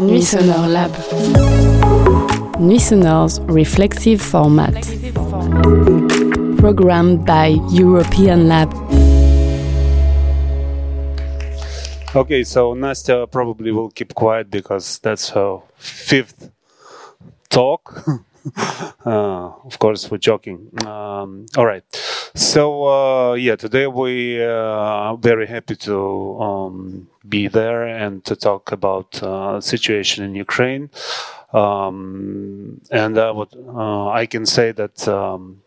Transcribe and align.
Nuits 0.00 0.34
Sonores 0.34 0.68
Lab. 0.68 0.92
Nuit 2.60 2.80
Sonore's 2.80 3.40
reflexive 3.40 4.20
format. 4.20 4.74
Programmed 6.58 7.24
by 7.26 7.56
European 7.70 8.48
Lab. 8.48 8.72
Okay, 12.14 12.44
so 12.44 12.74
Nastya 12.74 13.30
probably 13.30 13.72
will 13.72 13.90
keep 13.90 14.14
quiet 14.14 14.50
because 14.50 14.98
that's 15.00 15.30
her 15.30 15.58
fifth 15.76 16.50
talk. 17.50 18.04
uh, 19.06 19.52
of 19.64 19.78
course, 19.78 20.10
we're 20.10 20.18
joking. 20.18 20.70
Um, 20.86 21.46
all 21.56 21.66
right. 21.66 21.84
So 22.34 22.86
uh, 22.86 23.34
yeah, 23.34 23.56
today 23.56 23.86
we 23.86 24.42
uh, 24.42 24.48
are 24.48 25.16
very 25.16 25.46
happy 25.46 25.76
to 25.76 26.40
um, 26.40 27.08
be 27.28 27.48
there 27.48 27.84
and 27.86 28.24
to 28.24 28.36
talk 28.36 28.72
about 28.72 29.22
uh, 29.22 29.60
situation 29.60 30.24
in 30.24 30.34
Ukraine. 30.34 30.90
Um, 31.52 32.80
and 32.90 33.16
would 33.16 33.54
uh, 33.68 34.08
I 34.08 34.26
can 34.26 34.46
say 34.46 34.72
that 34.72 35.08
um, 35.08 35.62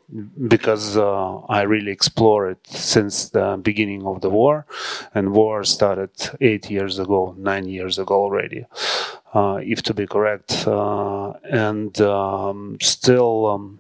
because 0.48 0.98
uh, 0.98 1.38
I 1.49 1.62
really 1.63 1.91
explore 1.91 2.49
it 2.49 2.66
since 2.68 3.30
the 3.30 3.59
beginning 3.62 4.05
of 4.05 4.22
the 4.22 4.30
war, 4.30 4.66
and 5.13 5.34
war 5.34 5.63
started 5.63 6.12
eight 6.41 6.70
years 6.70 6.99
ago, 6.99 7.35
nine 7.38 7.68
years 7.68 7.99
ago 7.99 8.16
already, 8.16 8.66
uh, 9.34 9.59
if 9.62 9.82
to 9.84 9.94
be 9.94 10.08
correct, 10.08 10.68
uh, 10.68 11.32
and 11.44 11.99
um, 12.02 12.77
still. 12.82 13.45
Um, 13.48 13.80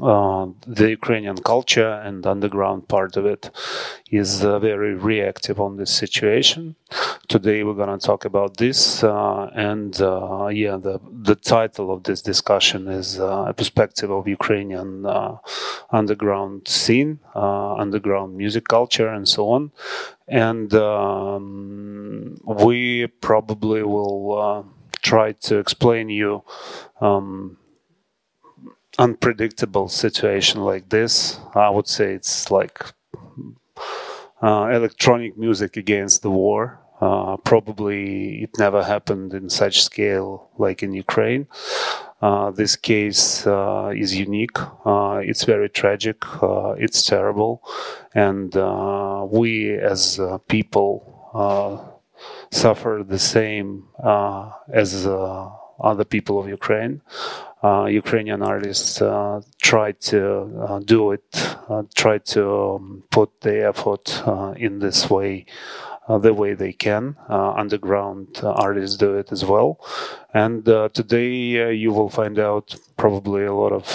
uh, 0.00 0.46
the 0.66 0.90
Ukrainian 0.90 1.36
culture 1.36 1.92
and 2.04 2.26
underground 2.26 2.88
part 2.88 3.16
of 3.16 3.26
it 3.26 3.50
is 4.10 4.44
uh, 4.44 4.58
very 4.58 4.94
reactive 4.94 5.60
on 5.60 5.76
this 5.76 5.90
situation. 5.90 6.74
Today 7.28 7.62
we're 7.62 7.74
going 7.74 7.96
to 7.98 8.06
talk 8.06 8.24
about 8.24 8.56
this, 8.56 9.04
uh, 9.04 9.50
and 9.54 10.00
uh, 10.00 10.46
yeah, 10.46 10.76
the 10.76 11.00
the 11.30 11.34
title 11.34 11.92
of 11.92 12.02
this 12.04 12.22
discussion 12.22 12.88
is 12.88 13.20
uh, 13.20 13.46
a 13.48 13.54
perspective 13.54 14.10
of 14.10 14.26
Ukrainian 14.26 15.06
underground 15.90 16.66
scene, 16.66 17.20
underground 17.34 18.36
music 18.36 18.66
culture, 18.68 19.08
and 19.08 19.28
so 19.28 19.50
on. 19.50 19.70
And 20.28 20.72
um, 20.74 22.36
we 22.46 23.06
probably 23.06 23.82
will 23.82 24.66
try 25.02 25.32
to 25.32 25.58
explain 25.58 26.08
you. 26.08 26.42
Um, 27.00 27.58
unpredictable 28.98 29.88
situation 29.88 30.60
like 30.62 30.88
this. 30.88 31.38
I 31.54 31.70
would 31.70 31.88
say 31.88 32.14
it's 32.14 32.50
like 32.50 32.92
uh, 34.42 34.68
electronic 34.72 35.36
music 35.38 35.76
against 35.76 36.22
the 36.22 36.30
war. 36.30 36.80
Uh, 37.00 37.36
probably 37.38 38.42
it 38.42 38.50
never 38.58 38.82
happened 38.82 39.34
in 39.34 39.50
such 39.50 39.82
scale 39.82 40.48
like 40.58 40.82
in 40.82 40.92
Ukraine. 40.92 41.46
Uh, 42.22 42.50
this 42.50 42.76
case 42.76 43.46
uh, 43.46 43.92
is 43.94 44.16
unique. 44.16 44.58
Uh, 44.86 45.20
it's 45.22 45.44
very 45.44 45.68
tragic. 45.68 46.24
Uh, 46.42 46.70
it's 46.78 47.04
terrible, 47.04 47.62
and 48.14 48.54
we 49.30 49.74
as 49.74 50.18
people 50.48 50.90
suffer 52.50 53.04
the 53.06 53.18
same 53.18 53.84
as 54.72 55.06
other 55.80 56.04
people 56.04 56.38
of 56.38 56.48
Ukraine 56.48 57.02
Ukrainian 57.88 58.42
artists 58.42 59.00
uh, 59.00 59.40
try 59.62 59.92
to 59.92 60.20
uh, 60.68 60.78
do 60.80 61.12
it, 61.12 61.24
uh, 61.68 61.82
try 61.94 62.18
to 62.18 62.74
um, 62.74 63.02
put 63.10 63.40
the 63.40 63.66
effort 63.66 64.22
uh, 64.26 64.52
in 64.56 64.80
this 64.80 65.08
way, 65.08 65.46
uh, 66.06 66.18
the 66.18 66.34
way 66.34 66.52
they 66.52 66.72
can. 66.72 67.16
underground 67.28 68.28
artists 68.42 68.98
do 68.98 69.16
it 69.16 69.32
as 69.32 69.44
well. 69.46 69.80
And 70.34 70.64
today 70.92 71.72
you 71.72 71.90
will 71.92 72.10
find 72.10 72.38
out 72.38 72.76
probably 72.96 73.44
a 73.44 73.54
lot 73.54 73.72
of 73.72 73.86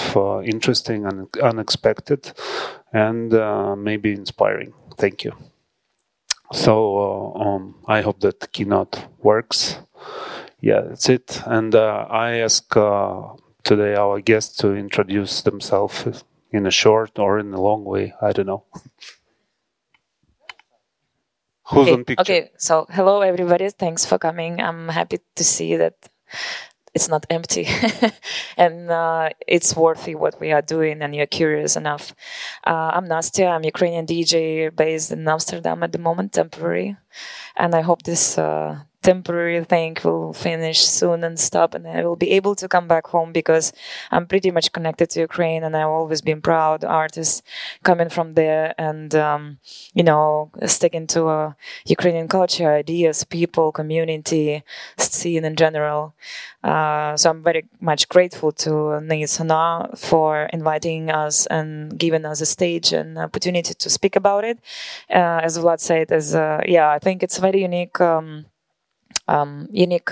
interesting 0.44 1.06
and 1.06 1.28
unexpected 1.38 2.32
and 2.92 3.32
maybe 3.84 4.14
inspiring. 4.14 4.74
Thank 4.98 5.24
you. 5.24 5.34
So 6.52 7.36
um, 7.36 7.76
I 7.88 8.02
hope 8.02 8.22
that 8.22 8.52
keynote 8.52 9.06
works. 9.20 9.78
Yeah, 10.60 10.82
that's 10.82 11.08
it. 11.08 11.42
And 11.46 11.76
I 11.76 12.40
ask 12.40 12.76
today 13.64 13.96
our 13.96 14.20
guests 14.20 14.56
to 14.58 14.74
introduce 14.74 15.42
themselves 15.42 16.24
in 16.52 16.66
a 16.66 16.72
short 16.72 17.18
or 17.20 17.40
in 17.40 17.54
a 17.54 17.62
long 17.62 17.84
way. 17.84 18.14
I 18.22 18.32
don't 18.32 18.48
know. 18.48 18.64
Who's 21.70 21.88
okay, 21.88 21.94
on 21.94 22.04
picture? 22.04 22.22
Okay, 22.22 22.52
so 22.58 22.88
hello 22.90 23.22
everybody. 23.22 23.70
Thanks 23.70 24.06
for 24.06 24.18
coming. 24.18 24.60
I'm 24.60 24.90
happy 24.90 25.20
to 25.36 25.44
see 25.44 25.76
that 25.76 26.10
it's 26.94 27.08
not 27.08 27.26
empty 27.30 27.68
and 28.58 28.90
uh, 28.90 29.30
it's 29.48 29.76
worthy 29.76 30.16
what 30.16 30.40
we 30.40 30.52
are 30.52 30.62
doing 30.62 31.02
and 31.02 31.14
you're 31.14 31.28
curious 31.28 31.76
enough. 31.76 32.16
Uh, 32.66 32.92
I'm 32.94 33.08
Nastya. 33.08 33.52
I'm 33.52 33.64
Ukrainian 33.64 34.08
DJ 34.08 34.76
based 34.76 35.12
in 35.12 35.28
Amsterdam 35.28 35.84
at 35.84 35.92
the 35.92 36.00
moment, 36.00 36.34
temporary. 36.34 36.98
And 37.56 37.76
I 37.76 37.82
hope 37.82 38.04
this 38.04 38.38
uh, 38.38 38.80
temporary 39.02 39.64
thing 39.64 39.96
will 40.04 40.34
finish 40.34 40.82
soon 40.82 41.24
and 41.24 41.40
stop 41.40 41.74
and 41.74 41.88
I 41.88 42.04
will 42.06 42.18
be 42.18 42.32
able 42.32 42.54
to 42.56 42.68
come 42.68 42.88
back 42.88 43.08
home 43.08 43.32
because 43.32 43.72
I'm 44.12 44.28
pretty 44.28 44.52
much 44.52 44.74
connected 44.74 45.10
to 45.12 45.22
Ukraine 45.22 45.64
and 45.64 45.76
I've 45.76 45.88
always 45.88 46.22
been 46.22 46.42
proud 46.42 46.84
artist 46.84 47.44
coming 47.84 48.10
from 48.10 48.34
there 48.34 48.76
and 48.78 49.16
um, 49.16 49.60
you 49.94 50.04
know 50.04 50.52
sticking 50.66 51.08
to 51.08 51.30
a 51.30 51.56
Ukrainian 51.86 52.28
culture 52.28 52.74
ideas 52.74 53.24
people 53.24 53.72
community 53.72 54.64
scene 54.98 55.46
in 55.46 55.56
general. 55.56 56.14
Uh, 56.62 57.16
so 57.16 57.30
I'm 57.30 57.42
very 57.42 57.66
much 57.80 58.10
grateful 58.10 58.52
to 58.64 59.00
Nuit 59.00 59.98
for 59.98 60.50
inviting 60.52 61.10
us 61.10 61.46
and 61.46 61.98
giving 61.98 62.26
us 62.26 62.42
a 62.42 62.46
stage 62.46 62.92
and 62.92 63.18
opportunity 63.18 63.74
to 63.74 63.90
speak 63.90 64.18
about 64.18 64.44
it. 64.44 64.60
Uh, 65.10 65.40
as 65.42 65.58
Vlad 65.58 65.80
said 65.80 66.12
as 66.12 66.36
uh, 66.36 66.60
yeah 66.68 66.90
I 66.90 67.00
think 67.00 67.24
it's 67.24 67.38
very 67.38 67.62
unique 67.62 68.02
um, 68.02 68.46
um, 69.30 69.68
unique 69.72 70.12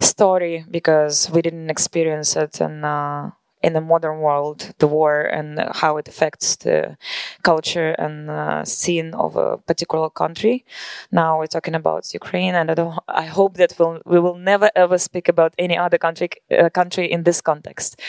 story 0.00 0.64
because 0.70 1.30
we 1.30 1.42
didn't 1.42 1.70
experience 1.70 2.36
it 2.36 2.60
in 2.60 2.84
uh, 2.84 3.30
in 3.62 3.72
the 3.72 3.80
modern 3.80 4.20
world, 4.20 4.72
the 4.78 4.86
war 4.86 5.22
and 5.22 5.58
how 5.74 5.96
it 5.96 6.06
affects 6.08 6.56
the 6.56 6.96
culture 7.42 7.90
and 7.98 8.30
uh, 8.30 8.64
scene 8.64 9.14
of 9.14 9.36
a 9.36 9.58
particular 9.58 10.08
country. 10.10 10.64
Now 11.10 11.38
we're 11.38 11.46
talking 11.56 11.74
about 11.74 12.14
Ukraine, 12.14 12.54
and 12.54 12.70
I, 12.70 12.98
I 13.08 13.24
hope 13.24 13.56
that 13.56 13.74
we'll, 13.78 14.00
we 14.04 14.20
will 14.20 14.36
never 14.36 14.70
ever 14.76 14.98
speak 14.98 15.28
about 15.28 15.54
any 15.58 15.76
other 15.76 15.98
country 15.98 16.28
uh, 16.56 16.70
country 16.70 17.10
in 17.10 17.24
this 17.24 17.40
context. 17.40 18.00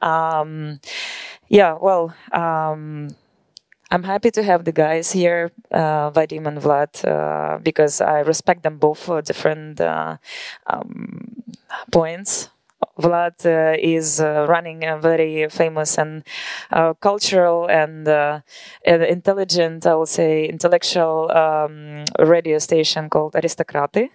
Um, 0.00 0.80
yeah, 1.48 1.76
well. 1.80 2.14
Um, 2.32 3.16
I'm 3.94 4.02
happy 4.02 4.32
to 4.32 4.42
have 4.42 4.64
the 4.64 4.72
guys 4.72 5.12
here, 5.12 5.52
uh, 5.70 6.10
Vadim 6.10 6.48
and 6.48 6.58
Vlad, 6.58 6.92
uh, 7.06 7.58
because 7.58 8.00
I 8.00 8.26
respect 8.26 8.64
them 8.64 8.78
both 8.78 8.98
for 8.98 9.22
different 9.22 9.80
uh, 9.80 10.16
um, 10.66 11.44
points. 11.92 12.50
Vlad 12.98 13.46
uh, 13.46 13.76
is 13.78 14.20
uh, 14.20 14.46
running 14.48 14.84
a 14.84 14.98
very 14.98 15.48
famous 15.48 15.96
and 15.96 16.24
uh, 16.72 16.94
cultural 16.94 17.68
and 17.70 18.08
intelligent, 18.84 19.86
I 19.86 19.94
will 19.94 20.06
say, 20.06 20.46
intellectual 20.46 21.30
um, 21.30 22.04
radio 22.18 22.58
station 22.58 23.08
called 23.08 23.36
Aristocrats. 23.36 24.10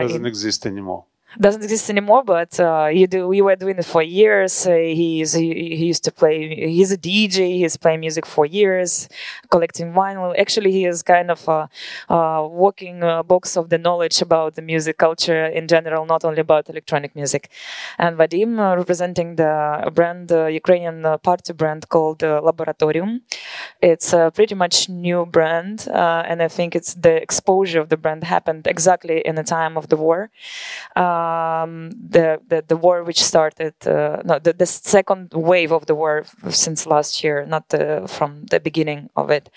Doesn't 0.00 0.22
in- 0.22 0.26
exist 0.26 0.66
anymore 0.66 1.04
doesn't 1.40 1.62
exist 1.62 1.90
anymore, 1.90 2.22
but 2.24 2.58
uh, 2.60 2.88
you 2.92 3.06
do. 3.06 3.28
We 3.28 3.42
were 3.42 3.56
doing 3.56 3.78
it 3.78 3.84
for 3.84 4.02
years. 4.02 4.66
Uh, 4.66 4.72
he, 4.72 5.24
he, 5.24 5.86
used 5.86 6.04
to 6.04 6.12
play. 6.12 6.54
He's 6.68 6.92
a 6.92 6.98
DJ. 6.98 7.58
He's 7.58 7.76
playing 7.76 8.00
music 8.00 8.26
for 8.26 8.46
years, 8.46 9.08
collecting 9.50 9.92
vinyl. 9.92 10.34
Actually, 10.38 10.72
he 10.72 10.84
is 10.86 11.02
kind 11.02 11.30
of 11.30 11.46
a, 11.48 11.68
a 12.08 12.46
walking 12.46 13.02
uh, 13.02 13.22
box 13.22 13.56
of 13.56 13.68
the 13.68 13.78
knowledge 13.78 14.22
about 14.22 14.54
the 14.54 14.62
music 14.62 14.98
culture 14.98 15.46
in 15.46 15.68
general, 15.68 16.06
not 16.06 16.24
only 16.24 16.40
about 16.40 16.68
electronic 16.68 17.14
music. 17.14 17.50
And 17.98 18.16
Vadim, 18.16 18.58
uh, 18.58 18.76
representing 18.76 19.36
the 19.36 19.90
brand, 19.94 20.32
uh, 20.32 20.46
Ukrainian 20.46 21.04
uh, 21.04 21.18
party 21.18 21.52
brand 21.52 21.88
called 21.88 22.20
Laboratorium. 22.20 23.20
It's 23.82 24.12
a 24.12 24.30
pretty 24.34 24.54
much 24.54 24.88
new 24.88 25.26
brand, 25.26 25.86
and 25.92 26.42
I 26.42 26.48
think 26.48 26.74
it's 26.74 26.94
the 26.94 27.14
exposure 27.22 27.80
of 27.80 27.88
the 27.88 27.96
brand 27.96 28.24
happened 28.24 28.66
exactly 28.66 29.20
in 29.20 29.34
the 29.34 29.42
time 29.42 29.76
of 29.76 29.88
the 29.88 29.96
war 29.96 30.30
um, 31.26 31.90
the, 31.90 32.40
the, 32.48 32.64
the 32.66 32.76
war 32.76 33.02
which 33.04 33.22
started 33.22 33.74
uh, 33.86 34.22
no 34.24 34.38
the, 34.38 34.52
the 34.52 34.66
second 34.66 35.32
wave 35.34 35.72
of 35.72 35.86
the 35.86 35.94
war 35.94 36.24
since 36.50 36.86
last 36.86 37.22
year, 37.24 37.46
not 37.46 37.68
the, 37.68 38.06
from 38.08 38.46
the 38.50 38.60
beginning 38.60 39.10
of 39.16 39.30
it. 39.30 39.50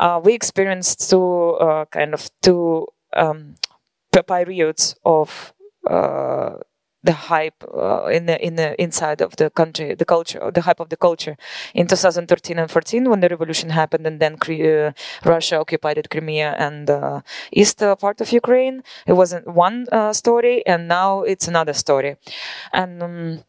Uh, 0.00 0.20
we 0.24 0.34
experienced 0.34 1.10
two 1.10 1.56
uh, 1.66 1.84
kind 1.86 2.14
of 2.14 2.30
two 2.42 2.86
um, 3.16 3.54
periods 4.12 4.96
of 5.04 5.52
uh, 5.88 6.56
the 7.04 7.12
hype 7.12 7.62
uh, 7.72 8.06
in 8.06 8.26
the 8.26 8.36
in 8.44 8.56
the 8.56 8.80
inside 8.82 9.20
of 9.20 9.36
the 9.36 9.50
country, 9.50 9.94
the 9.94 10.04
culture, 10.04 10.50
the 10.50 10.62
hype 10.62 10.80
of 10.80 10.88
the 10.88 10.96
culture. 10.96 11.36
In 11.74 11.86
2013 11.86 12.58
and 12.58 12.70
14, 12.70 13.10
when 13.10 13.20
the 13.20 13.28
revolution 13.28 13.70
happened, 13.70 14.06
and 14.06 14.18
then 14.20 14.34
uh, 14.34 14.92
Russia 15.24 15.60
occupied 15.60 16.08
Crimea 16.10 16.56
and 16.58 16.90
uh, 16.90 17.20
east 17.52 17.78
part 18.00 18.20
of 18.20 18.32
Ukraine, 18.32 18.82
it 19.06 19.12
wasn't 19.12 19.46
one 19.46 19.86
uh, 19.92 20.12
story, 20.12 20.66
and 20.66 20.88
now 20.88 21.22
it's 21.22 21.46
another 21.46 21.74
story, 21.74 22.16
and. 22.72 23.02
Um, 23.02 23.44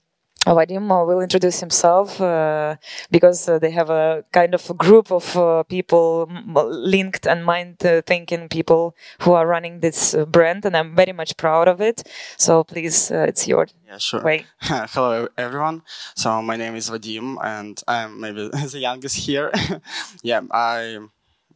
Vadim 0.54 0.88
will 1.08 1.22
introduce 1.22 1.60
himself 1.60 2.22
uh, 2.22 2.76
because 3.10 3.50
uh, 3.50 3.58
they 3.58 3.72
have 3.72 3.90
a 3.90 4.24
kind 4.32 4.54
of 4.54 4.70
a 4.70 4.74
group 4.74 5.12
of 5.12 5.36
uh, 5.36 5.64
people 5.64 6.28
linked 6.56 7.26
and 7.26 7.44
mind 7.44 7.80
thinking 8.06 8.48
people 8.50 8.96
who 9.22 9.34
are 9.34 9.48
running 9.48 9.80
this 9.80 10.14
uh, 10.14 10.26
brand, 10.26 10.66
and 10.66 10.78
I'm 10.78 10.96
very 10.96 11.14
much 11.14 11.38
proud 11.38 11.68
of 11.68 11.82
it. 11.82 12.08
So 12.38 12.64
please, 12.64 13.12
uh, 13.12 13.26
it's 13.28 13.48
your 13.48 13.68
yeah, 13.88 13.98
sure. 13.98 14.22
way. 14.22 14.46
Hello, 14.62 15.28
everyone. 15.38 15.82
So 16.16 16.42
my 16.42 16.56
name 16.56 16.76
is 16.76 16.90
Vadim, 16.90 17.38
and 17.44 17.82
I'm 17.88 18.20
maybe 18.22 18.50
the 18.72 18.80
youngest 18.80 19.18
here. 19.18 19.52
yeah, 20.24 20.42
I 20.52 21.00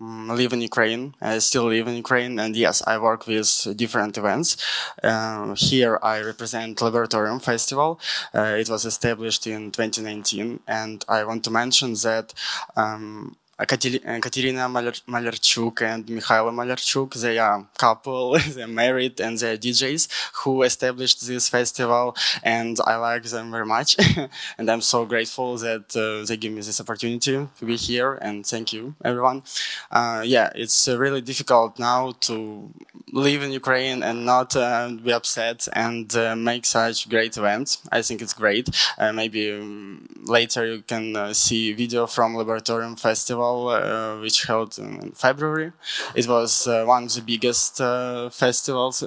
Mm, 0.02 0.34
live 0.34 0.54
in 0.54 0.62
Ukraine. 0.62 1.14
I 1.20 1.40
still 1.40 1.66
live 1.66 1.88
in 1.90 1.96
Ukraine, 1.96 2.40
and 2.40 2.56
yes, 2.56 2.82
I 2.88 2.98
work 2.98 3.28
with 3.28 3.50
different 3.76 4.18
events. 4.18 4.56
Uh, 5.04 5.56
here, 5.56 6.00
I 6.02 6.22
represent 6.22 6.78
Laboratorium 6.78 7.42
Festival. 7.42 8.00
Uh, 8.34 8.56
it 8.62 8.70
was 8.70 8.86
established 8.86 9.46
in 9.46 9.72
2019, 9.72 10.62
and 10.68 11.04
I 11.10 11.26
want 11.26 11.44
to 11.44 11.52
mention 11.52 11.96
that 11.96 12.34
um, 12.78 13.36
Katerina 13.66 14.70
Malerchuk 14.70 15.82
and 15.82 16.06
Mikhailo 16.06 16.52
Malarchuk. 16.54 17.14
They 17.16 17.38
are 17.38 17.68
couple, 17.78 18.38
they're 18.50 18.68
married 18.68 19.20
and 19.20 19.38
they're 19.38 19.58
DJs 19.58 20.08
who 20.44 20.64
established 20.64 21.28
this 21.28 21.50
festival 21.50 22.16
and 22.44 22.78
I 22.86 22.96
like 22.96 23.24
them 23.24 23.52
very 23.52 23.66
much. 23.66 23.98
and 24.58 24.70
I'm 24.70 24.82
so 24.82 25.06
grateful 25.06 25.58
that 25.58 25.96
uh, 25.96 26.26
they 26.26 26.38
give 26.38 26.54
me 26.54 26.62
this 26.62 26.80
opportunity 26.80 27.48
to 27.60 27.66
be 27.66 27.76
here 27.76 28.14
and 28.22 28.46
thank 28.46 28.72
you 28.72 28.96
everyone. 29.04 29.44
Uh, 29.92 30.24
yeah, 30.26 30.50
it's 30.56 30.88
uh, 30.88 30.98
really 30.98 31.22
difficult 31.22 31.80
now 31.80 32.14
to 32.22 32.70
live 33.12 33.44
in 33.44 33.52
Ukraine 33.52 34.04
and 34.04 34.26
not 34.26 34.56
uh, 34.56 34.90
be 35.04 35.12
upset 35.12 35.68
and 35.74 36.16
uh, 36.16 36.36
make 36.36 36.66
such 36.66 37.10
great 37.10 37.36
events. 37.38 37.82
I 37.92 38.02
think 38.04 38.22
it's 38.22 38.34
great. 38.34 38.70
Uh, 38.98 39.12
maybe 39.12 39.52
um, 39.52 40.08
later 40.24 40.66
you 40.66 40.82
can 40.82 41.34
see 41.34 41.74
video 41.74 42.08
from 42.08 42.36
Laboratorium 42.36 43.00
Festival 43.00 43.49
festival 43.50 43.70
uh, 43.70 44.22
which 44.22 44.46
held 44.46 44.78
in 44.78 45.12
February. 45.12 45.72
It 46.16 46.28
was 46.28 46.68
uh, 46.68 46.86
one 46.86 47.06
of 47.06 47.14
the 47.14 47.22
biggest 47.22 47.82
uh, 47.82 48.30
festivals, 48.30 49.04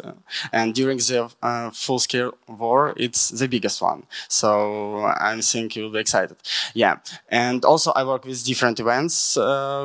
and 0.53 0.75
during 0.75 0.99
the 0.99 1.31
full-scale 1.73 2.35
war, 2.49 2.95
it's 2.97 3.31
the 3.31 3.49
biggest 3.49 3.83
one. 3.83 4.05
So 4.29 5.05
I 5.05 5.41
think 5.41 5.77
you'll 5.77 5.91
be 5.93 6.01
excited. 6.01 6.37
Yeah, 6.75 6.99
and 7.29 7.65
also 7.65 7.93
I 7.93 8.05
work 8.05 8.25
with 8.25 8.45
different 8.45 8.81
events 8.81 9.37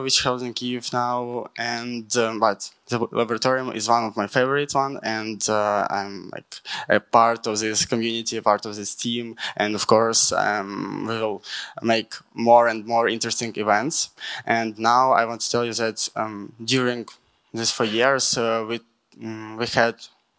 which 0.03 0.23
held 0.23 0.41
in 0.41 0.53
Kiev 0.53 0.91
now, 0.93 1.47
and 1.57 2.15
um, 2.17 2.39
but 2.39 2.69
the 2.89 2.99
laboratorium 2.99 3.75
is 3.75 3.89
one 3.89 4.05
of 4.05 4.15
my 4.15 4.27
favorite 4.27 4.73
one 4.73 4.99
and 5.03 5.49
uh, 5.49 5.85
i'm 5.89 6.29
like 6.31 6.55
a 6.89 6.99
part 6.99 7.45
of 7.47 7.59
this 7.59 7.85
community 7.85 8.37
a 8.37 8.41
part 8.41 8.65
of 8.65 8.75
this 8.75 8.95
team 8.95 9.35
and 9.55 9.75
of 9.75 9.87
course 9.87 10.31
um, 10.31 11.05
we 11.07 11.15
will 11.15 11.43
make 11.81 12.13
more 12.33 12.67
and 12.67 12.85
more 12.85 13.07
interesting 13.07 13.53
events 13.57 14.09
and 14.45 14.77
now 14.79 15.11
i 15.11 15.25
want 15.25 15.41
to 15.41 15.51
tell 15.51 15.65
you 15.65 15.73
that 15.73 16.07
um, 16.15 16.53
during 16.63 17.05
these 17.53 17.71
four 17.71 17.85
years 17.85 18.37
uh, 18.37 18.65
we 18.67 18.79
um, 19.23 19.57
we 19.57 19.65
had 19.65 19.95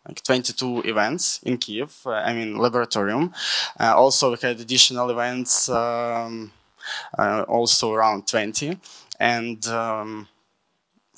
like 0.09 0.23
22 0.23 0.83
events 0.87 1.41
in 1.43 1.59
Kiev, 1.59 1.95
uh, 2.07 2.11
I 2.11 2.33
mean 2.33 2.55
laboratorium. 2.55 3.33
Uh, 3.79 3.95
also, 3.95 4.31
we 4.31 4.39
had 4.41 4.59
additional 4.59 5.11
events, 5.11 5.69
um, 5.69 6.51
uh, 7.19 7.45
also 7.47 7.93
around 7.93 8.27
20, 8.27 8.79
and 9.21 9.67
um, 9.67 10.29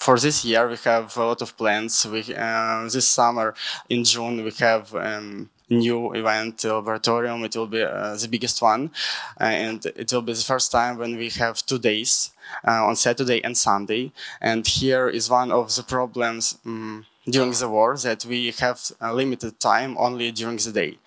for 0.01 0.19
this 0.19 0.45
year, 0.45 0.67
we 0.69 0.77
have 0.85 1.17
a 1.17 1.25
lot 1.25 1.43
of 1.43 1.57
plans. 1.57 2.07
We 2.07 2.35
uh, 2.35 2.89
this 2.89 3.07
summer 3.07 3.55
in 3.89 4.03
June 4.05 4.43
we 4.43 4.51
have 4.59 4.95
um, 4.95 5.51
new 5.69 6.13
event 6.15 6.57
laboratorium. 6.59 7.45
It 7.45 7.55
will 7.55 7.67
be 7.67 7.83
uh, 7.83 8.17
the 8.17 8.29
biggest 8.29 8.63
one, 8.63 8.91
uh, 9.41 9.45
and 9.45 9.85
it 9.87 10.13
will 10.13 10.23
be 10.23 10.33
the 10.33 10.51
first 10.53 10.73
time 10.73 10.97
when 10.97 11.17
we 11.17 11.29
have 11.31 11.65
two 11.65 11.79
days 11.79 12.31
uh, 12.67 12.85
on 12.89 12.97
Saturday 12.97 13.45
and 13.45 13.57
Sunday. 13.57 14.13
And 14.41 14.67
here 14.67 15.09
is 15.09 15.31
one 15.31 15.53
of 15.53 15.75
the 15.77 15.83
problems. 15.83 16.59
Um, 16.65 17.07
during 17.29 17.53
the 17.53 17.69
war 17.69 17.97
that 17.99 18.25
we 18.25 18.51
have 18.59 18.81
limited 19.13 19.61
time 19.61 19.95
only 19.99 20.33
during 20.33 20.57
the 20.57 20.73
day 20.73 20.99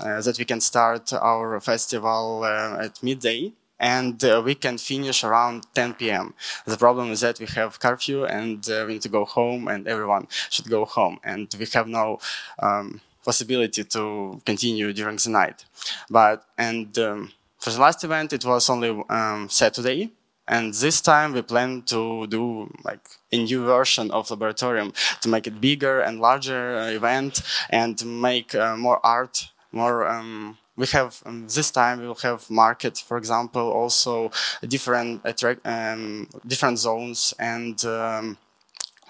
uh, 0.00 0.20
that 0.20 0.36
we 0.36 0.44
can 0.44 0.60
start 0.60 1.12
our 1.12 1.60
festival 1.60 2.42
uh, 2.44 2.84
at 2.84 3.00
midday 3.02 3.52
and 3.80 4.22
uh, 4.22 4.42
we 4.44 4.54
can 4.54 4.76
finish 4.78 5.24
around 5.24 5.66
10 5.74 5.94
p.m. 5.94 6.34
The 6.66 6.76
problem 6.76 7.10
is 7.10 7.20
that 7.22 7.40
we 7.40 7.46
have 7.46 7.80
curfew 7.80 8.26
and 8.26 8.68
uh, 8.70 8.84
we 8.86 8.94
need 8.94 9.02
to 9.02 9.08
go 9.08 9.24
home 9.24 9.66
and 9.68 9.88
everyone 9.88 10.28
should 10.50 10.68
go 10.68 10.84
home 10.84 11.18
and 11.24 11.52
we 11.58 11.66
have 11.72 11.88
no 11.88 12.18
um, 12.60 13.00
possibility 13.24 13.82
to 13.84 14.40
continue 14.44 14.92
during 14.92 15.16
the 15.16 15.30
night. 15.30 15.64
But, 16.10 16.44
and 16.58 16.96
um, 16.98 17.32
for 17.58 17.70
the 17.70 17.80
last 17.80 18.04
event, 18.04 18.32
it 18.34 18.44
was 18.44 18.68
only 18.68 19.02
um, 19.08 19.48
Saturday. 19.48 20.12
And 20.46 20.74
this 20.74 21.00
time 21.00 21.32
we 21.32 21.42
plan 21.42 21.82
to 21.86 22.26
do 22.26 22.70
like 22.84 23.00
a 23.32 23.38
new 23.38 23.64
version 23.64 24.10
of 24.10 24.28
Laboratorium 24.28 24.92
to 25.20 25.28
make 25.28 25.46
it 25.46 25.60
bigger 25.60 26.00
and 26.00 26.20
larger 26.20 26.76
uh, 26.76 26.88
event 26.88 27.42
and 27.70 28.04
make 28.20 28.54
uh, 28.54 28.76
more 28.76 28.98
art, 29.06 29.48
more 29.70 30.08
um, 30.08 30.58
we 30.76 30.86
have 30.88 31.22
um, 31.26 31.46
this 31.48 31.70
time 31.70 32.00
we 32.00 32.06
will 32.06 32.14
have 32.22 32.50
market, 32.50 32.98
for 32.98 33.16
example, 33.16 33.70
also 33.72 34.30
different 34.66 35.22
um, 35.64 36.28
different 36.46 36.78
zones, 36.78 37.34
and 37.38 37.84
um, 37.84 38.38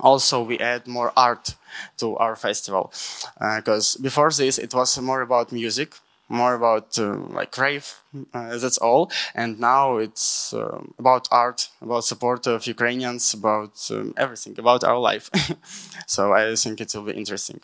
also 0.01 0.43
we 0.43 0.59
add 0.59 0.87
more 0.87 1.13
art 1.17 1.55
to 1.99 2.17
our 2.17 2.37
festival. 2.37 2.93
Because 3.39 3.97
uh, 3.97 4.03
before 4.03 4.31
this 4.31 4.59
it 4.59 4.75
was 4.75 4.99
more 5.01 5.23
about 5.23 5.53
music 5.53 5.95
more 6.33 6.55
about 6.55 6.97
uh, 6.97 7.17
like 7.35 7.57
rave 7.59 7.93
uh, 8.33 8.57
that's 8.59 8.79
all. 8.79 9.11
And 9.35 9.59
now 9.59 9.97
it's 9.97 10.55
uh, 10.55 10.81
about 10.99 11.27
art 11.33 11.69
about 11.83 12.05
support 12.05 12.47
of 12.47 12.67
ukrainians 12.67 13.35
about 13.35 13.75
um, 13.91 14.15
everything 14.17 14.57
about 14.59 14.85
our 14.85 14.99
life. 14.99 15.29
So 16.07 16.33
i 16.33 16.55
think 16.55 16.81
it 16.81 16.95
will 16.95 17.03
be 17.03 17.13
interesting 17.13 17.61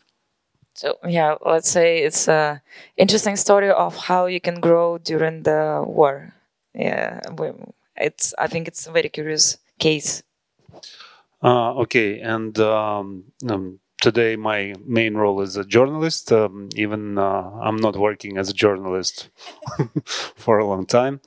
so 0.77 0.99
yeah, 1.09 1.37
let's 1.45 1.71
say 1.71 2.05
it's 2.05 2.29
a 2.29 2.61
interesting 2.97 3.37
story 3.37 3.71
of 3.71 3.97
how 3.97 4.27
you 4.27 4.41
can 4.41 4.61
grow 4.61 4.99
during 4.99 5.43
the 5.43 5.83
war. 5.87 6.35
Yeah, 6.75 7.21
it's 7.97 8.35
I 8.39 8.47
think 8.47 8.69
it's 8.69 8.87
a 8.87 8.93
very 8.93 9.09
curious 9.09 9.57
case. 9.79 10.23
Uh, 11.43 11.73
okay, 11.81 12.21
and 12.21 12.59
um, 12.59 13.25
um, 13.49 13.81
today 14.01 14.37
my 14.37 14.75
main 14.85 15.15
role 15.15 15.41
is 15.41 15.57
a 15.57 15.65
journalist. 15.65 16.33
Um, 16.33 16.69
even 16.77 17.19
uh, 17.19 17.51
I'm 17.63 17.77
not 17.77 17.97
working 17.97 18.39
as 18.39 18.49
a 18.49 18.53
journalist 18.53 19.31
for 20.37 20.59
a 20.59 20.67
long 20.67 20.87
time. 20.87 21.21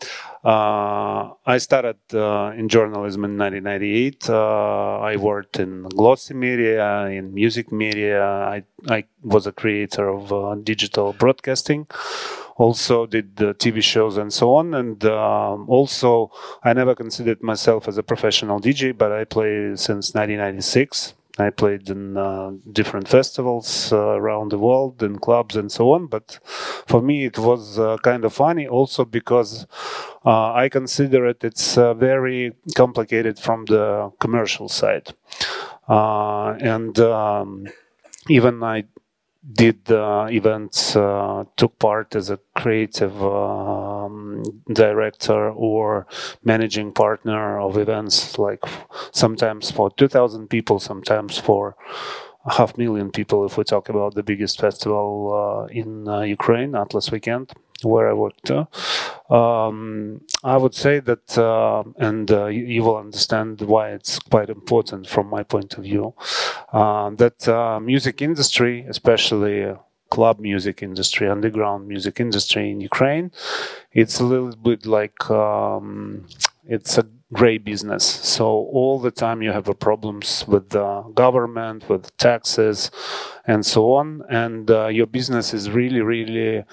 Uh, 0.44 1.32
I 1.46 1.58
started 1.58 1.98
uh, 2.14 2.54
in 2.56 2.70
journalism 2.70 3.26
in 3.26 3.38
1998. 3.38 4.30
Uh, 4.30 5.00
I 5.00 5.16
worked 5.18 5.60
in 5.60 5.84
glossy 5.84 6.34
media, 6.34 7.06
in 7.06 7.34
music 7.34 7.72
media. 7.72 8.24
I, 8.24 8.64
I 8.88 9.06
was 9.24 9.48
a 9.48 9.52
creator 9.52 10.08
of 10.08 10.32
uh, 10.32 10.56
digital 10.56 11.14
broadcasting 11.14 11.88
also 12.60 13.06
did 13.06 13.38
TV 13.38 13.82
shows 13.82 14.18
and 14.18 14.34
so 14.34 14.54
on. 14.56 14.74
And 14.74 15.04
um, 15.06 15.70
also, 15.70 16.30
I 16.62 16.74
never 16.74 16.94
considered 16.94 17.42
myself 17.42 17.88
as 17.88 17.98
a 17.98 18.04
professional 18.04 18.60
DJ, 18.60 18.96
but 18.96 19.14
I 19.14 19.24
play 19.24 19.72
since 19.76 20.14
1996. 20.14 21.14
I 21.40 21.50
played 21.52 21.90
in 21.90 22.18
uh, 22.18 22.52
different 22.72 23.08
festivals 23.08 23.92
uh, 23.94 23.98
around 23.98 24.52
the 24.52 24.58
world, 24.58 25.02
in 25.04 25.20
clubs 25.20 25.56
and 25.56 25.72
so 25.72 25.94
on. 25.94 26.08
But 26.08 26.40
for 26.88 27.02
me, 27.02 27.26
it 27.26 27.38
was 27.40 27.80
uh, 27.80 27.98
kind 28.04 28.26
of 28.26 28.34
funny 28.34 28.68
also 28.68 29.06
because 29.06 29.66
uh, 30.26 30.54
I 30.54 30.70
consider 30.70 31.28
it 31.28 31.44
it's 31.44 31.78
uh, 31.78 31.94
very 31.94 32.54
complicated 32.76 33.40
from 33.40 33.66
the 33.66 34.12
commercial 34.20 34.70
side, 34.70 35.14
uh, 35.88 36.56
and 36.60 37.00
um, 37.00 37.68
even 38.30 38.64
I 38.64 38.86
did 39.54 39.80
events, 39.90 40.94
took 41.56 41.80
part 41.80 42.16
as 42.16 42.30
a 42.30 42.40
creative 42.56 43.16
um, 44.10 44.44
director 44.74 45.52
or 45.52 46.08
managing 46.44 46.92
partner 46.92 47.60
of 47.60 47.78
events, 47.78 48.38
like 48.38 48.64
sometimes 49.12 49.72
for 49.72 49.90
2,000 49.92 50.48
people, 50.50 50.80
sometimes 50.80 51.38
for 51.38 51.76
half 52.50 52.78
million 52.78 53.12
people 53.12 53.46
if 53.46 53.58
we 53.58 53.64
talk 53.64 53.90
about 53.90 54.16
the 54.16 54.24
biggest 54.24 54.60
festival 54.60 55.68
uh, 55.68 55.74
in 55.74 56.08
uh, 56.08 56.22
Ukraine, 56.22 56.76
Atlas 56.76 57.12
Weekend, 57.12 57.52
where 57.84 58.10
I 58.10 58.14
worked. 58.14 58.52
Uh, 58.52 58.66
um, 59.34 60.22
I 60.44 60.58
would 60.58 60.74
say 60.74 61.00
that, 61.02 61.38
uh, 61.38 61.84
and 61.98 62.32
uh, 62.32 62.48
you, 62.48 62.66
you, 62.66 62.84
will 62.84 62.98
understand 62.98 63.62
why 63.62 63.90
it's 63.92 64.18
quite 64.20 64.50
important 64.50 65.08
from 65.08 65.28
my 65.28 65.44
point 65.44 65.78
of 65.78 65.84
view, 65.84 66.14
uh, 66.74 67.12
that 67.12 67.80
music 67.84 68.22
industry, 68.22 68.86
especially 68.90 69.76
club 70.10 70.40
music 70.40 70.82
industry, 70.82 71.28
underground 71.30 71.88
music 71.88 72.20
industry 72.20 72.72
in 72.72 72.82
Ukraine, 72.82 73.32
it's 73.92 74.20
a 74.20 74.24
little 74.24 74.56
bit 74.56 74.86
like 74.86 75.30
um, 75.30 76.26
it's 76.66 76.98
a 76.98 77.06
gray 77.32 77.58
business. 77.58 78.04
So 78.04 78.46
all 78.46 79.00
the 79.00 79.12
time 79.12 79.42
you 79.42 79.52
have 79.52 79.70
problems 79.80 80.46
with 80.48 80.70
the 80.70 81.02
government, 81.14 81.88
with 81.88 82.16
taxes, 82.18 82.90
and 83.46 83.66
so 83.66 83.94
on. 83.94 84.24
And 84.30 84.70
uh, 84.70 84.88
your 84.88 85.06
business 85.06 85.54
is 85.54 85.70
really, 85.70 86.02
really 86.02 86.64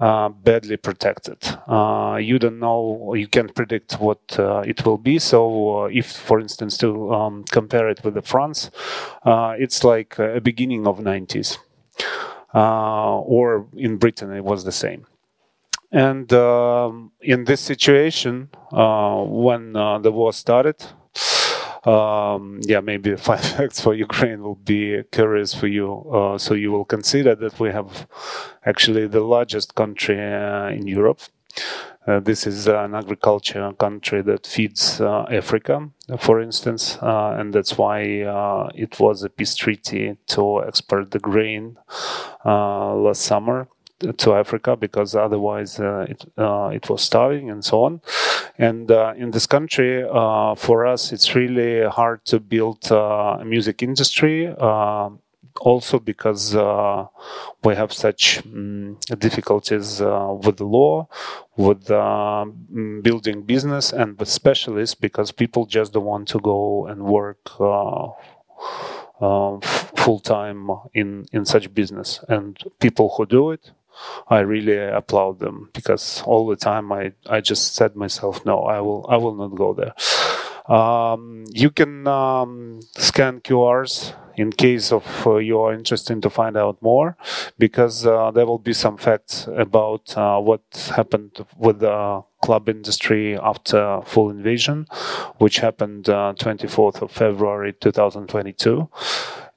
uh, 0.00 0.28
badly 0.30 0.76
protected. 0.76 1.38
Uh, 1.66 2.18
you 2.20 2.38
don't 2.38 2.58
know, 2.58 3.14
you 3.14 3.26
can't 3.26 3.54
predict 3.54 3.94
what 3.94 4.20
uh, 4.38 4.62
it 4.66 4.84
will 4.84 4.98
be. 4.98 5.18
So, 5.18 5.82
uh, 5.82 5.84
if, 5.86 6.10
for 6.10 6.40
instance, 6.40 6.76
to 6.78 7.12
um, 7.12 7.44
compare 7.50 7.88
it 7.88 8.04
with 8.04 8.14
the 8.14 8.22
France, 8.22 8.70
uh, 9.24 9.54
it's 9.58 9.84
like 9.84 10.18
a 10.18 10.40
beginning 10.40 10.86
of 10.86 10.98
90s. 10.98 11.58
Or 12.60 13.66
in 13.76 13.96
Britain, 13.96 14.32
it 14.32 14.44
was 14.44 14.64
the 14.64 14.72
same. 14.72 15.06
And 15.92 16.32
um, 16.32 17.12
in 17.20 17.44
this 17.44 17.60
situation, 17.60 18.48
uh, 18.72 19.22
when 19.22 19.76
uh, 19.76 19.98
the 19.98 20.10
war 20.10 20.32
started, 20.32 20.82
um, 21.84 22.60
yeah, 22.62 22.80
maybe 22.80 23.14
five 23.16 23.44
facts 23.56 23.80
for 23.80 23.94
Ukraine 23.94 24.42
will 24.42 24.54
be 24.54 25.02
curious 25.12 25.52
for 25.52 25.66
you. 25.66 26.10
Uh, 26.10 26.38
so 26.38 26.54
you 26.54 26.72
will 26.72 26.86
consider 26.86 27.34
that 27.34 27.60
we 27.60 27.70
have 27.70 28.06
actually 28.64 29.06
the 29.06 29.20
largest 29.20 29.74
country 29.74 30.18
uh, 30.18 30.68
in 30.68 30.86
Europe. 30.86 31.20
Uh, 32.06 32.18
this 32.18 32.46
is 32.48 32.66
an 32.66 32.94
agriculture 32.96 33.72
country 33.74 34.22
that 34.22 34.44
feeds 34.44 35.00
uh, 35.00 35.24
Africa, 35.30 35.88
for 36.18 36.40
instance, 36.40 36.98
and 37.00 37.54
that's 37.54 37.78
why 37.78 38.00
it 38.74 38.98
was 38.98 39.22
a 39.22 39.30
peace 39.30 39.54
treaty 39.54 40.16
to 40.26 40.64
export 40.64 41.12
the 41.12 41.20
grain 41.20 41.76
last 42.44 43.22
summer 43.22 43.68
to 44.16 44.34
Africa 44.34 44.76
because 44.76 45.14
otherwise 45.14 45.78
uh, 45.78 46.06
it 46.08 46.24
uh, 46.36 46.70
it 46.72 46.88
was 46.90 47.02
starving 47.02 47.50
and 47.50 47.64
so 47.64 47.84
on. 47.84 48.00
And 48.58 48.90
uh, 48.90 49.14
in 49.16 49.30
this 49.30 49.46
country, 49.46 50.02
for 50.56 50.86
us, 50.86 51.12
it's 51.12 51.34
really 51.34 51.88
hard 51.88 52.24
to 52.26 52.40
build 52.40 52.90
a 52.90 53.42
music 53.44 53.82
industry 53.82 54.46
also 55.60 55.98
because 55.98 56.54
uh, 56.54 57.06
we 57.64 57.74
have 57.74 57.92
such 57.92 58.44
um, 58.46 58.98
difficulties 59.18 60.00
uh, 60.00 60.34
with 60.44 60.56
the 60.56 60.64
law, 60.64 61.08
with 61.56 61.90
uh, 61.90 62.44
building 63.02 63.42
business, 63.42 63.92
and 63.92 64.18
with 64.18 64.28
specialists 64.28 64.94
because 64.94 65.32
people 65.32 65.66
just 65.66 65.92
don't 65.92 66.04
want 66.04 66.28
to 66.28 66.38
go 66.40 66.86
and 66.86 67.02
work 67.04 67.48
full 69.96 70.20
time 70.20 70.70
in 70.94 71.26
in 71.32 71.44
such 71.44 71.72
business. 71.74 72.24
And 72.28 72.58
people 72.80 73.14
who 73.16 73.26
do 73.26 73.50
it 73.50 73.72
I 74.28 74.40
really 74.40 74.78
applaud 74.78 75.38
them 75.38 75.70
because 75.72 76.22
all 76.22 76.46
the 76.46 76.56
time 76.56 76.92
I, 76.92 77.12
I 77.28 77.40
just 77.40 77.74
said 77.74 77.96
myself, 77.96 78.44
no, 78.44 78.62
I 78.64 78.80
will 78.80 79.06
I 79.08 79.16
will 79.16 79.34
not 79.34 79.54
go 79.54 79.74
there. 79.74 79.94
Um, 80.74 81.44
you 81.50 81.70
can 81.70 82.06
um, 82.06 82.80
scan 82.96 83.40
QRs 83.40 84.14
in 84.36 84.52
case 84.52 84.92
of 84.92 85.04
uh, 85.26 85.36
you 85.36 85.60
are 85.60 85.72
interested 85.72 86.22
to 86.22 86.30
find 86.30 86.56
out 86.56 86.80
more, 86.82 87.16
because 87.58 88.06
uh, 88.06 88.30
there 88.30 88.46
will 88.46 88.58
be 88.58 88.72
some 88.72 88.96
facts 88.96 89.48
about 89.56 90.16
uh, 90.16 90.38
what 90.40 90.62
happened 90.94 91.44
with 91.56 91.80
the 91.80 92.22
club 92.42 92.68
industry 92.68 93.38
after 93.38 94.00
full 94.04 94.30
invasion, 94.30 94.86
which 95.38 95.58
happened 95.58 96.04
24th 96.04 97.02
uh, 97.02 97.04
of 97.04 97.12
February 97.12 97.72
2022, 97.72 98.88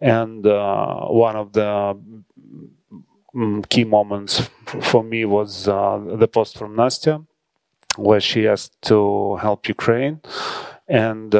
and 0.01 0.45
uh, 0.45 1.05
one 1.07 1.35
of 1.35 1.53
the 1.53 1.97
Mm, 3.35 3.67
key 3.67 3.83
moments 3.83 4.49
for 4.81 5.03
me 5.03 5.25
was 5.25 5.67
uh, 5.67 5.99
the 6.17 6.27
post 6.27 6.57
from 6.57 6.73
Nastya, 6.77 7.25
where 7.97 8.21
she 8.21 8.47
asked 8.47 8.81
to 8.83 9.35
help 9.41 9.67
Ukraine, 9.67 10.21
and 10.87 11.35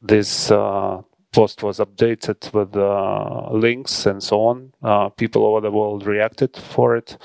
this 0.00 0.50
uh, 0.50 1.02
post 1.36 1.62
was 1.62 1.78
updated 1.78 2.52
with 2.52 2.76
uh, 2.76 3.48
links 3.52 4.06
and 4.06 4.22
so 4.22 4.40
on. 4.50 4.72
Uh, 4.82 5.08
people 5.10 5.44
over 5.44 5.60
the 5.60 5.70
world 5.70 6.06
reacted 6.06 6.56
for 6.56 6.96
it, 6.96 7.18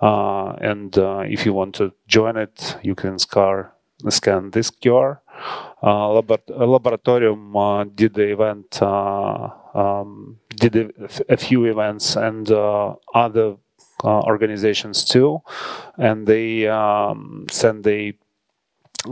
uh, 0.00 0.52
and 0.70 0.96
if 1.34 1.46
you 1.46 1.52
want 1.52 1.74
to 1.74 1.92
join 2.06 2.36
it, 2.36 2.76
you 2.82 2.94
can 2.94 3.18
scar, 3.18 3.74
scan 4.08 4.50
this 4.50 4.70
QR. 4.70 5.18
Laboratorium 5.82 7.96
did 7.96 8.14
the 8.14 8.32
event 8.32 8.80
um, 9.74 10.38
did 10.56 10.92
a, 11.28 11.36
few 11.36 11.64
events 11.64 12.16
and 12.16 12.50
uh, 12.50 12.94
other 13.14 13.56
uh, 14.04 14.20
organizations 14.22 15.04
too, 15.04 15.40
and 15.96 16.26
they 16.26 16.66
um, 16.66 17.46
send 17.50 17.84
the 17.84 18.14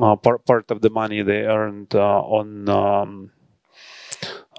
uh, 0.00 0.16
part 0.16 0.44
part 0.44 0.70
of 0.70 0.80
the 0.80 0.90
money 0.90 1.22
they 1.22 1.42
earned 1.42 1.94
uh, 1.94 2.20
on. 2.20 2.68
Um, 2.68 3.30
uh, 3.36 3.39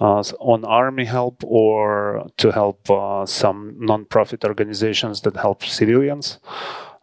on 0.00 0.64
army 0.64 1.04
help 1.04 1.42
or 1.44 2.30
to 2.36 2.50
help 2.50 2.90
uh, 2.90 3.26
some 3.26 3.74
non-profit 3.78 4.44
organizations 4.44 5.20
that 5.20 5.36
help 5.36 5.62
civilians 5.64 6.38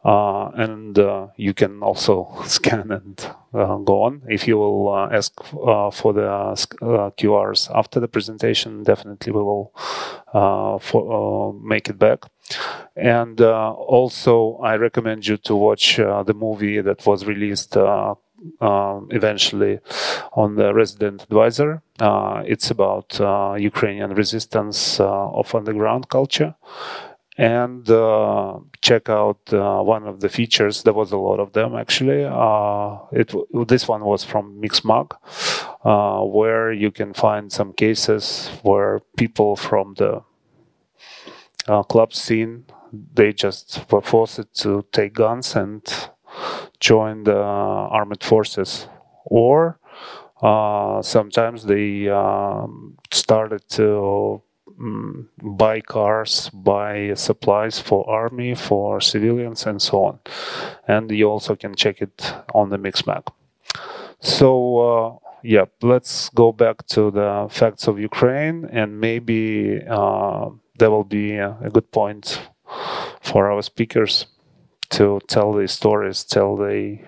uh, 0.03 0.49
and 0.55 0.97
uh, 0.97 1.27
you 1.35 1.53
can 1.53 1.83
also 1.83 2.29
scan 2.45 2.91
and 2.91 3.31
uh, 3.53 3.77
go 3.77 4.03
on. 4.03 4.21
If 4.27 4.47
you 4.47 4.57
will 4.57 4.93
uh, 4.93 5.09
ask 5.11 5.33
uh, 5.53 5.91
for 5.91 6.13
the 6.13 6.27
uh, 6.27 6.55
QRs 6.55 7.69
after 7.75 7.99
the 7.99 8.07
presentation, 8.07 8.83
definitely 8.83 9.33
we 9.33 9.41
will 9.41 9.73
for, 10.81 11.53
make 11.61 11.89
it 11.89 11.99
back. 11.99 12.25
And 12.95 13.39
also, 13.41 14.57
I 14.63 14.75
recommend 14.75 15.27
you 15.27 15.37
to 15.37 15.55
watch 15.55 15.97
the 15.97 16.33
movie 16.35 16.81
that 16.81 17.05
was 17.05 17.25
released 17.25 17.73
eventually 18.61 19.79
on 20.33 20.55
the 20.55 20.73
Resident 20.73 21.23
Advisor. 21.23 21.81
it's 22.45 22.71
about 22.71 23.19
Ukrainian 23.59 24.13
resistance 24.13 24.99
of 24.99 25.53
underground 25.55 26.09
culture 26.09 26.55
and 27.39 27.89
uh, 27.89 28.59
check 28.81 29.07
out 29.07 29.39
uh, 29.53 29.81
one 29.81 30.05
of 30.05 30.19
the 30.19 30.27
features. 30.27 30.83
There 30.83 30.93
was 30.93 31.13
a 31.13 31.17
lot 31.17 31.39
of 31.39 31.53
them 31.53 31.73
actually. 31.73 32.25
Uh, 32.25 32.97
it 33.13 33.33
this 33.65 33.87
one 33.87 34.03
was 34.03 34.25
from 34.25 34.61
Mixmag, 34.61 35.13
uh, 35.85 36.21
where 36.25 36.73
you 36.73 36.91
can 36.91 37.13
find 37.13 37.49
some 37.49 37.71
cases 37.71 38.49
where 38.61 38.99
people 39.15 39.55
from 39.55 39.93
the 39.93 40.21
uh, 41.69 41.83
club 41.83 42.13
scene 42.13 42.65
they 43.13 43.31
just 43.31 43.85
were 43.89 44.01
forced 44.01 44.53
to 44.55 44.83
take 44.91 45.13
guns 45.13 45.55
and 45.55 46.09
join 46.79 47.23
the 47.23 47.37
armed 47.37 48.23
forces, 48.23 48.87
or 49.25 49.79
uh, 50.41 51.01
sometimes 51.01 51.65
they 51.65 52.09
um, 52.09 52.97
started 53.11 53.67
to 53.69 54.41
Mm, 54.79 55.27
buy 55.43 55.81
cars, 55.81 56.49
buy 56.53 57.13
supplies 57.13 57.79
for 57.79 58.09
army, 58.09 58.55
for 58.55 59.01
civilians, 59.01 59.65
and 59.65 59.81
so 59.81 60.05
on. 60.05 60.19
And 60.87 61.11
you 61.11 61.29
also 61.29 61.55
can 61.55 61.75
check 61.75 62.01
it 62.01 62.33
on 62.53 62.69
the 62.69 62.77
Mixmag. 62.77 63.27
So, 64.21 64.77
uh, 64.77 65.15
yeah, 65.43 65.65
let's 65.81 66.29
go 66.29 66.53
back 66.53 66.87
to 66.87 67.11
the 67.11 67.47
facts 67.49 67.87
of 67.87 67.99
Ukraine, 67.99 68.69
and 68.71 69.01
maybe 69.01 69.81
uh, 69.85 70.49
there 70.77 70.91
will 70.91 71.03
be 71.03 71.35
a, 71.35 71.57
good 71.73 71.91
point 71.91 72.41
for 73.21 73.51
our 73.51 73.61
speakers 73.61 74.27
to 74.89 75.19
tell 75.27 75.53
the 75.53 75.67
stories, 75.67 76.23
tell 76.23 76.55
the 76.55 76.99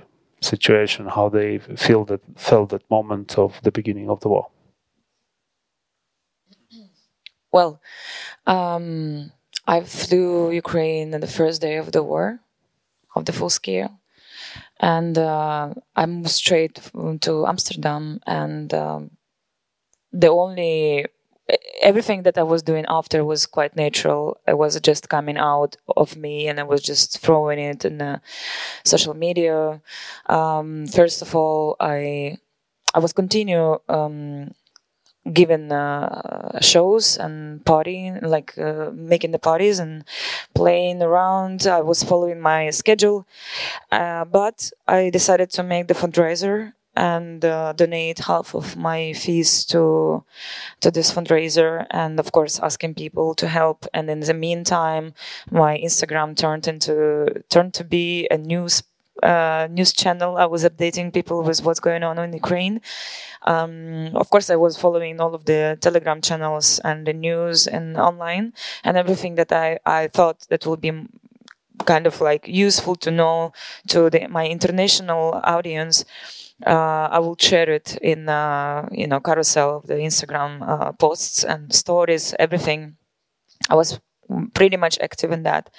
situation, 0.41 1.07
how 1.07 1.29
they 1.29 1.59
feel 1.59 2.05
that 2.05 2.21
felt 2.35 2.69
that 2.69 2.89
moment 2.89 3.37
of 3.37 3.59
the 3.63 3.71
beginning 3.71 4.09
of 4.09 4.19
the 4.21 4.29
war. 4.29 4.47
Well, 7.51 7.81
um, 8.47 9.31
I 9.67 9.81
flew 9.81 10.51
Ukraine 10.51 11.13
on 11.13 11.21
the 11.21 11.27
first 11.27 11.61
day 11.61 11.77
of 11.77 11.91
the 11.91 12.03
war, 12.03 12.39
of 13.15 13.25
the 13.25 13.33
full 13.33 13.49
scale, 13.49 13.99
and 14.79 15.17
uh, 15.17 15.73
I 15.95 16.05
moved 16.05 16.29
straight 16.29 16.79
to 17.21 17.47
Amsterdam. 17.47 18.21
And 18.25 18.73
um, 18.73 19.11
the 20.11 20.29
only 20.29 21.05
everything 21.81 22.23
that 22.23 22.37
I 22.37 22.43
was 22.43 22.63
doing 22.63 22.85
after 22.89 23.23
was 23.25 23.45
quite 23.45 23.75
natural. 23.75 24.37
It 24.47 24.57
was 24.57 24.79
just 24.81 25.09
coming 25.09 25.37
out 25.37 25.77
of 25.97 26.15
me, 26.15 26.47
and 26.47 26.59
I 26.59 26.63
was 26.63 26.81
just 26.81 27.19
throwing 27.19 27.59
it 27.59 27.85
in 27.85 27.97
the 27.99 28.21
social 28.85 29.13
media. 29.13 29.81
Um, 30.27 30.87
first 30.87 31.21
of 31.21 31.35
all, 31.35 31.75
I 31.79 32.37
I 32.93 32.99
was 32.99 33.13
continue 33.13 33.79
um, 33.89 34.51
given 35.33 35.71
uh, 35.71 36.59
shows 36.61 37.17
and 37.17 37.63
partying, 37.65 38.21
like 38.23 38.57
uh, 38.57 38.91
making 38.93 39.31
the 39.31 39.39
parties 39.39 39.79
and 39.79 40.03
playing 40.55 41.01
around. 41.01 41.67
I 41.67 41.81
was 41.81 42.03
following 42.03 42.39
my 42.39 42.69
schedule, 42.71 43.27
uh, 43.91 44.25
but 44.25 44.71
I 44.87 45.09
decided 45.09 45.51
to 45.51 45.63
make 45.63 45.87
the 45.87 45.93
fundraiser 45.93 46.73
and 46.95 47.45
uh, 47.45 47.73
donate 47.73 48.19
half 48.19 48.53
of 48.53 48.75
my 48.75 49.13
fees 49.13 49.65
to 49.65 50.23
to 50.81 50.91
this 50.91 51.11
fundraiser 51.13 51.85
and 51.91 52.19
of 52.19 52.31
course 52.31 52.59
asking 52.59 52.95
people 52.95 53.33
to 53.35 53.47
help. 53.47 53.85
And 53.93 54.09
in 54.09 54.19
the 54.21 54.33
meantime 54.33 55.13
my 55.49 55.77
instagram 55.77 56.35
turned 56.35 56.67
into 56.67 57.43
turned 57.49 57.73
to 57.75 57.83
be 57.83 58.27
a 58.29 58.37
news 58.37 58.83
uh, 59.23 59.67
news 59.69 59.93
channel. 59.93 60.37
I 60.37 60.45
was 60.45 60.63
updating 60.63 61.13
people 61.13 61.43
with 61.43 61.63
what's 61.63 61.79
going 61.79 62.03
on 62.03 62.17
in 62.17 62.33
ukraine. 62.33 62.81
Um, 63.43 64.15
of 64.15 64.29
course 64.29 64.49
i 64.51 64.55
was 64.55 64.77
following 64.77 65.19
all 65.19 65.33
of 65.33 65.45
the 65.45 65.77
telegram 65.81 66.21
channels 66.21 66.79
and 66.83 67.07
the 67.07 67.13
news 67.13 67.67
and 67.67 67.97
online 67.97 68.53
and 68.83 68.97
everything 68.97 69.33
that 69.35 69.51
i 69.51 69.79
i 69.85 70.07
thought 70.07 70.45
that 70.49 70.65
would 70.67 70.81
be 70.81 70.91
kind 71.85 72.05
of 72.05 72.21
like 72.21 72.47
useful 72.47 72.95
to 72.95 73.09
know 73.11 73.51
to 73.87 74.09
the, 74.09 74.27
my 74.27 74.47
international 74.47 75.41
audience 75.43 76.05
uh, 76.65 77.09
I 77.11 77.19
will 77.19 77.35
share 77.39 77.69
it 77.69 77.97
in 78.01 78.29
uh, 78.29 78.87
you 78.91 79.07
know 79.07 79.19
carousel 79.19 79.77
of 79.77 79.87
the 79.87 79.95
Instagram 79.95 80.61
uh, 80.67 80.91
posts 80.93 81.43
and 81.43 81.73
stories, 81.73 82.33
everything. 82.39 82.97
I 83.69 83.75
was 83.75 83.99
pretty 84.53 84.77
much 84.77 84.99
active 85.01 85.31
in 85.31 85.43
that, 85.43 85.69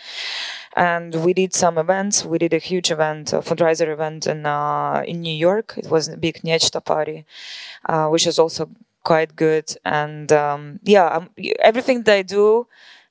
and 0.76 1.14
we 1.24 1.32
did 1.34 1.54
some 1.54 1.78
events. 1.78 2.24
We 2.24 2.38
did 2.38 2.54
a 2.54 2.58
huge 2.58 2.90
event, 2.90 3.32
a 3.32 3.38
fundraiser 3.38 3.88
event 3.92 4.26
in 4.26 4.46
uh, 4.46 5.02
in 5.06 5.20
New 5.20 5.34
York. 5.34 5.74
It 5.76 5.90
was 5.90 6.08
a 6.08 6.16
big 6.16 6.42
Nechto 6.42 6.84
party, 6.84 7.24
uh, 7.86 8.08
which 8.08 8.26
is 8.26 8.38
also 8.38 8.70
quite 9.04 9.36
good. 9.36 9.74
And 9.84 10.32
um, 10.32 10.80
yeah, 10.84 11.06
um, 11.06 11.30
everything 11.60 12.02
that 12.04 12.14
I 12.14 12.22
do, 12.22 12.66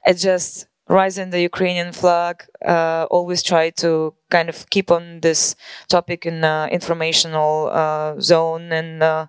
it 0.05 0.15
just 0.15 0.67
rising 0.91 1.29
the 1.31 1.41
Ukrainian 1.41 1.91
flag, 1.93 2.35
uh, 2.65 3.07
always 3.09 3.41
try 3.43 3.65
to 3.83 4.13
kind 4.29 4.49
of 4.49 4.69
keep 4.69 4.91
on 4.91 5.21
this 5.21 5.55
topic 5.87 6.25
in 6.25 6.43
uh, 6.43 6.67
informational 6.71 7.69
uh, 7.71 8.19
zone 8.19 8.71
and 8.79 9.01
uh, 9.01 9.27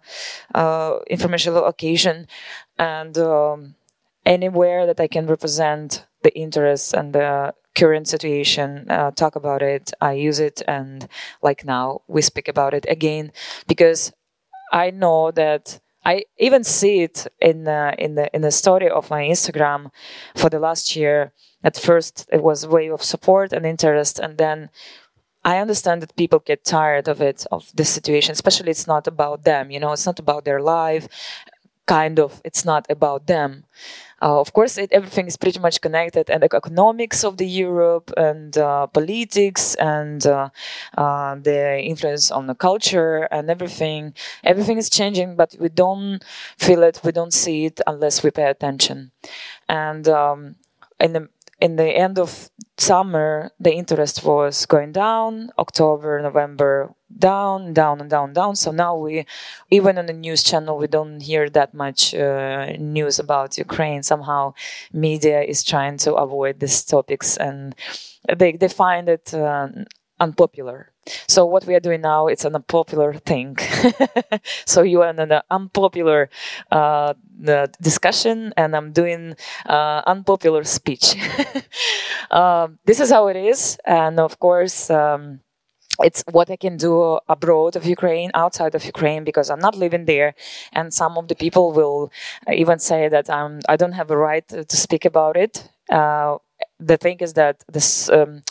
uh, 0.55 0.99
informational 1.09 1.65
occasion, 1.67 2.27
and 2.79 3.17
um, 3.19 3.75
anywhere 4.27 4.87
that 4.87 5.01
I 5.01 5.09
can 5.09 5.27
represent 5.27 6.05
the 6.23 6.35
interests 6.39 6.93
and 6.95 7.13
the 7.13 7.55
current 7.75 8.07
situation, 8.09 8.87
uh, 8.91 9.11
talk 9.13 9.35
about 9.37 9.63
it. 9.63 9.93
I 10.01 10.13
use 10.13 10.41
it, 10.41 10.63
and 10.69 11.09
like 11.43 11.65
now 11.65 12.03
we 12.09 12.23
speak 12.23 12.49
about 12.49 12.75
it 12.75 12.87
again 12.89 13.33
because 13.67 14.13
I 14.73 14.91
know 14.91 15.31
that 15.33 15.81
I 16.05 16.25
even 16.39 16.65
see 16.65 17.03
it 17.03 17.27
in 17.41 17.69
uh, 17.69 17.95
in 17.99 18.15
the 18.17 18.35
in 18.35 18.43
the 18.43 18.51
story 18.51 18.89
of 18.91 19.11
my 19.11 19.23
Instagram 19.23 19.91
for 20.35 20.51
the 20.51 20.59
last 20.59 20.97
year. 20.97 21.33
At 21.65 21.77
first, 21.77 22.29
it 22.33 22.43
was 22.43 22.65
a 22.65 22.69
way 22.69 22.89
of 22.91 23.05
support 23.05 23.53
and 23.53 23.65
interest, 23.65 24.19
and 24.19 24.37
then 24.37 24.71
I 25.45 25.59
understand 25.59 26.03
that 26.03 26.17
people 26.17 26.41
get 26.41 26.65
tired 26.65 27.09
of 27.09 27.21
it, 27.21 27.47
of 27.53 27.71
this 27.75 27.91
situation. 27.91 28.33
Especially, 28.33 28.71
it's 28.71 28.87
not 28.87 29.07
about 29.07 29.45
them. 29.45 29.71
You 29.71 29.81
know, 29.81 29.93
it's 29.93 30.07
not 30.07 30.19
about 30.19 30.45
their 30.45 30.61
life. 30.61 31.09
Kind 31.87 32.19
of, 32.21 32.41
it's 32.45 32.65
not 32.65 32.87
about 32.91 33.27
them. 33.27 33.65
Uh, 34.23 34.39
of 34.41 34.53
course, 34.53 34.79
it, 34.79 34.93
everything 34.93 35.27
is 35.27 35.37
pretty 35.37 35.59
much 35.59 35.81
connected, 35.81 36.31
and 36.31 36.43
the 36.43 36.55
economics 36.55 37.25
of 37.25 37.37
the 37.39 37.47
Europe 37.47 38.13
and 38.17 38.57
uh, 38.57 38.87
politics 38.87 39.75
and 39.77 40.25
uh, 40.27 40.49
uh, 40.97 41.35
the 41.35 41.81
influence 41.83 42.31
on 42.31 42.47
the 42.47 42.55
culture 42.55 43.29
and 43.33 43.51
everything. 43.51 44.15
Everything 44.45 44.79
is 44.79 44.89
changing, 44.89 45.35
but 45.35 45.57
we 45.59 45.69
don't 45.69 46.23
feel 46.57 46.83
it, 46.85 47.01
we 47.05 47.11
don't 47.11 47.35
see 47.35 47.65
it 47.67 47.81
unless 47.87 48.23
we 48.23 48.31
pay 48.31 48.49
attention. 48.49 49.11
And 49.69 50.07
um, 50.09 50.55
in 51.01 51.13
the 51.13 51.29
in 51.61 51.77
the 51.77 51.91
end 51.91 52.19
of 52.19 52.51
summer, 52.77 53.51
the 53.61 53.73
interest 53.73 54.25
was 54.25 54.67
going 54.67 54.93
down. 54.93 55.51
October, 55.59 56.21
November, 56.21 56.93
down, 57.19 57.73
down, 57.73 58.01
and 58.01 58.11
down, 58.11 58.33
down. 58.33 58.57
So 58.57 58.71
now 58.71 58.97
we, 58.97 59.27
even 59.71 59.99
on 59.99 60.07
the 60.07 60.13
news 60.13 60.43
channel, 60.43 60.79
we 60.79 60.87
don't 60.87 61.21
hear 61.21 61.49
that 61.51 61.75
much 61.75 62.15
uh, 62.15 62.73
news 62.79 63.19
about 63.19 63.59
Ukraine. 63.59 64.03
Somehow, 64.03 64.55
media 64.93 65.43
is 65.43 65.63
trying 65.65 65.99
to 65.99 66.15
avoid 66.15 66.61
these 66.61 66.85
topics, 66.85 67.37
and 67.37 67.75
they 68.37 68.53
they 68.53 68.69
find 68.69 69.09
it 69.09 69.35
uh, 69.35 69.69
unpopular. 70.21 70.93
So 71.27 71.45
what 71.45 71.67
we 71.67 71.75
are 71.75 71.81
doing 71.81 72.01
now, 72.01 72.29
it's 72.29 72.45
an 72.45 72.55
unpopular 72.55 73.15
thing. 73.15 73.57
so 74.65 74.83
you 74.83 75.03
are 75.03 75.11
in 75.11 75.19
an 75.19 75.41
unpopular 75.51 76.31
uh, 76.71 77.15
discussion, 77.81 78.55
and 78.57 78.77
I'm 78.77 78.93
doing 78.93 79.35
uh, 79.67 80.03
unpopular 80.07 80.63
speech. 80.65 81.17
um, 82.31 82.79
this 82.87 83.01
is 83.01 83.11
how 83.11 83.27
it 83.29 83.37
is, 83.37 83.79
and 83.85 84.21
of 84.21 84.39
course. 84.39 84.91
Um, 84.91 85.41
it's 86.01 86.25
what 86.31 86.51
I 86.51 86.57
can 86.57 86.77
do 86.77 87.19
abroad 87.29 87.77
of 87.77 87.85
Ukraine, 87.85 88.31
outside 88.35 88.75
of 88.75 88.85
Ukraine, 88.85 89.25
because 89.25 89.51
I'm 89.51 89.59
not 89.61 89.77
living 89.77 90.07
there. 90.07 90.35
And 90.73 90.93
some 90.93 91.19
of 91.19 91.29
the 91.29 91.35
people 91.35 91.73
will 91.73 92.11
even 92.53 92.79
say 92.79 93.09
that 93.09 93.29
I'm, 93.31 93.61
I 93.69 93.77
don't 93.77 93.93
have 93.93 94.11
a 94.11 94.17
right 94.17 94.47
to, 94.49 94.65
to 94.65 94.77
speak 94.77 95.05
about 95.05 95.37
it. 95.37 95.69
Uh, 95.91 96.39
the 96.79 96.97
thing 96.97 97.19
is 97.21 97.35
that 97.35 97.63
this 97.69 98.09
um, 98.11 98.43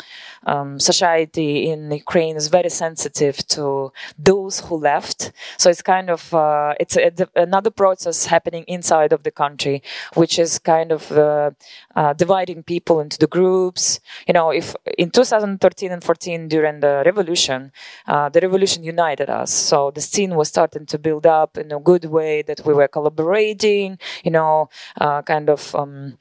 um, 0.45 0.79
society 0.79 1.69
in 1.69 1.91
Ukraine 1.91 2.35
is 2.35 2.47
very 2.47 2.69
sensitive 2.69 3.37
to 3.49 3.91
those 4.17 4.61
who 4.61 4.75
left. 4.77 5.31
So 5.57 5.69
it's 5.69 5.81
kind 5.81 6.09
of 6.09 6.33
uh, 6.33 6.73
it's 6.79 6.95
a, 6.97 7.11
another 7.35 7.69
process 7.69 8.25
happening 8.25 8.63
inside 8.67 9.13
of 9.13 9.23
the 9.23 9.31
country, 9.31 9.83
which 10.15 10.39
is 10.39 10.59
kind 10.59 10.91
of 10.91 11.11
uh, 11.11 11.51
uh, 11.95 12.13
dividing 12.13 12.63
people 12.63 12.99
into 12.99 13.17
the 13.17 13.27
groups. 13.27 13.99
You 14.27 14.33
know, 14.33 14.49
if 14.51 14.75
in 14.97 15.11
2013 15.11 15.91
and 15.91 16.03
14 16.03 16.47
during 16.47 16.79
the 16.79 17.03
revolution, 17.05 17.71
uh, 18.07 18.29
the 18.29 18.41
revolution 18.41 18.83
united 18.83 19.29
us. 19.29 19.51
So 19.51 19.91
the 19.91 20.01
scene 20.01 20.35
was 20.35 20.47
starting 20.47 20.85
to 20.87 20.97
build 20.97 21.25
up 21.25 21.57
in 21.57 21.71
a 21.71 21.79
good 21.79 22.05
way 22.05 22.41
that 22.43 22.65
we 22.65 22.73
were 22.73 22.87
collaborating. 22.87 23.99
You 24.23 24.31
know, 24.31 24.69
uh, 24.99 25.21
kind 25.21 25.49
of. 25.49 25.75
Um, 25.75 26.17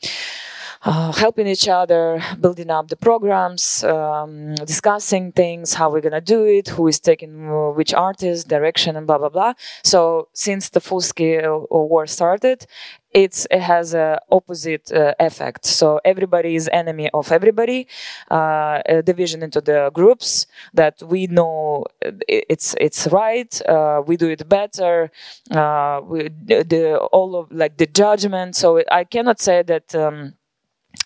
uh, 0.82 1.12
helping 1.12 1.46
each 1.46 1.68
other, 1.68 2.22
building 2.40 2.70
up 2.70 2.88
the 2.88 2.96
programs, 2.96 3.84
um, 3.84 4.54
discussing 4.56 5.30
things, 5.32 5.74
how 5.74 5.90
we're 5.90 6.00
gonna 6.00 6.20
do 6.20 6.44
it, 6.44 6.68
who 6.68 6.86
is 6.88 6.98
taking 6.98 7.48
uh, 7.50 7.70
which 7.70 7.92
artist, 7.92 8.48
direction, 8.48 8.96
and 8.96 9.06
blah 9.06 9.18
blah 9.18 9.28
blah. 9.28 9.52
So 9.84 10.28
since 10.32 10.70
the 10.70 10.80
full 10.80 11.00
scale 11.02 11.66
war 11.70 12.06
started, 12.06 12.66
it's 13.12 13.46
it 13.50 13.60
has 13.60 13.92
a 13.92 14.20
opposite 14.30 14.90
uh, 14.92 15.14
effect. 15.20 15.66
So 15.66 16.00
everybody 16.04 16.54
is 16.54 16.68
enemy 16.72 17.10
of 17.12 17.30
everybody. 17.32 17.86
Uh, 18.30 18.80
division 19.02 19.42
into 19.42 19.60
the 19.60 19.90
groups 19.92 20.46
that 20.74 21.02
we 21.02 21.26
know 21.26 21.84
it's 22.28 22.74
it's 22.80 23.06
right. 23.08 23.60
Uh, 23.66 24.02
we 24.06 24.16
do 24.16 24.28
it 24.28 24.48
better. 24.48 25.10
Uh, 25.50 26.00
we 26.04 26.28
the 26.44 26.98
all 27.12 27.36
of 27.36 27.50
like 27.52 27.76
the 27.76 27.86
judgment. 27.86 28.56
So 28.56 28.82
I 28.90 29.04
cannot 29.04 29.40
say 29.40 29.62
that. 29.62 29.94
Um, 29.94 30.34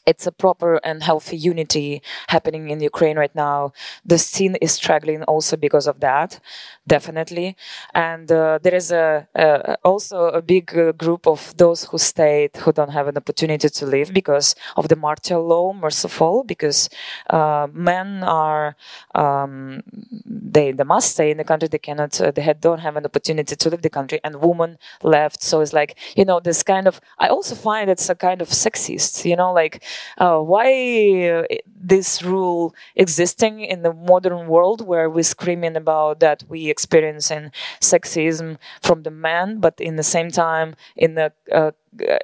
it's 0.07 0.27
a 0.27 0.33
proper 0.33 0.77
and 0.85 1.03
healthy 1.03 1.37
unity 1.37 2.03
happening 2.29 2.71
in 2.71 2.81
Ukraine 2.81 3.17
right 3.19 3.35
now. 3.35 3.73
The 4.05 4.19
scene 4.19 4.57
is 4.57 4.73
struggling 4.73 5.23
also 5.25 5.57
because 5.57 5.87
of 5.87 6.01
that, 6.01 6.41
definitely. 6.87 7.57
And 7.95 8.31
uh, 8.31 8.59
there 8.63 8.75
is 8.75 8.91
a, 8.93 9.27
a, 9.35 9.77
also 9.85 10.27
a 10.29 10.43
big 10.43 10.77
uh, 10.77 10.93
group 10.93 11.27
of 11.27 11.57
those 11.57 11.85
who 11.85 11.99
stayed 11.99 12.57
who 12.59 12.73
don't 12.73 12.91
have 12.91 13.09
an 13.09 13.17
opportunity 13.17 13.69
to 13.69 13.87
live 13.87 14.13
because 14.13 14.55
of 14.77 14.89
the 14.89 14.97
martial 14.97 15.47
law, 15.47 15.73
merciful, 15.73 16.45
because 16.45 16.89
uh, 17.31 17.67
men 17.73 18.23
are 18.23 18.77
um, 19.15 19.83
they 20.27 20.73
they 20.73 20.85
must 20.85 21.13
stay 21.13 21.31
in 21.31 21.37
the 21.39 21.45
country. 21.45 21.69
They 21.69 21.79
cannot. 21.79 22.21
Uh, 22.21 22.31
they 22.31 22.55
don't 22.61 22.81
have 22.81 22.97
an 22.97 23.05
opportunity 23.05 23.57
to 23.57 23.71
leave 23.71 23.83
the 23.83 23.91
country, 23.91 24.21
and 24.25 24.37
women 24.37 24.79
left. 25.03 25.43
So 25.43 25.61
it's 25.61 25.73
like 25.73 25.97
you 26.17 26.25
know 26.25 26.41
this 26.41 26.63
kind 26.63 26.87
of. 26.87 27.01
I 27.19 27.29
also 27.29 27.55
find 27.55 27.91
it's 27.91 28.09
a 28.09 28.15
kind 28.15 28.41
of 28.43 28.49
sexist. 28.49 29.25
You 29.25 29.37
know, 29.37 29.53
like 29.53 29.83
uh, 30.19 30.39
why 30.39 31.45
this 31.67 32.23
rule 32.23 32.75
existing 32.97 33.61
in 33.61 33.83
the 33.83 33.93
modern 33.93 34.47
world 34.47 34.87
where 34.87 35.09
we're 35.11 35.23
screaming 35.23 35.77
about 35.77 36.21
that 36.21 36.43
we 36.49 36.69
experiencing 36.71 37.51
sexism 37.81 38.59
from 38.83 39.03
the 39.03 39.11
men, 39.11 39.61
but 39.61 39.81
in 39.81 39.97
the 39.97 40.03
same 40.03 40.31
time 40.31 40.75
in 40.97 41.15
the 41.15 41.33
uh, 41.53 41.73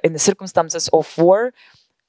in 0.03 0.13
the 0.13 0.19
circumstances 0.19 0.87
of 0.89 1.17
war, 1.17 1.53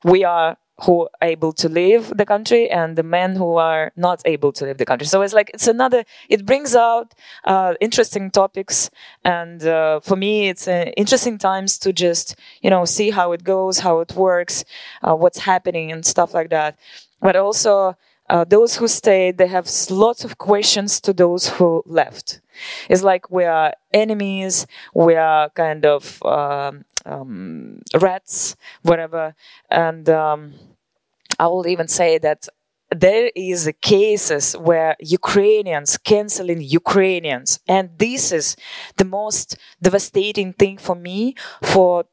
we 0.05 0.25
are 0.25 0.57
who 0.85 1.03
are 1.03 1.29
able 1.29 1.53
to 1.53 1.69
leave 1.69 2.09
the 2.17 2.27
country 2.27 2.71
and 2.71 2.97
the 2.97 3.03
men 3.03 3.37
who 3.37 3.57
are 3.57 3.93
not 3.97 4.21
able 4.25 4.53
to 4.53 4.65
leave 4.65 4.79
the 4.79 4.85
country. 4.85 5.07
So 5.07 5.23
it's 5.23 5.35
like 5.35 5.51
it's 5.55 5.69
another. 5.69 6.05
It 6.29 6.45
brings 6.45 6.75
out 6.75 7.15
uh, 7.45 7.75
interesting 7.81 8.31
topics, 8.31 8.91
and 9.25 9.65
uh, 9.65 10.01
for 10.01 10.17
me, 10.17 10.49
it's 10.49 10.67
uh, 10.67 10.91
interesting 10.97 11.39
times 11.39 11.79
to 11.79 11.93
just 11.93 12.37
you 12.63 12.71
know 12.71 12.85
see 12.85 13.11
how 13.11 13.33
it 13.33 13.45
goes, 13.45 13.79
how 13.79 14.01
it 14.01 14.13
works, 14.15 14.65
uh, 15.03 15.15
what's 15.15 15.39
happening, 15.39 15.93
and 15.93 16.05
stuff 16.05 16.35
like 16.35 16.51
that. 16.51 16.79
But 17.21 17.37
also. 17.37 17.97
Uh, 18.31 18.45
those 18.45 18.77
who 18.77 18.89
stayed, 18.89 19.37
they 19.37 19.49
have 19.49 19.69
lots 19.91 20.25
of 20.25 20.39
questions 20.39 21.01
to 21.03 21.13
those 21.13 21.49
who 21.49 21.83
left. 21.85 22.41
It's 22.89 23.03
like 23.03 23.31
we 23.31 23.45
are 23.45 23.75
enemies, 23.93 24.67
we 24.95 25.17
are 25.17 25.51
kind 25.51 25.85
of 25.85 26.23
um, 26.25 26.87
um, 27.05 27.83
rats, 28.01 28.57
whatever. 28.83 29.35
And 29.71 30.09
um, 30.09 30.55
I 31.39 31.47
will 31.49 31.67
even 31.67 31.89
say 31.89 32.19
that 32.19 32.49
there 32.91 33.31
is 33.35 33.71
cases 33.81 34.53
where 34.55 34.97
Ukrainians 35.01 35.97
canceling 35.97 36.61
Ukrainians, 36.61 37.59
and 37.67 37.91
this 37.99 38.33
is 38.33 38.57
the 38.99 39.05
most 39.05 39.57
devastating 39.81 40.53
thing 40.53 40.77
for 40.79 40.95
me, 40.95 41.35
for 41.63 42.05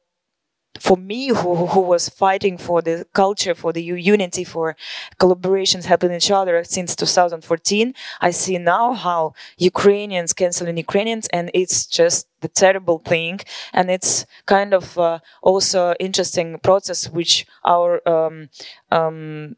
for 0.80 0.98
me 0.98 1.28
who, 1.30 1.68
who 1.68 1.82
was 1.82 2.10
fighting 2.10 2.58
for 2.58 2.82
the 2.82 3.06
culture 3.14 3.54
for 3.54 3.72
the 3.74 3.84
unity 3.84 4.44
for 4.44 4.76
collaborations 5.20 5.86
helping 5.86 6.12
each 6.12 6.32
other 6.32 6.64
since 6.64 6.96
2014 6.96 7.94
i 8.22 8.32
see 8.32 8.58
now 8.58 8.94
how 8.94 9.34
ukrainians 9.58 10.34
canceling 10.34 10.78
ukrainians 10.78 11.28
and 11.34 11.52
it's 11.54 11.86
just 11.86 12.28
the 12.42 12.48
terrible 12.48 13.00
thing. 13.00 13.40
And 13.74 13.90
it's 13.90 14.26
kind 14.46 14.74
of 14.74 14.98
uh, 14.98 15.20
also 15.42 15.94
interesting 16.00 16.60
process 16.60 17.10
which 17.10 17.46
our 17.66 18.08
um, 18.08 18.50
um, 18.92 19.56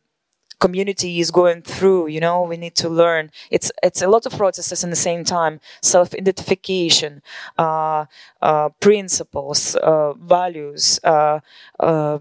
community 0.66 1.20
is 1.20 1.32
going 1.32 1.62
through 1.64 2.08
you 2.08 2.22
know 2.22 2.38
we 2.44 2.58
need 2.58 2.76
to 2.76 2.90
learn. 2.90 3.32
It's 3.50 3.72
it's 3.84 4.02
a 4.02 4.08
lot 4.08 4.26
of 4.26 4.34
processes 4.38 4.84
in 4.86 4.90
the 4.90 5.04
same 5.10 5.24
time. 5.26 5.60
Self 5.82 6.14
identification 6.14 7.22
uh, 7.58 8.06
uh, 8.42 8.70
principles 8.80 9.76
uh, 9.76 10.14
values 10.14 11.00
uh, 11.04 11.40
uh, 11.80 12.20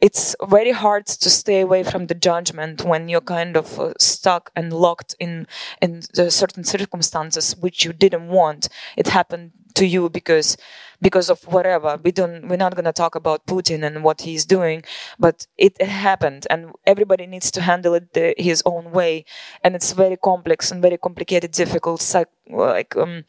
it's 0.00 0.34
very 0.48 0.72
hard 0.72 1.06
to 1.06 1.30
stay 1.30 1.60
away 1.60 1.82
from 1.82 2.06
the 2.06 2.14
judgment 2.14 2.84
when 2.84 3.08
you're 3.08 3.20
kind 3.20 3.56
of 3.56 3.78
uh, 3.78 3.92
stuck 3.98 4.50
and 4.56 4.72
locked 4.72 5.14
in 5.20 5.46
in 5.80 6.02
certain 6.30 6.64
circumstances 6.64 7.56
which 7.56 7.84
you 7.84 7.92
didn't 7.92 8.28
want. 8.28 8.68
It 8.96 9.08
happened 9.08 9.52
to 9.74 9.86
you 9.86 10.08
because 10.08 10.56
because 11.02 11.28
of 11.28 11.42
whatever. 11.44 11.98
We 12.02 12.12
don't, 12.12 12.48
we're 12.48 12.56
not 12.56 12.74
going 12.74 12.86
to 12.86 12.92
talk 12.92 13.14
about 13.16 13.44
Putin 13.44 13.84
and 13.84 14.04
what 14.04 14.22
he's 14.22 14.46
doing, 14.46 14.84
but 15.18 15.46
it 15.58 15.82
happened 15.82 16.46
and 16.48 16.70
everybody 16.86 17.26
needs 17.26 17.50
to 17.50 17.60
handle 17.60 17.94
it 17.94 18.14
the, 18.14 18.34
his 18.38 18.62
own 18.64 18.92
way. 18.92 19.24
And 19.64 19.74
it's 19.74 19.92
very 19.92 20.16
complex 20.16 20.70
and 20.70 20.80
very 20.80 20.96
complicated, 20.96 21.50
difficult, 21.50 22.00
psych, 22.00 22.28
like, 22.48 22.96
um, 22.96 23.24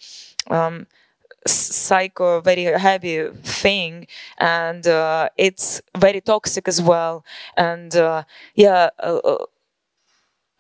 um, 0.50 0.86
psycho 1.46 2.40
very 2.40 2.64
heavy 2.64 3.28
thing 3.44 4.08
and 4.38 4.88
uh, 4.88 5.28
it's 5.36 5.82
very 5.98 6.22
toxic 6.22 6.70
as 6.70 6.82
well 6.82 7.26
and 7.58 7.98
uh, 7.98 8.24
yeah 8.56 8.90
uh, 9.00 9.18
uh 9.26 9.46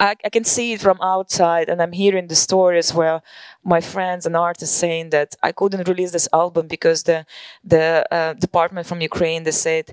I, 0.04 0.16
I, 0.26 0.30
can 0.30 0.44
see 0.44 0.74
it 0.74 0.82
from 0.82 0.98
outside 1.02 1.68
and 1.70 1.82
i'm 1.82 1.94
hearing 1.94 2.28
the 2.28 2.36
stories 2.48 2.94
where 2.94 3.22
my 3.63 3.82
friends 3.82 4.26
and 4.26 4.36
artists 4.36 4.76
saying 4.76 5.06
that 5.12 5.30
i 5.48 5.52
couldn't 5.60 5.88
release 5.88 6.12
this 6.12 6.28
album 6.34 6.68
because 6.68 7.00
the 7.04 7.20
the 7.63 7.86
uh, 8.18 8.34
department 8.34 8.86
from 8.88 9.00
ukraine 9.02 9.44
they 9.44 9.52
said 9.68 9.86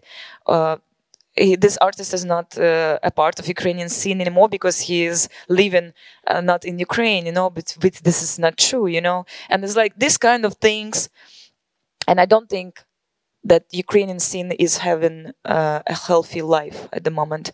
uh, 0.46 0.76
he, 1.36 1.56
this 1.56 1.78
artist 1.80 2.12
is 2.14 2.24
not 2.24 2.58
uh, 2.58 2.98
a 3.02 3.10
part 3.10 3.38
of 3.40 3.48
Ukrainian 3.48 3.88
scene 3.88 4.20
anymore 4.20 4.48
because 4.48 4.80
he 4.80 5.04
is 5.04 5.28
living 5.48 5.92
uh, 6.26 6.40
not 6.40 6.64
in 6.64 6.78
Ukraine, 6.78 7.26
you 7.26 7.32
know. 7.32 7.50
But, 7.50 7.76
but 7.80 7.94
this 8.08 8.22
is 8.22 8.38
not 8.38 8.56
true, 8.56 8.86
you 8.86 9.00
know. 9.00 9.24
And 9.48 9.64
it's 9.64 9.76
like 9.76 9.94
this 9.96 10.16
kind 10.18 10.44
of 10.44 10.54
things, 10.54 11.08
and 12.08 12.20
I 12.20 12.26
don't 12.26 12.48
think 12.50 12.82
that 13.44 13.64
Ukrainian 13.72 14.18
scene 14.18 14.52
is 14.52 14.78
having 14.78 15.32
uh, 15.44 15.80
a 15.86 15.94
healthy 15.94 16.42
life 16.42 16.88
at 16.92 17.04
the 17.04 17.10
moment. 17.10 17.52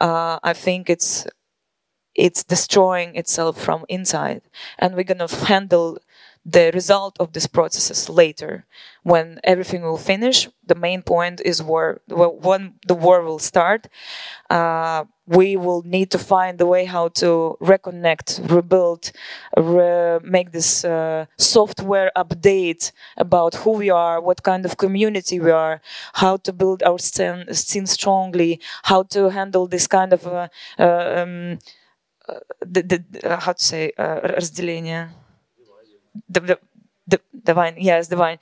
Uh, 0.00 0.38
I 0.42 0.54
think 0.54 0.88
it's 0.88 1.26
it's 2.14 2.44
destroying 2.44 3.14
itself 3.16 3.60
from 3.60 3.84
inside. 3.88 4.42
And 4.78 4.94
we're 4.94 5.04
going 5.04 5.26
to 5.26 5.46
handle 5.46 5.98
the 6.44 6.70
result 6.72 7.16
of 7.20 7.32
these 7.32 7.46
processes 7.46 8.08
later 8.08 8.64
when 9.02 9.38
everything 9.44 9.82
will 9.82 9.98
finish. 9.98 10.48
The 10.66 10.74
main 10.74 11.02
point 11.02 11.40
is 11.44 11.62
war 11.62 12.00
when 12.08 12.74
the 12.86 12.94
war 12.94 13.22
will 13.22 13.38
start. 13.38 13.88
Uh, 14.48 15.04
we 15.26 15.56
will 15.56 15.82
need 15.82 16.10
to 16.10 16.18
find 16.18 16.60
a 16.60 16.66
way 16.66 16.86
how 16.86 17.08
to 17.08 17.56
reconnect 17.60 18.50
rebuild 18.50 19.12
re- 19.56 20.18
make 20.24 20.50
this 20.50 20.84
uh, 20.84 21.26
software 21.38 22.10
update 22.16 22.90
about 23.16 23.54
who 23.54 23.72
we 23.72 23.90
are 23.90 24.20
what 24.20 24.42
kind 24.42 24.64
of 24.64 24.76
community 24.76 25.38
we 25.38 25.52
are 25.52 25.80
how 26.14 26.36
to 26.36 26.52
build 26.52 26.82
our 26.82 26.98
scene 26.98 27.86
strongly 27.86 28.60
how 28.84 29.04
to 29.04 29.28
handle 29.28 29.68
this 29.68 29.86
kind 29.86 30.12
of 30.12 30.26
uh, 30.26 30.48
uh 30.78 31.22
um, 31.22 31.58
the, 32.65 32.81
the, 32.81 33.37
how 33.39 33.53
to 33.53 33.63
say 33.63 33.91
разделение 33.97 35.09
the, 36.29 36.39
the, 36.39 36.59
the 37.07 37.21
divine 37.43 37.75
yes 37.77 38.07
divine 38.07 38.39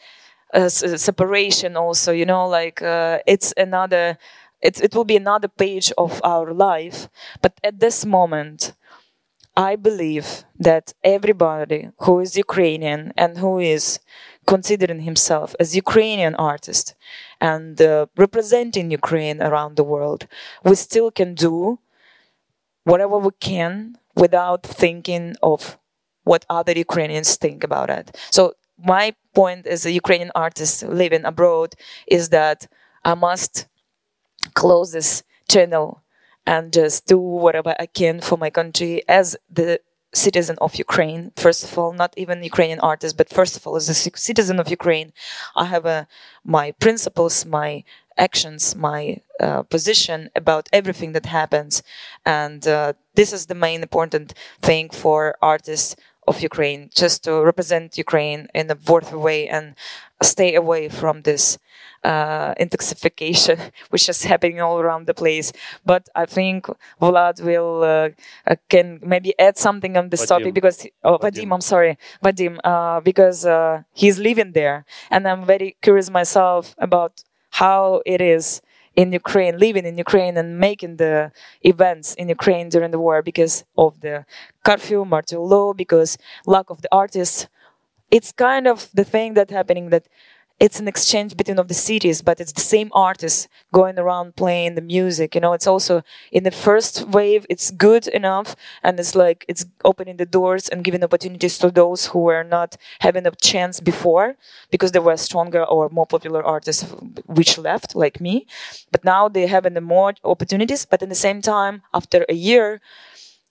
uh, 0.53 0.69
separation 0.69 1.75
also 1.75 2.12
you 2.12 2.25
know 2.25 2.47
like 2.47 2.81
uh, 2.81 3.19
it's 3.25 3.53
another 3.57 4.17
it, 4.62 4.81
it 4.81 4.95
will 4.95 5.03
be 5.05 5.17
another 5.17 5.47
page 5.47 5.91
of 5.97 6.21
our 6.23 6.53
life 6.53 7.09
but 7.41 7.59
at 7.63 7.79
this 7.79 8.05
moment 8.05 8.73
i 9.57 9.75
believe 9.75 10.45
that 10.59 10.93
everybody 11.03 11.89
who 11.99 12.19
is 12.19 12.38
ukrainian 12.38 13.12
and 13.17 13.38
who 13.39 13.59
is 13.59 13.99
considering 14.45 15.01
himself 15.01 15.55
as 15.59 15.75
ukrainian 15.75 16.36
artist 16.36 16.95
and 17.41 17.81
uh, 17.81 18.05
representing 18.17 18.91
ukraine 18.91 19.41
around 19.41 19.75
the 19.75 19.83
world 19.83 20.27
we 20.63 20.75
still 20.75 21.12
can 21.12 21.33
do 21.33 21.79
whatever 22.88 23.18
we 23.18 23.31
can 23.40 23.96
without 24.14 24.62
thinking 24.62 25.37
of 25.42 25.79
what 26.24 26.44
other 26.48 26.72
Ukrainians 26.72 27.37
think 27.37 27.62
about 27.64 27.88
it. 27.90 28.07
So 28.31 28.55
my 28.94 29.14
point 29.35 29.66
as 29.66 29.85
a 29.85 29.92
Ukrainian 30.03 30.33
artist 30.35 30.83
living 30.83 31.24
abroad 31.24 31.70
is 32.07 32.31
that 32.31 32.59
I 33.05 33.14
must 33.14 33.66
close 34.55 34.92
this 34.92 35.22
channel 35.53 36.03
and 36.46 36.72
just 36.72 37.07
do 37.07 37.18
whatever 37.18 37.74
I 37.79 37.87
can 37.87 38.20
for 38.20 38.37
my 38.38 38.51
country 38.51 39.03
as 39.09 39.37
the 39.51 39.81
citizen 40.14 40.57
of 40.61 40.77
Ukraine. 40.77 41.33
First 41.37 41.64
of 41.64 41.79
all, 41.79 41.92
not 41.92 42.14
even 42.16 42.42
Ukrainian 42.42 42.81
artist, 42.81 43.16
but 43.16 43.29
first 43.29 43.55
of 43.57 43.66
all, 43.66 43.77
as 43.77 43.88
a 43.88 43.94
citizen 43.94 44.59
of 44.59 44.70
Ukraine, 44.79 45.12
I 45.55 45.66
have 45.66 45.85
a, 45.85 46.09
my 46.44 46.72
principles, 46.85 47.44
my 47.44 47.85
actions, 48.18 48.76
my 48.76 49.18
uh, 49.40 49.62
position 49.62 50.31
about 50.35 50.68
everything 50.72 51.12
that 51.12 51.26
happens. 51.26 51.83
And 52.26 52.66
uh, 52.66 52.94
this 53.14 53.33
is 53.33 53.46
the 53.46 53.54
main 53.54 53.83
important 53.83 54.35
thing 54.61 54.90
for 54.90 55.37
artists 55.40 55.96
of 56.26 56.42
Ukraine, 56.42 56.90
just 56.94 57.24
to 57.24 57.42
represent 57.42 57.96
Ukraine 57.96 58.48
in 58.54 58.70
a 58.70 58.76
worthy 58.87 59.16
way 59.16 59.48
and 59.48 59.74
stay 60.22 60.54
away 60.54 60.88
from 60.88 61.22
this 61.22 61.59
uh, 62.04 62.54
intoxication, 62.59 63.59
which 63.90 64.09
is 64.09 64.24
happening 64.24 64.61
all 64.61 64.78
around 64.78 65.07
the 65.07 65.14
place. 65.14 65.52
But 65.85 66.09
I 66.14 66.26
think 66.26 66.66
Vlad 67.00 67.42
will 67.42 67.83
uh, 67.83 68.11
uh 68.46 68.57
can 68.68 69.00
maybe 69.02 69.33
add 69.38 69.57
something 69.59 69.96
on 69.96 70.09
this 70.11 70.22
Vadim. 70.22 70.28
topic 70.28 70.54
because 70.54 70.87
oh, 71.04 71.18
Vadim. 71.18 71.44
Vadim, 71.44 71.54
I'm 71.54 71.61
sorry, 71.61 71.98
Vadim, 72.24 72.59
uh, 72.62 73.00
because 73.00 73.46
uh, 73.46 73.83
he's 73.92 74.18
living 74.18 74.52
there, 74.52 74.85
and 75.11 75.26
I'm 75.26 75.44
very 75.44 75.76
curious 75.81 76.11
myself 76.11 76.74
about 76.78 77.24
how 77.60 78.02
it 78.06 78.20
is 78.20 78.60
in 78.96 79.12
Ukraine, 79.12 79.58
living 79.58 79.86
in 79.90 79.96
Ukraine 80.06 80.36
and 80.36 80.58
making 80.58 80.96
the 80.96 81.14
events 81.72 82.08
in 82.20 82.28
Ukraine 82.28 82.68
during 82.74 82.90
the 82.94 82.98
war 83.06 83.22
because 83.30 83.54
of 83.84 84.00
the 84.04 84.24
curfew, 84.64 85.04
martial 85.04 85.46
law, 85.54 85.72
because 85.72 86.18
lack 86.46 86.66
of 86.70 86.82
the 86.82 86.88
artists. 86.92 87.46
It's 88.10 88.32
kind 88.32 88.66
of 88.66 88.78
the 88.94 89.04
thing 89.04 89.34
that 89.34 89.50
happening 89.50 89.90
that 89.90 90.06
it's 90.60 90.80
an 90.80 90.88
exchange 90.88 91.36
between 91.36 91.58
of 91.58 91.68
the 91.68 91.74
cities, 91.74 92.20
but 92.20 92.40
it's 92.40 92.52
the 92.52 92.60
same 92.60 92.90
artists 92.92 93.46
going 93.72 93.96
around 93.98 94.34
playing 94.34 94.74
the 94.74 94.80
music. 94.80 95.34
You 95.36 95.40
know, 95.40 95.52
it's 95.52 95.68
also 95.68 96.02
in 96.32 96.42
the 96.42 96.50
first 96.50 97.06
wave, 97.08 97.46
it's 97.48 97.70
good 97.70 98.08
enough, 98.08 98.56
and 98.82 98.98
it's 98.98 99.14
like 99.14 99.44
it's 99.48 99.66
opening 99.84 100.16
the 100.16 100.26
doors 100.26 100.68
and 100.68 100.82
giving 100.82 101.04
opportunities 101.04 101.58
to 101.58 101.70
those 101.70 102.06
who 102.06 102.18
were 102.20 102.42
not 102.42 102.76
having 103.00 103.24
a 103.24 103.30
chance 103.30 103.78
before 103.78 104.36
because 104.70 104.90
there 104.90 105.02
were 105.02 105.16
stronger 105.16 105.62
or 105.64 105.88
more 105.90 106.06
popular 106.06 106.42
artists 106.44 106.82
which 107.26 107.56
left, 107.56 107.94
like 107.94 108.20
me. 108.20 108.46
But 108.90 109.04
now 109.04 109.28
they 109.28 109.46
the 109.74 109.80
more 109.80 110.14
opportunities. 110.24 110.84
But 110.84 111.02
at 111.02 111.08
the 111.08 111.14
same 111.14 111.40
time, 111.42 111.82
after 111.94 112.24
a 112.28 112.34
year, 112.34 112.80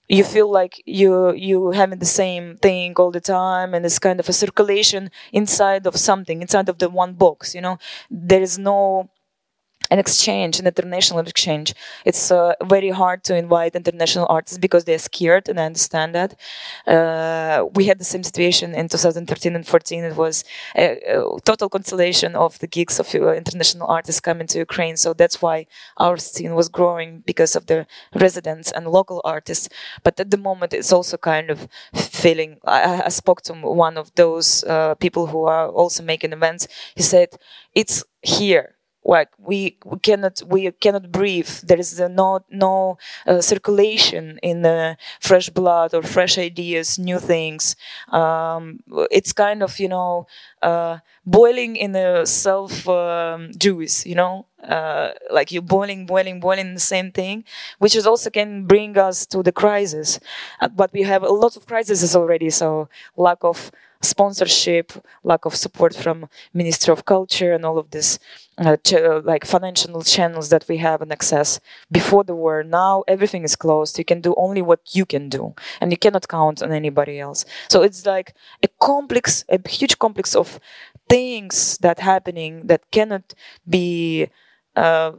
you 0.10 0.24
feel 0.24 0.50
like 0.50 0.82
you 0.86 1.34
you 1.34 1.72
having 1.72 2.00
the 2.00 2.06
same 2.06 2.56
thing 2.58 2.94
all 2.98 3.12
the 3.12 3.20
time 3.22 3.74
and 3.74 3.86
it's 3.86 4.00
kind 4.00 4.20
of 4.20 4.30
a 4.30 4.34
circulation 4.34 5.12
inside 5.34 5.86
of 5.86 5.96
something 5.98 6.42
inside 6.42 6.70
of 6.70 6.78
the 6.80 6.90
one 6.90 7.14
box 7.14 7.54
you 7.56 7.62
know? 7.62 7.78
There 8.10 8.42
is 8.42 8.58
no 8.58 9.10
an 9.90 10.00
exchange, 10.00 10.60
an 10.60 10.68
international 10.68 11.20
exchange. 11.20 11.74
It's 12.06 12.32
uh, 12.32 12.54
very 12.64 12.90
hard 12.90 13.24
to 13.26 13.36
invite 13.36 13.76
international 13.76 14.28
artists 14.30 14.58
because 14.58 14.86
they're 14.86 15.00
scared, 15.00 15.50
and 15.50 15.60
I 15.60 15.66
understand 15.66 16.16
that. 16.16 16.36
Uh, 16.86 17.66
we 17.76 17.86
had 17.86 18.00
the 18.00 18.06
same 18.06 18.24
situation 18.24 18.74
in 18.74 18.88
2013 18.90 19.56
and 19.56 19.66
14. 19.68 20.04
It 20.04 20.16
was 20.16 20.44
a, 20.76 21.00
a 21.08 21.40
total 21.46 21.70
cancellation 21.70 22.36
of 22.36 22.60
the 22.60 22.68
gigs 22.68 23.00
of 23.00 23.14
uh, 23.16 23.34
international 23.34 23.88
artists 23.88 24.22
coming 24.22 24.48
to 24.48 24.60
Ukraine. 24.60 24.98
So 24.98 25.14
that's 25.14 25.42
why 25.42 25.68
our 25.98 26.18
scene 26.18 26.56
was 26.56 26.70
growing 26.70 27.24
because 27.26 27.56
of 27.56 27.66
the 27.68 27.88
residents 28.16 28.72
and 28.72 28.88
local 28.88 29.22
artists. 29.24 29.70
But 30.04 30.20
at 30.20 30.32
the 30.32 30.38
moment, 30.38 30.74
it's 30.74 30.94
also 30.94 31.18
kind 31.18 31.50
of 31.50 31.68
feeling. 31.94 32.58
I, 32.66 33.04
I 33.06 33.10
spoke 33.10 33.42
to 33.44 33.54
one 33.54 33.98
of 33.98 34.14
those 34.16 34.64
uh, 34.64 34.96
people 34.96 35.28
who 35.28 35.46
are 35.46 35.68
also 35.70 36.04
making 36.04 36.34
events. 36.34 36.68
He 36.96 37.04
said, 37.04 37.30
"It's 37.76 38.04
here." 38.22 38.77
Like 39.08 39.30
we, 39.40 39.78
we 39.86 40.00
cannot 40.00 40.44
we 40.48 40.70
cannot 40.72 41.12
breathe. 41.12 41.50
There 41.64 41.80
is 41.80 42.00
no 42.00 42.42
no 42.52 42.98
uh, 43.26 43.42
circulation 43.42 44.40
in 44.44 44.66
uh, 44.66 44.96
fresh 45.22 45.50
blood 45.50 45.94
or 45.96 46.04
fresh 46.04 46.38
ideas 46.38 47.00
new 47.00 47.20
things. 47.20 47.76
Um, 48.10 48.82
it's 49.12 49.34
kind 49.34 49.64
of 49.64 49.80
you 49.80 49.90
know 49.90 50.28
uh, 50.62 51.00
boiling 51.26 51.76
in 51.78 51.96
a 51.96 52.26
self 52.26 52.88
um, 52.88 53.52
juice 53.58 54.06
you 54.06 54.16
know? 54.16 54.46
Uh, 54.64 55.12
like 55.32 55.52
you're 55.52 55.62
boiling 55.62 56.06
boiling 56.08 56.40
boiling 56.40 56.74
the 56.74 56.80
same 56.80 57.12
thing 57.12 57.44
which 57.78 57.96
is 57.96 58.08
also 58.08 58.28
can 58.30 58.66
bring 58.66 58.98
us 58.98 59.26
to 59.26 59.44
the 59.44 59.52
crisis. 59.52 60.20
Uh, 60.60 60.68
but 60.68 60.92
we 60.94 61.04
have 61.04 61.24
a 61.24 61.30
lot 61.30 61.56
of 61.56 61.66
crises 61.68 62.16
already. 62.16 62.50
So 62.50 62.90
lack 63.16 63.44
of 63.44 63.72
sponsorship, 64.02 64.94
lack 65.24 65.46
of 65.46 65.56
support 65.56 65.96
from 65.96 66.28
Ministry 66.54 66.92
of 66.92 67.06
Culture, 67.06 67.54
and 67.54 67.66
all 67.66 67.78
of 67.78 67.92
this 67.92 68.20
uh, 68.58 68.78
ch- 68.78 68.94
like 69.24 69.46
financial 69.46 70.02
channels 70.04 70.50
that 70.50 70.66
we 70.68 70.78
have 70.78 71.02
and 71.02 71.12
access 71.12 71.60
before 71.92 72.24
the 72.24 72.36
war. 72.36 72.64
Now 72.64 73.04
everything 73.08 73.44
is 73.44 73.56
closed. 73.56 73.98
You 74.00 74.06
can 74.06 74.22
do 74.22 74.34
only 74.38 74.62
what 74.62 74.82
you 74.96 75.06
can 75.06 75.30
do, 75.30 75.54
and 75.80 75.92
you 75.92 75.98
cannot 75.98 76.28
count 76.28 76.62
on 76.64 76.72
anybody 76.72 77.20
else. 77.20 77.46
So 77.70 77.84
it's 77.84 78.06
like 78.06 78.34
a 78.64 78.68
complex, 78.82 79.46
a 79.50 79.60
huge 79.70 80.00
complex 80.00 80.36
of 80.36 80.60
things 81.10 81.78
that 81.80 82.00
happening 82.00 82.68
that 82.68 82.90
cannot 82.92 83.34
be. 83.68 84.30
Uh, 84.76 85.12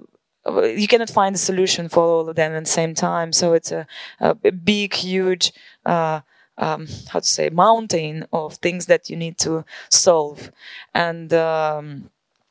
you 0.47 0.89
cannot 0.89 1.11
find 1.11 1.35
a 1.35 1.39
solution 1.39 1.89
for 1.89 2.03
all 2.03 2.29
of 2.29 2.37
them 2.37 2.53
at 2.53 2.65
the 2.65 2.71
same 2.71 2.95
time. 2.95 3.33
So 3.33 3.53
it's 3.53 3.71
a, 3.71 3.87
a 4.21 4.35
big, 4.35 4.95
huge. 4.95 5.53
Uh, 5.85 6.21
um, 6.61 6.89
how 7.11 7.21
to 7.21 7.27
say 7.27 7.51
mountain 7.51 8.27
of 8.33 8.55
things 8.55 8.87
that 8.87 9.09
you 9.09 9.17
need 9.17 9.39
to 9.39 9.65
solve 9.91 10.51
and 10.93 11.33
um, 11.33 12.11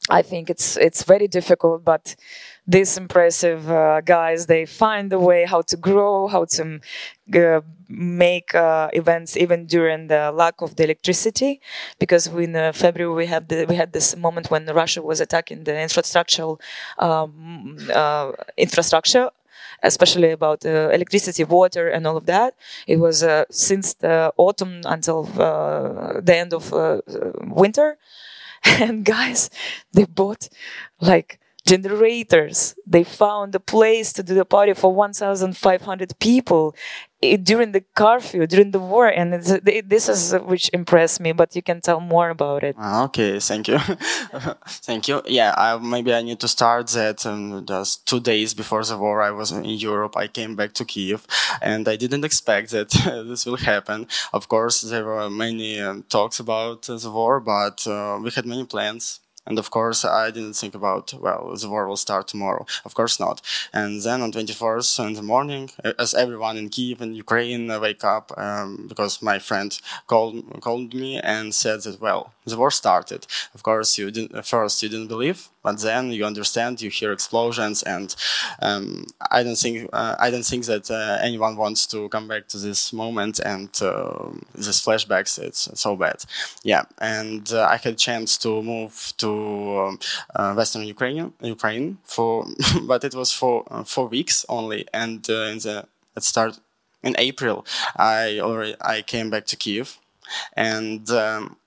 i 0.09 0.21
think 0.21 0.49
it's 0.49 0.77
it's 0.77 1.03
very 1.03 1.27
difficult 1.27 1.83
but 1.83 2.15
these 2.67 2.97
impressive 2.97 3.69
uh, 3.71 4.01
guys 4.01 4.45
they 4.47 4.65
find 4.65 5.11
a 5.13 5.19
way 5.19 5.45
how 5.45 5.61
to 5.61 5.77
grow 5.77 6.27
how 6.27 6.45
to 6.45 6.79
make 7.89 8.53
uh, 8.53 8.89
events 8.93 9.37
even 9.37 9.65
during 9.65 10.07
the 10.07 10.31
lack 10.31 10.61
of 10.61 10.75
the 10.75 10.83
electricity 10.83 11.61
because 11.99 12.27
in 12.27 12.55
uh, 12.55 12.71
february 12.73 13.15
we 13.15 13.25
the, 13.47 13.65
we 13.69 13.75
had 13.75 13.93
this 13.93 14.15
moment 14.15 14.51
when 14.51 14.65
russia 14.67 15.01
was 15.01 15.21
attacking 15.21 15.63
the 15.63 15.71
infrastructural 15.71 16.59
um, 16.99 17.77
uh, 17.93 18.31
infrastructure 18.57 19.29
especially 19.83 20.31
about 20.31 20.65
uh, 20.65 20.89
electricity, 20.89 21.43
water, 21.43 21.87
and 21.87 22.07
all 22.07 22.17
of 22.17 22.25
that. 22.25 22.55
It 22.87 22.97
was 22.97 23.21
uh, 23.21 23.45
since 23.51 23.93
the 23.93 24.33
autumn 24.37 24.81
until 24.85 25.29
uh, 25.39 26.19
the 26.19 26.35
end 26.35 26.53
of 26.53 26.73
uh, 26.73 27.01
winter. 27.43 27.97
And 28.81 29.05
guys, 29.05 29.49
they 29.93 30.05
bought 30.05 30.49
like 30.99 31.39
generators. 31.65 32.75
They 32.85 33.03
found 33.03 33.55
a 33.55 33.59
place 33.59 34.13
to 34.13 34.23
do 34.23 34.33
the 34.35 34.45
party 34.45 34.73
for 34.73 34.93
1,500 34.93 36.19
people 36.19 36.75
during 37.21 37.71
the 37.71 37.81
curfew, 37.95 38.45
during 38.45 38.71
the 38.71 38.79
war, 38.79 39.07
and 39.07 39.33
this 39.33 40.09
is 40.09 40.33
which 40.43 40.69
impressed 40.73 41.19
me. 41.19 41.31
But 41.31 41.55
you 41.55 41.61
can 41.61 41.81
tell 41.81 41.99
more 41.99 42.29
about 42.29 42.63
it. 42.63 42.75
Ah, 42.77 43.05
okay, 43.05 43.39
thank 43.39 43.67
you, 43.67 43.79
thank 44.67 45.07
you. 45.07 45.21
Yeah, 45.25 45.53
I, 45.57 45.77
maybe 45.77 46.13
I 46.13 46.21
need 46.21 46.39
to 46.41 46.47
start 46.47 46.87
that. 46.89 47.25
Um, 47.25 47.65
just 47.65 48.07
two 48.07 48.19
days 48.19 48.53
before 48.53 48.83
the 48.83 48.97
war, 48.97 49.21
I 49.21 49.31
was 49.31 49.51
in 49.51 49.65
Europe. 49.65 50.15
I 50.15 50.27
came 50.27 50.55
back 50.55 50.73
to 50.73 50.85
Kiev, 50.85 51.25
and 51.61 51.87
I 51.87 51.95
didn't 51.95 52.25
expect 52.25 52.71
that 52.71 52.89
this 53.27 53.45
will 53.45 53.57
happen. 53.57 54.07
Of 54.33 54.47
course, 54.47 54.81
there 54.81 55.05
were 55.05 55.29
many 55.29 55.79
um, 55.79 56.03
talks 56.03 56.39
about 56.39 56.83
the 56.83 57.11
war, 57.11 57.39
but 57.39 57.85
uh, 57.87 58.19
we 58.21 58.29
had 58.31 58.45
many 58.45 58.65
plans 58.65 59.21
and 59.47 59.57
of 59.57 59.71
course, 59.71 60.03
I 60.03 60.29
didn't 60.29 60.53
think 60.53 60.75
about, 60.75 61.13
well, 61.13 61.55
the 61.55 61.69
war 61.69 61.87
will 61.87 61.97
start 61.97 62.27
tomorrow. 62.27 62.65
Of 62.85 62.93
course 62.93 63.19
not. 63.19 63.41
And 63.73 64.01
then 64.01 64.21
on 64.21 64.31
24th 64.31 65.07
in 65.07 65.13
the 65.13 65.21
morning, 65.21 65.71
as 65.97 66.13
everyone 66.13 66.57
in 66.57 66.69
Kiev 66.69 67.01
and 67.01 67.15
Ukraine 67.15 67.67
wake 67.79 68.03
up, 68.03 68.31
um, 68.37 68.85
because 68.87 69.21
my 69.21 69.39
friend 69.39 69.71
called, 70.07 70.35
called 70.61 70.93
me 70.93 71.19
and 71.19 71.55
said 71.55 71.81
that, 71.83 72.01
well, 72.01 72.33
the 72.45 72.57
war 72.57 72.71
started. 72.71 73.25
Of 73.53 73.63
course, 73.63 73.97
you 73.97 74.11
didn't, 74.11 74.45
first 74.45 74.83
you 74.83 74.89
didn't 74.89 75.07
believe, 75.07 75.49
but 75.67 75.79
then 75.79 76.13
you 76.13 76.23
understand, 76.23 76.81
you 76.81 76.89
hear 76.89 77.11
explosions, 77.11 77.83
and 77.83 78.15
um, 78.61 79.05
I 79.29 79.43
don't 79.43 79.57
think 79.57 79.89
uh, 79.91 80.15
I 80.17 80.31
don't 80.31 80.45
think 80.51 80.63
that 80.67 80.89
uh, 80.89 81.17
anyone 81.21 81.57
wants 81.57 81.85
to 81.87 82.07
come 82.07 82.25
back 82.29 82.47
to 82.51 82.57
this 82.57 82.93
moment 82.93 83.39
and 83.39 83.69
uh, 83.81 84.29
these 84.55 84.81
flashbacks. 84.85 85.37
It's 85.37 85.67
so 85.73 85.97
bad, 85.97 86.23
yeah. 86.63 86.83
And 86.99 87.51
uh, 87.51 87.67
I 87.69 87.75
had 87.75 87.93
a 87.95 88.03
chance 88.07 88.37
to 88.43 88.63
move 88.63 89.13
to 89.17 89.31
um, 89.79 89.99
uh, 90.33 90.53
Western 90.53 90.83
Ukraine, 90.83 91.33
Ukraine 91.41 91.97
for, 92.05 92.47
but 92.83 93.03
it 93.03 93.13
was 93.13 93.33
for 93.33 93.65
uh, 93.69 93.83
four 93.83 94.07
weeks 94.07 94.45
only, 94.47 94.87
and 94.93 95.27
in 95.27 95.57
the 95.65 95.85
at 96.15 96.23
start 96.23 96.61
in 97.03 97.13
April, 97.17 97.65
I 97.97 98.39
already 98.39 98.75
I 98.79 99.01
came 99.01 99.29
back 99.29 99.45
to 99.47 99.57
Kiev, 99.57 99.99
and. 100.55 101.09
Um, 101.09 101.57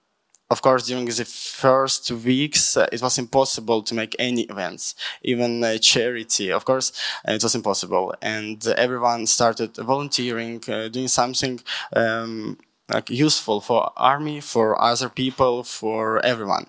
of 0.50 0.62
course, 0.62 0.86
during 0.86 1.06
the 1.06 1.24
first 1.24 2.10
weeks, 2.10 2.76
uh, 2.76 2.88
it 2.92 3.00
was 3.02 3.18
impossible 3.18 3.82
to 3.82 3.94
make 3.94 4.16
any 4.18 4.42
events, 4.42 4.94
even 5.22 5.62
uh, 5.62 5.78
charity. 5.78 6.50
Of 6.50 6.64
course, 6.64 6.92
uh, 7.28 7.32
it 7.32 7.42
was 7.42 7.54
impossible, 7.54 8.14
and 8.20 8.66
everyone 8.76 9.26
started 9.26 9.76
volunteering, 9.76 10.62
uh, 10.68 10.88
doing 10.88 11.08
something 11.08 11.60
um, 11.94 12.58
like 12.88 13.10
useful 13.10 13.60
for 13.60 13.92
army, 13.96 14.40
for 14.40 14.80
other 14.82 15.08
people, 15.08 15.62
for 15.62 16.24
everyone. 16.24 16.66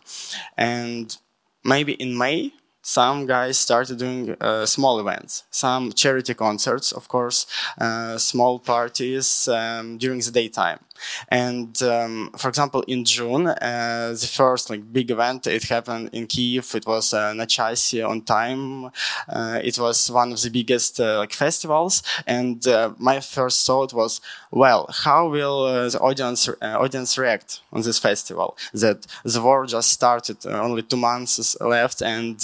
And 0.58 1.15
maybe 1.63 1.94
in 1.94 2.17
May, 2.17 2.54
some 2.84 3.26
guys 3.28 3.58
started 3.58 3.98
doing 4.00 4.36
uh, 4.41 4.65
small 4.65 5.00
events, 5.00 5.44
some 5.52 5.91
charity 5.91 6.34
concerts, 6.34 6.91
of 6.91 7.08
course, 7.08 7.46
uh, 7.80 8.17
small 8.17 8.60
parties 8.60 9.48
um, 9.48 9.98
during 9.98 10.20
the 10.20 10.32
daytime. 10.32 10.80
And 11.29 11.81
um, 11.83 12.31
for 12.37 12.49
example, 12.49 12.83
in 12.87 13.05
June, 13.05 13.47
uh, 13.47 14.15
the 14.19 14.27
first 14.27 14.69
like 14.69 14.91
big 14.91 15.11
event 15.11 15.47
it 15.47 15.63
happened 15.63 16.09
in 16.13 16.27
Kiev. 16.27 16.73
It 16.75 16.85
was 16.85 17.13
uh, 17.13 17.33
Na 17.33 17.45
Chase 17.45 18.01
on 18.01 18.21
time. 18.21 18.85
Uh, 19.27 19.59
it 19.63 19.77
was 19.77 20.09
one 20.11 20.31
of 20.31 20.41
the 20.41 20.49
biggest 20.49 20.99
uh, 20.99 21.17
like 21.19 21.33
festivals. 21.33 22.03
And 22.25 22.65
uh, 22.67 22.93
my 22.97 23.19
first 23.19 23.65
thought 23.65 23.93
was, 23.93 24.21
well, 24.51 24.87
how 25.03 25.29
will 25.29 25.63
uh, 25.63 25.89
the 25.89 25.99
audience 25.99 26.47
uh, 26.49 26.77
audience 26.79 27.17
react 27.17 27.61
on 27.71 27.81
this 27.81 27.99
festival? 27.99 28.57
That 28.73 29.07
the 29.23 29.41
war 29.41 29.65
just 29.65 29.91
started, 29.91 30.45
only 30.45 30.83
two 30.83 30.97
months 30.97 31.55
left, 31.61 32.01
and 32.01 32.37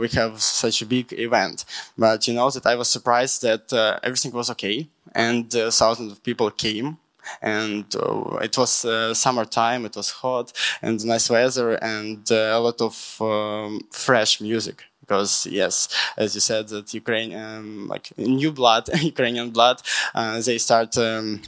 we 0.00 0.08
have 0.08 0.40
such 0.40 0.82
a 0.82 0.86
big 0.86 1.12
event. 1.12 1.64
But 1.96 2.28
you 2.28 2.34
know 2.34 2.50
that 2.50 2.66
I 2.66 2.74
was 2.74 2.88
surprised 2.88 3.42
that 3.42 3.72
everything 4.02 4.32
was 4.32 4.50
okay, 4.50 4.88
and 5.14 5.50
thousands 5.50 6.12
of 6.12 6.22
people 6.22 6.50
came 6.50 6.98
and 7.42 7.84
uh, 7.96 8.36
it 8.42 8.56
was 8.56 8.84
uh, 8.84 9.14
summertime 9.14 9.84
it 9.84 9.96
was 9.96 10.10
hot 10.10 10.52
and 10.82 11.04
nice 11.04 11.30
weather 11.30 11.72
and 11.82 12.30
uh, 12.30 12.52
a 12.54 12.60
lot 12.60 12.80
of 12.80 12.94
um, 13.20 13.80
fresh 13.90 14.40
music 14.40 14.84
because 15.00 15.46
yes 15.46 15.88
as 16.16 16.34
you 16.34 16.40
said 16.40 16.68
that 16.68 16.92
ukraine 16.94 17.34
um, 17.34 17.88
like 17.88 18.06
new 18.18 18.52
blood 18.52 18.84
ukrainian 19.02 19.50
blood 19.50 19.80
uh, 20.14 20.40
they 20.40 20.58
start 20.58 20.96
um, 20.98 21.40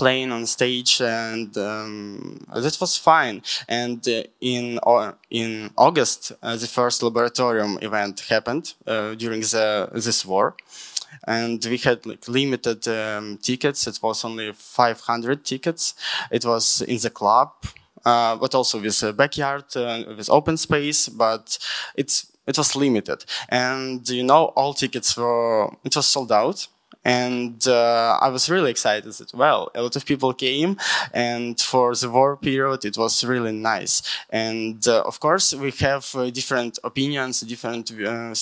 playing 0.00 0.32
on 0.32 0.46
stage 0.46 0.92
and 1.02 1.50
um, 1.58 2.40
that 2.54 2.76
was 2.80 2.96
fine. 2.96 3.42
And 3.68 4.00
uh, 4.08 4.22
in 4.52 4.64
uh, 4.92 5.12
in 5.40 5.50
august 5.86 6.20
uh, 6.42 6.56
the 6.62 6.70
first 6.78 6.98
laboratorium 7.06 7.72
event 7.88 8.14
happened 8.34 8.64
uh, 8.86 9.14
during 9.22 9.42
the 9.54 9.66
this 10.06 10.20
war 10.32 10.46
and 11.26 11.64
we 11.64 11.78
had 11.78 12.06
like 12.06 12.26
limited 12.28 12.86
um, 12.88 13.38
tickets. 13.38 13.86
It 13.86 13.98
was 14.02 14.24
only 14.24 14.52
500 14.52 15.44
tickets. 15.44 15.94
It 16.30 16.44
was 16.44 16.82
in 16.82 16.98
the 16.98 17.10
club, 17.10 17.50
uh, 18.04 18.36
but 18.36 18.54
also 18.54 18.80
with 18.80 19.02
a 19.02 19.12
backyard, 19.12 19.64
uh, 19.76 20.04
with 20.16 20.30
open 20.30 20.56
space, 20.56 21.08
but 21.08 21.58
it's 21.96 22.26
it 22.46 22.58
was 22.58 22.74
limited. 22.74 23.24
And 23.48 24.08
you 24.08 24.24
know, 24.24 24.46
all 24.56 24.74
tickets 24.74 25.16
were 25.16 25.70
it 25.84 25.94
was 25.94 26.06
sold 26.06 26.32
out. 26.32 26.66
And 27.02 27.66
uh, 27.66 28.18
I 28.20 28.28
was 28.28 28.50
really 28.50 28.70
excited 28.70 29.10
that, 29.10 29.32
well, 29.32 29.70
a 29.74 29.82
lot 29.82 29.96
of 29.96 30.04
people 30.04 30.34
came. 30.34 30.76
And 31.14 31.58
for 31.58 31.94
the 31.94 32.10
war 32.10 32.36
period, 32.36 32.84
it 32.84 32.98
was 32.98 33.24
really 33.24 33.52
nice. 33.52 34.02
And 34.28 34.86
uh, 34.86 35.02
of 35.06 35.18
course, 35.18 35.54
we 35.54 35.70
have 35.80 36.14
uh, 36.14 36.28
different 36.28 36.78
opinions, 36.84 37.40
different 37.40 37.90
uh, 37.90 38.34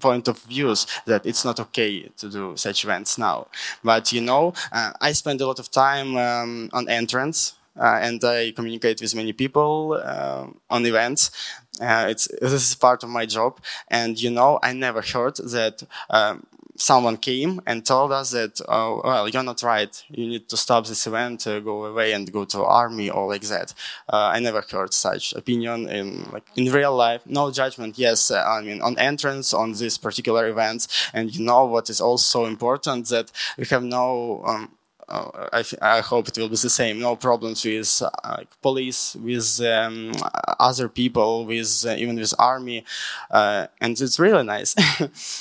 point 0.00 0.28
of 0.28 0.38
views 0.42 0.86
that 1.06 1.24
it's 1.26 1.44
not 1.44 1.60
okay 1.60 2.08
to 2.16 2.28
do 2.28 2.56
such 2.56 2.84
events 2.84 3.18
now. 3.18 3.46
But 3.84 4.12
you 4.12 4.20
know, 4.20 4.54
uh, 4.72 4.92
I 5.00 5.12
spend 5.12 5.40
a 5.40 5.46
lot 5.46 5.58
of 5.58 5.70
time 5.70 6.16
um, 6.16 6.70
on 6.72 6.88
entrance. 6.88 7.54
Uh, 7.78 7.98
and 8.00 8.24
I 8.24 8.52
communicate 8.52 9.02
with 9.02 9.14
many 9.14 9.34
people 9.34 10.00
uh, 10.02 10.46
on 10.70 10.86
events. 10.86 11.30
Uh, 11.78 12.06
it's 12.08 12.26
this 12.40 12.52
is 12.54 12.74
part 12.74 13.02
of 13.02 13.10
my 13.10 13.26
job, 13.26 13.60
and 13.88 14.18
you 14.18 14.30
know, 14.30 14.58
I 14.62 14.72
never 14.72 15.02
heard 15.02 15.36
that 15.36 15.82
um, 16.08 16.46
someone 16.78 17.16
came 17.16 17.60
and 17.66 17.84
told 17.84 18.12
us 18.12 18.30
that, 18.30 18.60
uh, 18.68 18.96
well, 19.04 19.28
you're 19.28 19.42
not 19.42 19.62
right. 19.62 20.04
You 20.08 20.26
need 20.28 20.48
to 20.48 20.56
stop 20.56 20.86
this 20.86 21.06
event, 21.06 21.46
uh, 21.46 21.60
go 21.60 21.84
away 21.86 22.12
and 22.12 22.30
go 22.32 22.44
to 22.46 22.64
army 22.64 23.10
or 23.10 23.26
like 23.28 23.42
that. 23.42 23.74
Uh, 24.12 24.30
I 24.34 24.40
never 24.40 24.62
heard 24.70 24.92
such 24.92 25.32
opinion 25.34 25.88
in 25.88 26.28
like 26.32 26.44
in 26.56 26.72
real 26.72 26.94
life. 26.96 27.22
No 27.26 27.50
judgment. 27.50 27.98
Yes, 27.98 28.30
uh, 28.30 28.44
I 28.46 28.62
mean 28.62 28.80
on 28.80 28.98
entrance 28.98 29.52
on 29.54 29.72
this 29.72 29.98
particular 29.98 30.46
event. 30.48 30.86
And 31.12 31.34
you 31.34 31.44
know 31.44 31.64
what 31.66 31.90
is 31.90 32.00
also 32.00 32.46
important 32.46 33.08
that 33.08 33.30
we 33.58 33.64
have 33.66 33.82
no 33.82 34.42
um, 34.46 34.70
uh, 35.08 35.48
I, 35.52 35.64
I, 35.80 36.00
hope 36.00 36.28
it 36.28 36.36
will 36.36 36.48
be 36.48 36.56
the 36.56 36.68
same. 36.68 36.98
No 36.98 37.14
problems 37.14 37.64
with 37.64 38.02
uh, 38.24 38.42
police, 38.60 39.14
with 39.16 39.60
um, 39.60 40.12
other 40.58 40.88
people, 40.88 41.46
with 41.46 41.84
uh, 41.86 41.94
even 41.96 42.16
with 42.16 42.34
army, 42.38 42.84
uh, 43.30 43.68
and 43.80 44.00
it's 44.00 44.18
really 44.18 44.42
nice. 44.42 44.74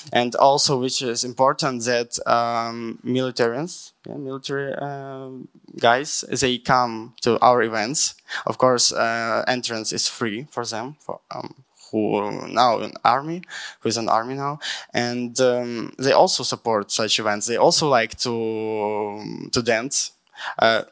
and 0.14 0.36
also, 0.36 0.80
which 0.80 1.02
is 1.02 1.24
important, 1.24 1.84
that 1.86 2.20
um, 2.28 3.00
militarians, 3.04 3.94
yeah, 4.08 4.18
military 4.18 4.74
um, 4.76 5.48
guys, 5.80 6.24
they 6.30 6.60
come 6.60 7.16
to 7.22 7.40
our 7.40 7.64
events. 7.64 8.14
Of 8.46 8.60
course, 8.60 8.94
uh, 8.94 9.44
entrance 9.48 9.92
is 9.92 10.08
free 10.08 10.46
for 10.52 10.64
them. 10.64 10.98
For 11.00 11.22
um, 11.32 11.65
who 11.92 12.48
now 12.48 12.80
in 12.80 12.94
army, 13.04 13.42
who 13.80 13.90
is 13.90 13.98
an 13.98 14.10
army 14.10 14.36
now, 14.36 14.60
and 14.94 15.40
um, 15.42 15.94
they 15.98 16.12
also 16.12 16.44
support 16.44 16.92
such 16.92 17.20
events. 17.20 17.48
They 17.48 17.58
also 17.58 17.88
like 17.90 18.18
to 18.20 19.50
to 19.52 19.62
dance. 19.62 20.12
Uh, 20.60 20.84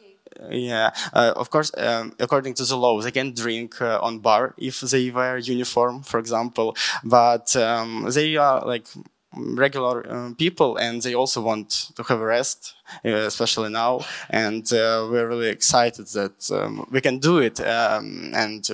yeah, 0.50 0.92
uh, 1.14 1.34
of 1.36 1.50
course, 1.50 1.72
um, 1.78 2.14
according 2.20 2.56
to 2.56 2.66
the 2.66 2.76
law, 2.76 3.00
they 3.02 3.12
can 3.12 3.34
drink 3.34 3.82
uh, 3.82 4.00
on 4.02 4.20
bar 4.20 4.56
if 4.58 4.82
they 4.82 5.10
wear 5.12 5.38
uniform, 5.38 6.02
for 6.04 6.20
example. 6.20 6.76
But 7.04 7.56
um, 7.56 8.10
they 8.14 8.36
are 8.36 8.66
like 8.66 8.88
regular 9.36 10.06
uh, 10.10 10.34
people 10.38 10.78
and 10.78 11.02
they 11.02 11.16
also 11.16 11.42
want 11.42 11.90
to 11.96 12.04
have 12.04 12.20
a 12.20 12.26
rest 12.26 12.76
uh, 13.04 13.10
especially 13.10 13.70
now 13.70 14.00
and 14.30 14.72
uh, 14.74 15.08
we're 15.10 15.28
really 15.28 15.50
excited 15.50 16.06
that 16.08 16.52
um, 16.52 16.88
we 16.92 17.02
can 17.02 17.18
do 17.18 17.40
it 17.40 17.60
um, 17.62 18.32
and 18.36 18.70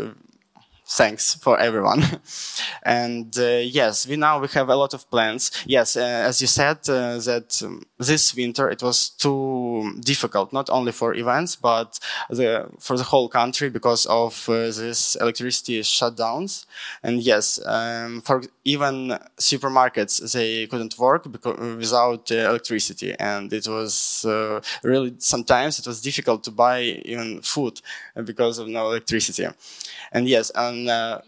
thanks 0.90 1.36
for 1.36 1.60
everyone. 1.60 2.04
and 2.84 3.38
uh, 3.38 3.62
yes, 3.64 4.08
we 4.08 4.16
now 4.16 4.40
we 4.40 4.48
have 4.50 4.70
a 4.70 4.76
lot 4.76 4.94
of 4.94 5.10
plans. 5.12 5.52
Yes, 5.66 5.96
uh, 5.96 6.02
as 6.02 6.42
you 6.42 6.48
said, 6.48 6.78
uh, 6.90 7.18
that 7.20 7.62
um, 7.64 7.84
this 8.00 8.36
winter 8.36 8.70
it 8.70 8.82
was 8.82 9.10
too 9.10 9.94
difficult, 10.02 10.52
not 10.52 10.70
only 10.70 10.92
for 10.92 11.14
events 11.14 11.56
but 11.56 12.00
the, 12.30 12.68
for 12.80 12.98
the 12.98 13.04
whole 13.04 13.30
country 13.30 13.70
because 13.70 14.06
of 14.08 14.48
uh, 14.50 14.54
this 14.54 15.16
electricity 15.22 15.80
shutdowns. 15.82 16.66
And 17.04 17.22
yes, 17.22 17.60
um, 17.66 18.22
for 18.22 18.42
even 18.66 19.18
supermarkets 19.38 20.32
they 20.34 20.68
couldn't 20.68 20.98
work 20.98 21.32
because, 21.32 21.58
without 21.78 22.32
uh, 22.32 22.36
electricity, 22.50 23.16
and 23.20 23.52
it 23.54 23.68
was 23.68 24.26
uh, 24.26 24.60
really 24.84 25.16
sometimes 25.20 25.80
it 25.80 25.88
was 25.88 26.02
difficult 26.02 26.44
to 26.46 26.52
buy 26.52 26.82
even 27.06 27.42
food 27.42 27.82
because 28.26 28.60
of 28.60 28.68
no 28.68 28.88
electricity. 28.88 29.48
And 30.12 30.28
yes, 30.28 30.52
and 30.56 30.79
uh, 30.88 31.22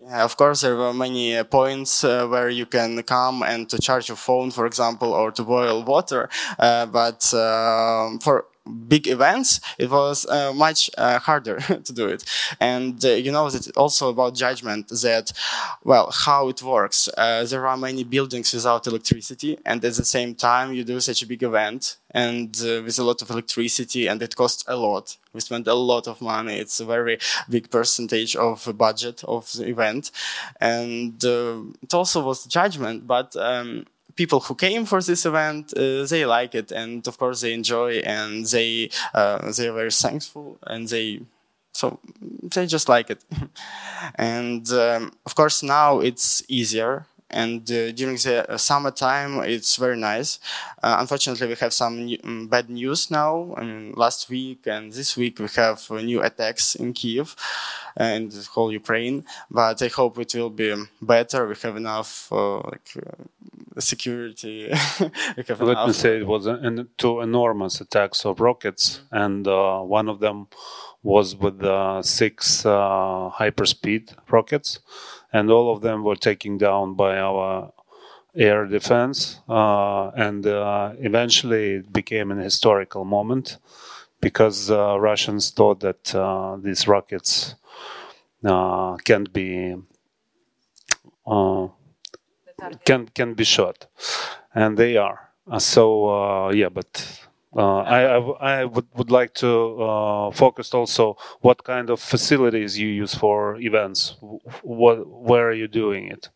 yeah, 0.00 0.24
of 0.24 0.36
course, 0.36 0.60
there 0.60 0.76
were 0.76 0.92
many 0.92 1.42
points 1.44 2.04
uh, 2.04 2.26
where 2.26 2.48
you 2.48 2.66
can 2.66 3.02
come 3.02 3.42
and 3.42 3.68
to 3.70 3.78
charge 3.78 4.08
your 4.08 4.16
phone, 4.16 4.50
for 4.50 4.66
example, 4.66 5.12
or 5.12 5.32
to 5.32 5.42
boil 5.42 5.82
water. 5.82 6.28
Uh, 6.58 6.86
but 6.86 7.32
um, 7.34 8.18
for 8.20 8.46
big 8.66 9.06
events, 9.08 9.60
it 9.78 9.90
was 9.90 10.26
uh, 10.26 10.52
much 10.52 10.90
uh, 10.98 11.18
harder 11.18 11.58
to 11.84 11.92
do 11.92 12.08
it. 12.08 12.24
And 12.60 13.02
uh, 13.04 13.10
you 13.10 13.32
know, 13.32 13.46
it's 13.46 13.68
also 13.70 14.10
about 14.10 14.34
judgment 14.34 14.88
that, 14.88 15.32
well, 15.84 16.10
how 16.12 16.48
it 16.48 16.62
works. 16.62 17.08
Uh, 17.16 17.44
there 17.44 17.66
are 17.66 17.76
many 17.76 18.04
buildings 18.04 18.52
without 18.52 18.86
electricity, 18.86 19.58
and 19.64 19.84
at 19.84 19.94
the 19.94 20.04
same 20.04 20.34
time, 20.34 20.72
you 20.72 20.84
do 20.84 21.00
such 21.00 21.22
a 21.22 21.26
big 21.26 21.42
event 21.42 21.96
and 22.10 22.56
uh, 22.62 22.82
with 22.82 22.98
a 22.98 23.04
lot 23.04 23.20
of 23.20 23.30
electricity, 23.30 24.06
and 24.06 24.22
it 24.22 24.34
costs 24.36 24.64
a 24.66 24.76
lot. 24.76 25.16
We 25.32 25.40
spend 25.40 25.68
a 25.68 25.74
lot 25.74 26.08
of 26.08 26.22
money. 26.22 26.58
It's 26.58 26.80
a 26.80 26.86
very 26.86 27.18
big 27.50 27.70
percentage 27.70 28.34
of 28.36 28.64
the 28.64 28.72
budget 28.72 29.22
of 29.24 29.52
the 29.52 29.68
event, 29.68 30.10
and 30.60 31.22
uh, 31.24 31.60
it 31.82 31.92
also 31.94 32.22
was 32.24 32.44
judgment, 32.44 33.06
but. 33.06 33.36
Um, 33.36 33.86
people 34.16 34.40
who 34.40 34.54
came 34.54 34.84
for 34.86 35.00
this 35.02 35.26
event, 35.26 35.72
uh, 35.76 36.04
they 36.06 36.24
like 36.26 36.54
it, 36.54 36.72
and 36.72 37.06
of 37.06 37.18
course 37.18 37.42
they 37.42 37.52
enjoy, 37.52 37.98
and 37.98 38.46
they 38.46 38.90
uh, 39.14 39.50
they 39.52 39.68
are 39.68 39.72
very 39.74 39.90
thankful, 39.90 40.58
and 40.66 40.88
they 40.88 41.20
so 41.72 42.00
they 42.42 42.66
just 42.66 42.88
like 42.88 43.10
it. 43.10 43.24
and 44.16 44.70
um, 44.72 45.12
of 45.26 45.34
course 45.34 45.62
now 45.62 46.00
it's 46.00 46.42
easier 46.48 47.06
and 47.30 47.70
uh, 47.72 47.90
during 47.92 48.16
the 48.16 48.48
uh, 48.48 48.56
summertime 48.56 49.40
it's 49.40 49.76
very 49.76 49.96
nice. 49.96 50.38
Uh, 50.82 50.96
unfortunately, 51.00 51.48
we 51.48 51.54
have 51.56 51.72
some 51.72 52.16
um, 52.24 52.46
bad 52.48 52.70
news 52.70 53.10
now. 53.10 53.54
I 53.56 53.64
mean, 53.64 53.92
last 53.96 54.28
week 54.30 54.66
and 54.66 54.92
this 54.92 55.16
week 55.16 55.38
we 55.38 55.48
have 55.56 55.84
uh, 55.90 56.00
new 56.00 56.22
attacks 56.22 56.74
in 56.76 56.92
Kiev 56.92 57.34
and 57.96 58.30
the 58.30 58.46
whole 58.52 58.72
Ukraine. 58.72 59.24
But 59.50 59.82
I 59.82 59.88
hope 59.88 60.18
it 60.18 60.34
will 60.34 60.50
be 60.50 60.74
better. 61.02 61.46
We 61.48 61.54
have 61.62 61.76
enough 61.76 62.28
uh, 62.30 62.58
like 62.58 62.90
uh, 62.96 63.80
security. 63.80 64.68
Let 65.36 65.60
enough. 65.60 65.88
me 65.88 65.92
say 65.92 66.18
it 66.18 66.26
was 66.26 66.46
an, 66.46 66.88
two 66.96 67.20
enormous 67.20 67.80
attacks 67.80 68.24
of 68.24 68.40
rockets, 68.40 69.00
and 69.10 69.46
one 69.46 70.08
of 70.08 70.20
them 70.20 70.46
was 71.02 71.36
with 71.36 71.60
six 72.04 72.62
hyperspeed 72.62 74.14
rockets 74.30 74.80
and 75.32 75.50
all 75.50 75.72
of 75.74 75.82
them 75.82 76.02
were 76.04 76.16
taken 76.16 76.58
down 76.58 76.94
by 76.94 77.18
our 77.18 77.72
air 78.36 78.66
defense. 78.66 79.40
Uh, 79.48 80.08
and 80.10 80.46
uh, 80.46 80.92
eventually 80.98 81.76
it 81.76 81.92
became 81.92 82.30
an 82.30 82.38
historical 82.38 83.04
moment 83.04 83.58
because 84.20 84.70
uh, 84.70 84.98
Russians 84.98 85.50
thought 85.50 85.80
that 85.80 86.14
uh, 86.14 86.56
these 86.56 86.86
rockets 86.88 87.54
uh, 88.44 88.96
can't 88.96 89.32
be 89.32 89.76
uh, 91.26 91.68
can 92.84 93.06
can 93.08 93.34
be 93.34 93.44
shot, 93.44 93.86
and 94.54 94.76
they 94.76 94.96
are. 94.96 95.30
so 95.58 96.50
yeah, 96.50 96.68
but 96.68 97.20
uh, 97.56 97.78
I, 97.78 98.00
I, 98.02 98.60
I, 98.60 98.64
would, 98.64 98.86
would 98.96 99.10
like 99.10 99.32
to 99.34 99.82
uh, 99.82 100.30
focus 100.30 100.74
also 100.74 101.16
what 101.40 101.64
kind 101.64 101.88
of 101.90 102.00
facilities 102.00 102.78
you 102.78 102.88
use 102.88 103.14
for 103.14 103.56
events. 103.60 104.16
What, 104.62 105.06
where 105.08 105.48
are 105.48 105.54
you 105.54 105.68
doing 105.68 106.08
it? 106.08 106.28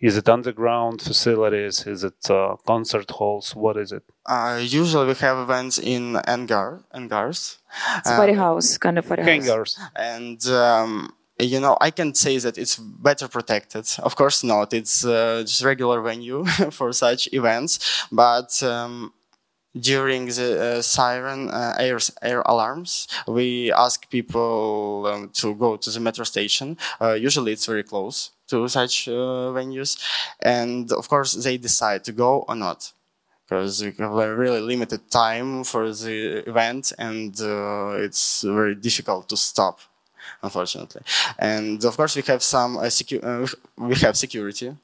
Is 0.00 0.16
it 0.16 0.28
underground 0.28 1.00
facilities? 1.00 1.86
Is 1.86 2.04
it 2.04 2.30
uh, 2.30 2.56
concert 2.66 3.10
halls? 3.10 3.56
What 3.56 3.76
is 3.76 3.90
it? 3.90 4.02
Uh, 4.26 4.60
usually 4.62 5.06
we 5.06 5.14
have 5.14 5.38
events 5.38 5.78
in 5.78 6.20
hangar, 6.26 6.84
hangars. 6.92 7.58
It's 7.96 8.10
a 8.10 8.16
party 8.16 8.34
house, 8.34 8.76
kind 8.76 8.98
of 8.98 9.08
party 9.08 9.22
hangars. 9.22 9.76
house. 9.76 9.90
And 9.96 10.46
um, 10.48 11.14
you 11.38 11.58
know, 11.58 11.76
I 11.80 11.90
can 11.90 12.14
say 12.14 12.38
that 12.38 12.58
it's 12.58 12.76
better 12.76 13.28
protected. 13.28 13.86
Of 13.98 14.14
course 14.14 14.44
not. 14.44 14.72
It's 14.72 15.04
uh, 15.04 15.42
just 15.46 15.64
regular 15.64 16.00
venue 16.02 16.44
for 16.70 16.92
such 16.92 17.28
events, 17.32 18.06
but 18.12 18.62
um, 18.62 19.12
during 19.78 20.26
the 20.26 20.78
uh, 20.78 20.82
siren 20.82 21.50
uh, 21.50 21.74
air, 21.78 21.98
air 22.22 22.42
alarms, 22.46 23.08
we 23.26 23.72
ask 23.72 24.08
people 24.10 25.06
um, 25.06 25.30
to 25.34 25.54
go 25.54 25.76
to 25.76 25.90
the 25.90 26.00
metro 26.00 26.24
station. 26.24 26.76
Uh, 27.00 27.12
usually 27.12 27.52
it's 27.52 27.66
very 27.66 27.82
close 27.82 28.30
to 28.48 28.68
such 28.68 29.08
uh, 29.08 29.50
venues. 29.52 29.98
And 30.40 30.92
of 30.92 31.08
course, 31.08 31.32
they 31.32 31.56
decide 31.56 32.04
to 32.04 32.12
go 32.12 32.44
or 32.48 32.54
not. 32.54 32.92
Because 33.46 33.82
we 33.82 33.92
have 33.98 34.16
a 34.16 34.34
really 34.34 34.60
limited 34.60 35.10
time 35.10 35.64
for 35.64 35.92
the 35.92 36.48
event 36.48 36.92
and 36.98 37.38
uh, 37.42 37.90
it's 37.90 38.40
very 38.40 38.74
difficult 38.74 39.28
to 39.28 39.36
stop 39.36 39.80
unfortunately. 40.42 41.02
And 41.38 41.84
of 41.84 41.96
course, 41.96 42.16
we 42.16 42.22
have 42.22 42.42
some 42.42 42.76
uh, 42.76 43.46
we 43.76 43.94
have 43.96 44.16
security 44.16 44.76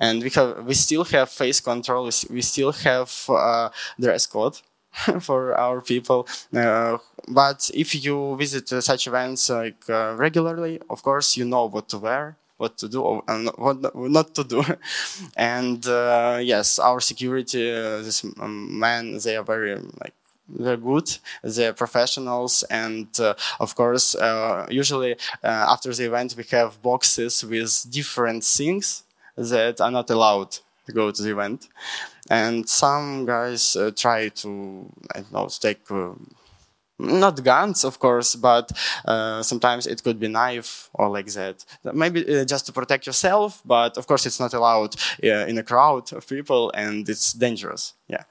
and 0.00 0.22
we 0.22 0.30
have 0.30 0.64
we 0.64 0.74
still 0.74 1.04
have 1.04 1.30
face 1.30 1.60
control. 1.60 2.04
We 2.30 2.42
still 2.42 2.72
have 2.72 3.12
uh, 3.28 3.70
dress 4.00 4.26
code 4.26 4.58
for 5.20 5.54
our 5.56 5.80
people. 5.80 6.26
Uh, 6.54 6.98
but 7.28 7.70
if 7.74 7.94
you 8.04 8.36
visit 8.36 8.72
uh, 8.72 8.80
such 8.80 9.06
events 9.06 9.50
like 9.50 9.88
uh, 9.88 10.14
regularly, 10.16 10.80
of 10.90 11.02
course 11.02 11.36
you 11.36 11.44
know 11.44 11.66
what 11.66 11.88
to 11.90 11.98
wear, 11.98 12.36
what 12.56 12.78
to 12.78 12.88
do, 12.88 13.22
and 13.28 13.50
what 13.56 13.94
not 13.94 14.34
to 14.34 14.44
do. 14.44 14.62
and 15.36 15.86
uh, 15.86 16.38
yes, 16.42 16.78
our 16.78 17.00
security, 17.00 17.70
uh, 17.70 17.98
this 18.02 18.24
um, 18.40 18.78
men, 18.78 19.18
they 19.24 19.36
are 19.36 19.44
very 19.44 19.74
like 20.00 20.14
they're 20.48 20.76
good 20.78 21.18
they're 21.42 21.74
professionals 21.74 22.62
and 22.70 23.08
uh, 23.20 23.34
of 23.60 23.74
course 23.74 24.14
uh, 24.14 24.66
usually 24.70 25.12
uh, 25.44 25.66
after 25.68 25.92
the 25.92 26.06
event 26.06 26.34
we 26.36 26.44
have 26.50 26.80
boxes 26.82 27.44
with 27.44 27.84
different 27.90 28.42
things 28.42 29.04
that 29.38 29.80
are 29.80 29.90
not 29.90 30.10
allowed 30.10 30.58
to 30.86 30.92
go 30.92 31.10
to 31.10 31.22
the 31.22 31.30
event. 31.30 31.68
And 32.30 32.68
some 32.68 33.24
guys 33.24 33.76
uh, 33.76 33.90
try 33.94 34.28
to, 34.28 34.90
I 35.14 35.20
don't 35.20 35.32
know, 35.32 35.48
take 35.48 35.90
uh, 35.90 36.12
not 36.98 37.42
guns, 37.44 37.84
of 37.84 37.98
course, 37.98 38.34
but 38.34 38.72
uh, 39.04 39.42
sometimes 39.42 39.86
it 39.86 40.02
could 40.02 40.18
be 40.18 40.28
knife 40.28 40.90
or 40.92 41.08
like 41.08 41.26
that. 41.32 41.64
Maybe 41.84 42.40
uh, 42.40 42.44
just 42.44 42.66
to 42.66 42.72
protect 42.72 43.06
yourself, 43.06 43.62
but 43.64 43.96
of 43.96 44.06
course 44.06 44.26
it's 44.26 44.40
not 44.40 44.52
allowed 44.54 44.96
uh, 45.22 45.46
in 45.46 45.58
a 45.58 45.62
crowd 45.62 46.12
of 46.12 46.26
people 46.26 46.70
and 46.74 47.08
it's 47.08 47.32
dangerous. 47.32 47.94
Yeah. 48.08 48.24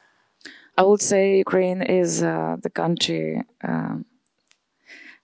I 0.77 0.83
would 0.83 1.01
say 1.01 1.37
Ukraine 1.37 1.81
is 1.81 2.21
uh, 2.21 2.57
the 2.61 2.69
country. 2.69 3.43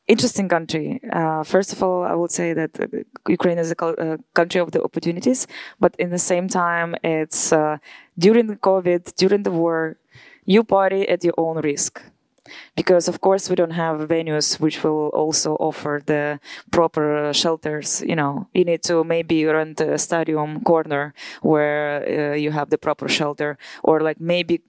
Interesting 0.07 0.49
country. 0.49 0.99
Uh, 1.11 1.43
first 1.43 1.71
of 1.71 1.81
all, 1.81 2.03
I 2.03 2.13
would 2.13 2.31
say 2.31 2.53
that 2.53 2.77
uh, 2.77 2.87
Ukraine 3.29 3.57
is 3.57 3.71
a, 3.71 3.85
a, 3.85 4.17
country 4.33 4.59
of 4.59 4.71
the 4.71 4.83
opportunities, 4.83 5.47
but 5.79 5.95
in 5.97 6.09
the 6.09 6.19
same 6.19 6.49
time, 6.49 6.95
it's 7.03 7.53
during 8.19 8.47
the 8.47 8.57
COVID, 8.57 9.15
during 9.15 9.43
the 9.43 9.51
war, 9.51 9.97
you 10.45 10.63
party 10.63 11.07
at 11.07 11.23
your 11.23 11.33
own 11.37 11.61
risk 11.61 12.01
because 12.75 13.07
of 13.07 13.21
course 13.21 13.49
we 13.49 13.55
don't 13.55 13.71
have 13.71 14.07
venues 14.09 14.59
which 14.59 14.83
will 14.83 15.07
also 15.09 15.55
offer 15.55 16.01
the 16.05 16.39
proper 16.71 17.31
shelters 17.33 18.03
you 18.05 18.15
know 18.15 18.47
you 18.53 18.65
need 18.65 18.83
to 18.83 19.03
maybe 19.03 19.45
rent 19.45 19.79
a 19.79 19.97
stadium 19.97 20.61
corner 20.61 21.13
where 21.41 22.31
uh, 22.33 22.35
you 22.35 22.51
have 22.51 22.69
the 22.69 22.77
proper 22.77 23.07
shelter 23.07 23.57
or 23.83 24.01
like 24.01 24.19
maybe 24.19 24.61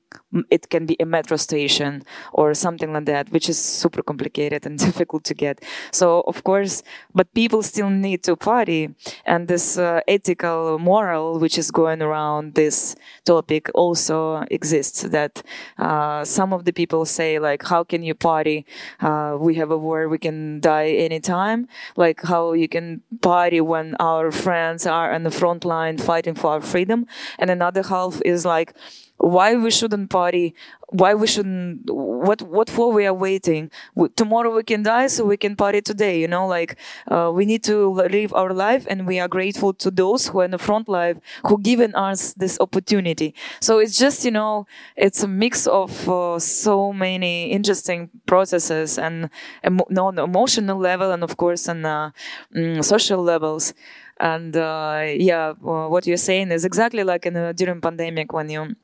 it 0.50 0.68
can 0.68 0.86
be 0.86 0.96
a 1.00 1.06
metro 1.06 1.36
station 1.36 2.02
or 2.32 2.54
something 2.54 2.92
like 2.92 3.06
that, 3.06 3.30
which 3.30 3.48
is 3.48 3.58
super 3.58 4.02
complicated 4.02 4.66
and 4.66 4.78
difficult 4.88 5.24
to 5.24 5.34
get. 5.34 5.62
So, 5.92 6.22
of 6.26 6.44
course, 6.44 6.82
but 7.14 7.32
people 7.34 7.62
still 7.62 7.90
need 7.90 8.22
to 8.24 8.36
party. 8.36 8.94
And 9.24 9.48
this 9.48 9.78
uh, 9.78 10.00
ethical 10.08 10.78
moral, 10.78 11.38
which 11.38 11.58
is 11.58 11.70
going 11.70 12.02
around 12.02 12.54
this 12.54 12.96
topic, 13.24 13.70
also 13.74 14.44
exists. 14.50 15.02
That 15.02 15.42
uh, 15.78 16.24
some 16.24 16.52
of 16.52 16.64
the 16.64 16.72
people 16.72 17.04
say, 17.04 17.38
like, 17.38 17.62
how 17.62 17.84
can 17.84 18.02
you 18.02 18.14
party? 18.14 18.66
Uh, 19.00 19.36
we 19.38 19.54
have 19.56 19.70
a 19.70 19.78
war, 19.78 20.08
we 20.08 20.18
can 20.18 20.60
die 20.60 20.90
anytime. 20.90 21.68
Like, 21.96 22.22
how 22.22 22.52
you 22.52 22.68
can 22.68 23.02
party 23.20 23.60
when 23.60 23.94
our 24.00 24.30
friends 24.30 24.86
are 24.86 25.12
on 25.12 25.22
the 25.22 25.30
front 25.30 25.64
line 25.64 25.98
fighting 25.98 26.34
for 26.34 26.50
our 26.52 26.60
freedom. 26.60 27.06
And 27.38 27.50
another 27.50 27.82
half 27.82 28.20
is 28.24 28.44
like, 28.44 28.74
why 29.18 29.54
we 29.54 29.70
shouldn't 29.70 30.10
party? 30.10 30.54
Why 30.90 31.14
we 31.14 31.26
shouldn't 31.26 31.90
what 31.90 32.42
what 32.42 32.70
for 32.70 32.92
we 32.92 33.06
are 33.06 33.14
waiting? 33.14 33.70
Tomorrow 34.16 34.54
we 34.54 34.62
can 34.62 34.82
die 34.82 35.06
so 35.08 35.24
we 35.24 35.36
can 35.36 35.56
party 35.56 35.80
today 35.80 36.20
you 36.20 36.28
know 36.28 36.46
like 36.46 36.76
uh, 37.10 37.30
we 37.34 37.46
need 37.46 37.64
to 37.64 37.88
live 37.90 38.32
our 38.34 38.52
life 38.52 38.86
and 38.88 39.06
we 39.06 39.18
are 39.18 39.28
grateful 39.28 39.72
to 39.74 39.90
those 39.90 40.28
who 40.28 40.40
are 40.40 40.44
in 40.44 40.50
the 40.50 40.58
front 40.58 40.88
line 40.88 41.20
who 41.46 41.60
given 41.60 41.94
us 41.94 42.34
this 42.34 42.58
opportunity. 42.60 43.34
So 43.60 43.78
it's 43.78 43.98
just 43.98 44.24
you 44.24 44.30
know 44.30 44.66
it's 44.96 45.22
a 45.22 45.28
mix 45.28 45.66
of 45.66 46.08
uh, 46.08 46.38
so 46.38 46.92
many 46.92 47.50
interesting 47.50 48.10
processes 48.26 48.98
and 48.98 49.30
on 49.64 50.18
emotional 50.18 50.78
level 50.78 51.10
and 51.10 51.22
of 51.22 51.36
course 51.36 51.68
on 51.68 51.84
uh, 51.84 52.10
mm, 52.54 52.84
social 52.84 53.22
levels. 53.22 53.74
And 54.20 54.56
uh, 54.56 55.06
yeah 55.16 55.54
what 55.54 56.06
you're 56.06 56.16
saying 56.16 56.52
is 56.52 56.64
exactly 56.64 57.02
like 57.02 57.26
in 57.26 57.34
during 57.56 57.80
pandemic 57.80 58.32
when 58.32 58.48
you 58.48 58.76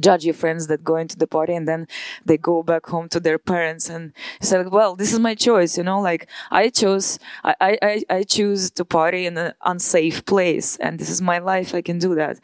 judge 0.00 0.24
your 0.24 0.34
friends 0.34 0.66
that 0.66 0.84
go 0.84 0.96
into 0.96 1.16
the 1.16 1.26
party 1.26 1.54
and 1.54 1.68
then 1.68 1.86
they 2.24 2.36
go 2.36 2.62
back 2.62 2.86
home 2.86 3.08
to 3.08 3.20
their 3.20 3.38
parents 3.38 3.88
and 3.88 4.12
say 4.40 4.62
well 4.62 4.94
this 4.96 5.12
is 5.12 5.18
my 5.18 5.34
choice 5.34 5.76
you 5.78 5.84
know 5.84 6.00
like 6.00 6.28
i 6.50 6.68
chose 6.68 7.18
i 7.44 7.78
i 7.82 8.04
i 8.10 8.22
choose 8.22 8.70
to 8.70 8.84
party 8.84 9.26
in 9.26 9.36
an 9.38 9.52
unsafe 9.64 10.24
place 10.24 10.76
and 10.76 10.98
this 10.98 11.10
is 11.10 11.20
my 11.22 11.38
life 11.38 11.74
i 11.74 11.82
can 11.82 11.98
do 11.98 12.14
that 12.14 12.40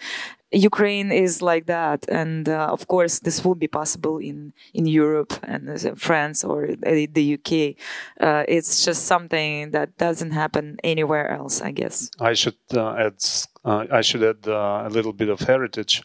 Ukraine 0.53 1.13
is 1.13 1.43
like 1.43 1.67
that, 1.67 2.09
and 2.09 2.49
uh, 2.49 2.67
of 2.73 2.89
course, 2.89 3.21
this 3.21 3.45
will 3.45 3.55
be 3.55 3.69
possible 3.69 4.19
in 4.19 4.53
in 4.75 4.87
Europe 4.87 5.33
and 5.45 5.79
France 5.97 6.43
or 6.43 6.75
the 6.83 7.35
UK. 7.39 7.77
Uh, 8.21 8.45
it's 8.49 8.85
just 8.85 9.05
something 9.05 9.71
that 9.71 9.97
doesn't 9.97 10.33
happen 10.33 10.79
anywhere 10.83 11.31
else, 11.31 11.63
I 11.63 11.71
guess. 11.71 12.11
I 12.19 12.35
should 12.35 12.59
uh, 12.75 12.95
add. 12.95 13.23
Uh, 13.65 13.87
I 13.93 14.01
should 14.01 14.25
add 14.25 14.49
uh, 14.49 14.83
a 14.87 14.91
little 14.91 15.13
bit 15.13 15.29
of 15.29 15.41
heritage 15.41 16.03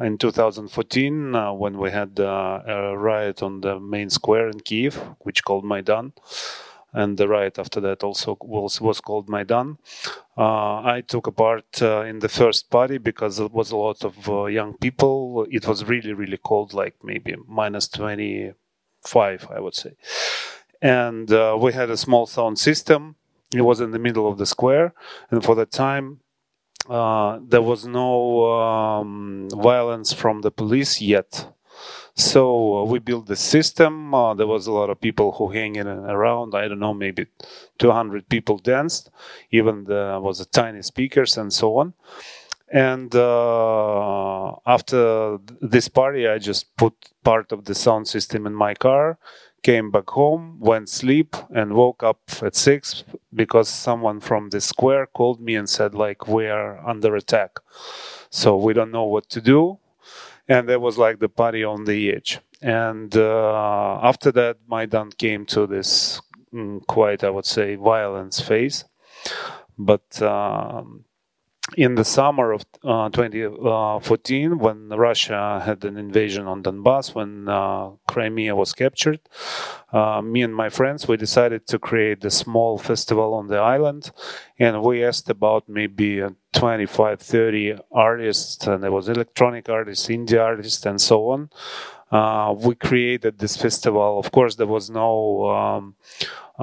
in 0.00 0.18
2014 0.18 1.34
uh, 1.34 1.52
when 1.52 1.78
we 1.78 1.90
had 1.90 2.18
uh, 2.18 2.60
a 2.66 2.96
riot 2.96 3.42
on 3.42 3.60
the 3.60 3.78
main 3.78 4.10
square 4.10 4.48
in 4.48 4.60
Kiev, 4.60 4.96
which 5.20 5.44
called 5.44 5.64
Maidan. 5.64 6.12
And 6.92 7.18
the 7.18 7.26
riot 7.26 7.58
after 7.58 7.80
that 7.80 8.04
also 8.04 8.38
was, 8.40 8.80
was 8.80 9.00
called 9.00 9.28
Maidan. 9.28 9.78
Uh, 10.38 10.80
I 10.82 11.02
took 11.06 11.26
a 11.26 11.32
part 11.32 11.82
uh, 11.82 12.02
in 12.02 12.20
the 12.20 12.28
first 12.28 12.70
party 12.70 12.98
because 12.98 13.40
it 13.40 13.52
was 13.52 13.72
a 13.72 13.76
lot 13.76 14.04
of 14.04 14.28
uh, 14.28 14.44
young 14.44 14.74
people. 14.74 15.46
It 15.50 15.66
was 15.66 15.84
really, 15.84 16.12
really 16.12 16.38
cold, 16.38 16.72
like 16.72 16.94
maybe 17.02 17.34
minus 17.48 17.88
25, 17.88 19.48
I 19.50 19.60
would 19.60 19.74
say. 19.74 19.94
And 20.80 21.32
uh, 21.32 21.56
we 21.60 21.72
had 21.72 21.90
a 21.90 21.96
small 21.96 22.26
sound 22.26 22.60
system. 22.60 23.16
It 23.52 23.62
was 23.62 23.80
in 23.80 23.90
the 23.90 23.98
middle 23.98 24.28
of 24.28 24.38
the 24.38 24.46
square. 24.46 24.94
And 25.30 25.42
for 25.42 25.56
that 25.56 25.72
time, 25.72 26.20
uh, 26.88 27.38
there 27.42 27.62
was 27.62 27.86
no 27.86 28.60
um, 28.60 29.48
violence 29.50 30.12
from 30.12 30.42
the 30.42 30.50
police 30.50 31.00
yet. 31.00 31.48
So 32.14 32.78
uh, 32.78 32.84
we 32.84 32.98
built 33.00 33.26
the 33.26 33.36
system. 33.36 34.14
Uh, 34.14 34.34
there 34.34 34.46
was 34.46 34.66
a 34.66 34.72
lot 34.72 34.90
of 34.90 35.00
people 35.00 35.32
who 35.32 35.50
hanging 35.50 35.86
around. 35.86 36.54
I 36.54 36.68
don't 36.68 36.78
know, 36.78 36.94
maybe 36.94 37.26
200 37.78 38.28
people 38.28 38.58
danced. 38.58 39.10
Even 39.50 39.84
there 39.84 40.20
was 40.20 40.40
a 40.40 40.46
tiny 40.46 40.82
speakers 40.82 41.36
and 41.36 41.52
so 41.52 41.78
on. 41.78 41.94
And 42.72 43.14
uh, 43.14 44.52
after 44.66 45.38
this 45.60 45.88
party, 45.88 46.28
I 46.28 46.38
just 46.38 46.76
put 46.76 46.94
part 47.22 47.52
of 47.52 47.64
the 47.64 47.74
sound 47.74 48.08
system 48.08 48.46
in 48.46 48.54
my 48.54 48.74
car 48.74 49.18
came 49.64 49.90
back 49.90 50.10
home, 50.10 50.58
went 50.60 50.88
sleep, 50.88 51.34
and 51.52 51.72
woke 51.74 52.02
up 52.04 52.20
at 52.42 52.54
six 52.54 53.02
because 53.34 53.68
someone 53.68 54.20
from 54.20 54.50
the 54.50 54.60
square 54.60 55.06
called 55.06 55.40
me 55.40 55.56
and 55.56 55.68
said 55.68 55.94
like 55.94 56.28
we 56.28 56.46
are 56.46 56.78
under 56.86 57.16
attack, 57.16 57.52
so 58.30 58.56
we 58.56 58.74
don't 58.74 58.92
know 58.92 59.06
what 59.06 59.28
to 59.30 59.40
do, 59.40 59.78
and 60.46 60.68
there 60.68 60.78
was 60.80 60.98
like 60.98 61.18
the 61.18 61.28
party 61.28 61.64
on 61.64 61.84
the 61.86 62.12
edge. 62.12 62.38
And 62.62 63.16
uh, 63.16 63.98
after 64.02 64.30
that, 64.32 64.58
Maidan 64.68 65.10
came 65.10 65.44
to 65.46 65.66
this 65.66 66.20
mm, 66.54 66.86
quite, 66.86 67.24
I 67.24 67.30
would 67.30 67.46
say, 67.46 67.74
violence 67.74 68.40
phase, 68.40 68.84
but. 69.78 70.22
Um, 70.22 71.04
in 71.76 71.94
the 71.94 72.04
summer 72.04 72.52
of 72.52 72.64
uh, 72.84 73.08
2014, 73.08 74.58
when 74.58 74.88
Russia 74.90 75.62
had 75.64 75.84
an 75.84 75.96
invasion 75.96 76.46
on 76.46 76.62
Donbass, 76.62 77.14
when 77.14 77.48
uh, 77.48 77.90
Crimea 78.06 78.54
was 78.54 78.72
captured, 78.72 79.20
uh, 79.92 80.20
me 80.20 80.42
and 80.42 80.54
my 80.54 80.68
friends 80.68 81.08
we 81.08 81.16
decided 81.16 81.66
to 81.66 81.78
create 81.78 82.24
a 82.24 82.30
small 82.30 82.78
festival 82.78 83.32
on 83.34 83.48
the 83.48 83.56
island, 83.56 84.10
and 84.58 84.82
we 84.82 85.02
asked 85.02 85.30
about 85.30 85.68
maybe 85.68 86.22
25, 86.52 87.20
30 87.20 87.78
artists, 87.90 88.66
and 88.66 88.82
there 88.82 88.92
was 88.92 89.08
electronic 89.08 89.68
artists, 89.68 90.08
indie 90.08 90.40
artists, 90.40 90.84
and 90.84 91.00
so 91.00 91.30
on. 91.30 91.50
Uh, 92.14 92.54
we 92.66 92.74
created 92.76 93.38
this 93.38 93.56
festival. 93.56 94.20
Of 94.20 94.30
course, 94.32 94.54
there 94.56 94.68
was 94.68 94.88
no 94.90 95.50
um, 95.50 95.84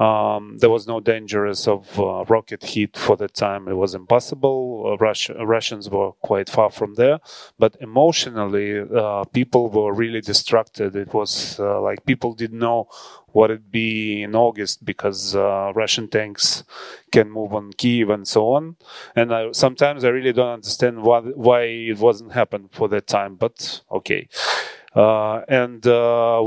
um, 0.02 0.56
there 0.58 0.70
was 0.70 0.86
no 0.86 1.00
dangers 1.00 1.68
of 1.68 2.00
uh, 2.00 2.24
rocket 2.26 2.62
hit 2.64 2.96
for 2.96 3.16
the 3.16 3.28
time. 3.28 3.68
It 3.68 3.74
was 3.74 3.94
impossible. 3.94 4.58
Uh, 4.86 4.96
Rus- 4.96 5.30
Russians 5.56 5.90
were 5.90 6.12
quite 6.22 6.48
far 6.48 6.70
from 6.70 6.94
there, 6.94 7.18
but 7.58 7.76
emotionally, 7.80 8.80
uh, 8.80 9.24
people 9.24 9.68
were 9.68 9.92
really 9.92 10.22
distracted. 10.22 10.96
It 10.96 11.12
was 11.12 11.60
uh, 11.60 11.82
like 11.82 12.06
people 12.06 12.32
didn't 12.32 12.58
know 12.58 12.88
what 13.32 13.50
it'd 13.50 13.70
be 13.70 14.22
in 14.22 14.34
August 14.34 14.84
because 14.84 15.36
uh, 15.36 15.72
Russian 15.74 16.08
tanks 16.08 16.64
can 17.12 17.30
move 17.30 17.54
on 17.54 17.72
Kiev 17.74 18.10
and 18.10 18.26
so 18.26 18.52
on. 18.54 18.76
And 19.16 19.34
I, 19.34 19.52
sometimes 19.52 20.04
I 20.04 20.08
really 20.08 20.32
don't 20.32 20.54
understand 20.60 21.02
why 21.02 21.20
why 21.20 21.62
it 21.64 21.98
wasn't 21.98 22.32
happened 22.32 22.70
for 22.72 22.88
that 22.88 23.06
time. 23.06 23.36
But 23.36 23.82
okay. 23.90 24.28
Uh, 24.94 25.40
and 25.48 25.84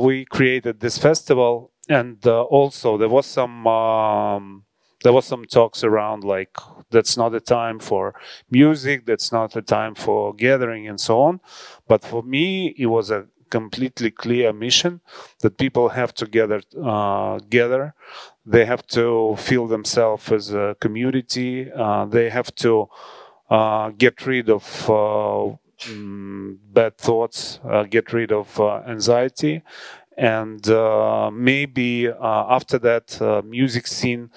we 0.01 0.25
created 0.25 0.79
this 0.79 0.97
festival 0.97 1.71
and 1.89 2.25
uh, 2.25 2.43
also 2.43 2.97
there 2.97 3.09
was 3.09 3.25
some 3.25 3.67
um, 3.67 4.63
there 5.03 5.13
was 5.13 5.25
some 5.25 5.45
talks 5.45 5.83
around 5.83 6.23
like 6.23 6.49
that's 6.89 7.17
not 7.17 7.35
a 7.35 7.39
time 7.39 7.79
for 7.79 8.15
music 8.49 9.05
that's 9.05 9.31
not 9.31 9.55
a 9.55 9.61
time 9.61 9.93
for 9.93 10.33
gathering 10.33 10.87
and 10.87 10.99
so 10.99 11.21
on. 11.21 11.39
But 11.87 12.03
for 12.03 12.23
me 12.23 12.73
it 12.77 12.87
was 12.87 13.11
a 13.11 13.27
completely 13.51 14.09
clear 14.11 14.51
mission 14.51 15.01
that 15.41 15.57
people 15.57 15.89
have 15.89 16.13
to 16.15 16.25
gather 16.25 16.61
uh, 16.83 17.39
gather. 17.49 17.93
They 18.45 18.65
have 18.65 18.85
to 18.87 19.35
feel 19.37 19.67
themselves 19.67 20.31
as 20.31 20.53
a 20.53 20.75
community. 20.79 21.71
Uh, 21.71 22.05
they 22.05 22.29
have 22.29 22.53
to 22.55 22.87
uh, 23.49 23.89
get 23.89 24.25
rid 24.25 24.49
of 24.49 24.63
mm, 25.87 26.57
bad 26.73 26.97
thoughts 26.97 27.59
uh, 27.69 27.83
get 27.83 28.13
rid 28.13 28.31
of 28.31 28.59
uh, 28.59 28.81
anxiety 28.87 29.61
and 30.17 30.69
uh, 30.69 31.29
maybe 31.31 32.07
after 32.07 32.79
that 32.79 33.43
music 33.45 33.85
scene 33.85 34.29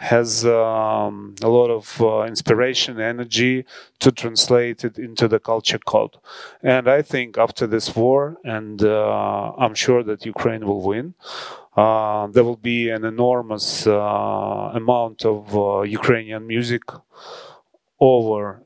has 0.00 0.46
um, 0.46 1.34
a 1.42 1.48
lot 1.48 1.68
of 1.68 2.00
uh, 2.00 2.22
inspiration, 2.22 2.98
energy 2.98 3.66
to 3.98 4.10
translate 4.10 4.82
it 4.82 4.98
into 4.98 5.28
the 5.28 5.38
culture 5.38 5.78
code. 5.78 6.16
And 6.62 6.88
I 6.88 7.02
think 7.02 7.36
after 7.36 7.66
this 7.66 7.94
war, 7.94 8.38
and 8.42 8.82
uh, 8.82 9.52
I'm 9.58 9.74
sure 9.74 10.02
that 10.04 10.24
Ukraine 10.24 10.66
will 10.66 10.80
win, 10.80 11.12
uh, 11.76 12.28
there 12.28 12.44
will 12.44 12.56
be 12.56 12.88
an 12.88 13.04
enormous 13.04 13.84
amount 13.84 15.26
of 15.26 15.86
Ukrainian 15.86 16.46
music 16.46 16.82
over 18.00 18.62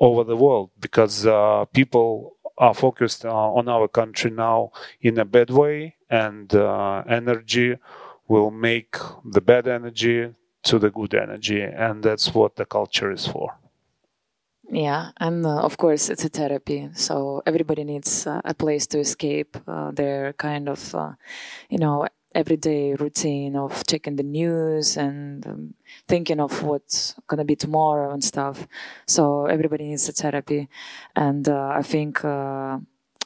over 0.00 0.24
the 0.24 0.36
world 0.36 0.70
because 0.80 1.26
uh, 1.26 1.64
people 1.72 2.36
are 2.58 2.74
focused 2.74 3.24
on 3.24 3.68
our 3.68 3.88
country 3.88 4.30
now 4.30 4.70
in 5.00 5.18
a 5.18 5.24
bad 5.24 5.50
way, 5.50 5.96
and 6.08 6.54
energy 6.54 7.76
will 8.28 8.50
make 8.50 8.96
the 9.24 9.40
bad 9.40 9.66
energy 9.66 10.34
to 10.62 10.78
the 10.78 10.90
good 10.90 11.14
energy. 11.14 11.60
And 11.60 12.02
that's 12.02 12.34
what 12.34 12.56
the 12.56 12.64
culture 12.64 13.10
is 13.12 13.26
for. 13.26 13.58
Yeah 14.70 15.10
and 15.18 15.44
uh, 15.44 15.60
of 15.60 15.76
course 15.76 16.08
it's 16.08 16.24
a 16.24 16.28
therapy. 16.28 16.88
So 16.94 17.42
everybody 17.46 17.84
needs 17.84 18.26
uh, 18.26 18.40
a 18.44 18.54
place 18.54 18.86
to 18.88 18.98
escape 18.98 19.56
uh, 19.68 19.90
their 19.92 20.32
kind 20.34 20.68
of 20.68 20.94
uh, 20.94 21.12
you 21.68 21.78
know 21.78 22.08
everyday 22.34 22.94
routine 22.94 23.56
of 23.56 23.86
checking 23.86 24.16
the 24.16 24.22
news 24.22 24.96
and 24.96 25.46
um, 25.46 25.74
thinking 26.08 26.40
of 26.40 26.62
what's 26.62 27.14
going 27.28 27.38
to 27.38 27.44
be 27.44 27.56
tomorrow 27.56 28.12
and 28.12 28.22
stuff. 28.24 28.66
So 29.06 29.46
everybody 29.46 29.84
needs 29.88 30.08
a 30.08 30.12
therapy. 30.12 30.68
And 31.16 31.48
uh, 31.48 31.72
i 31.74 31.82
think 31.82 32.24
uh, 32.24 32.78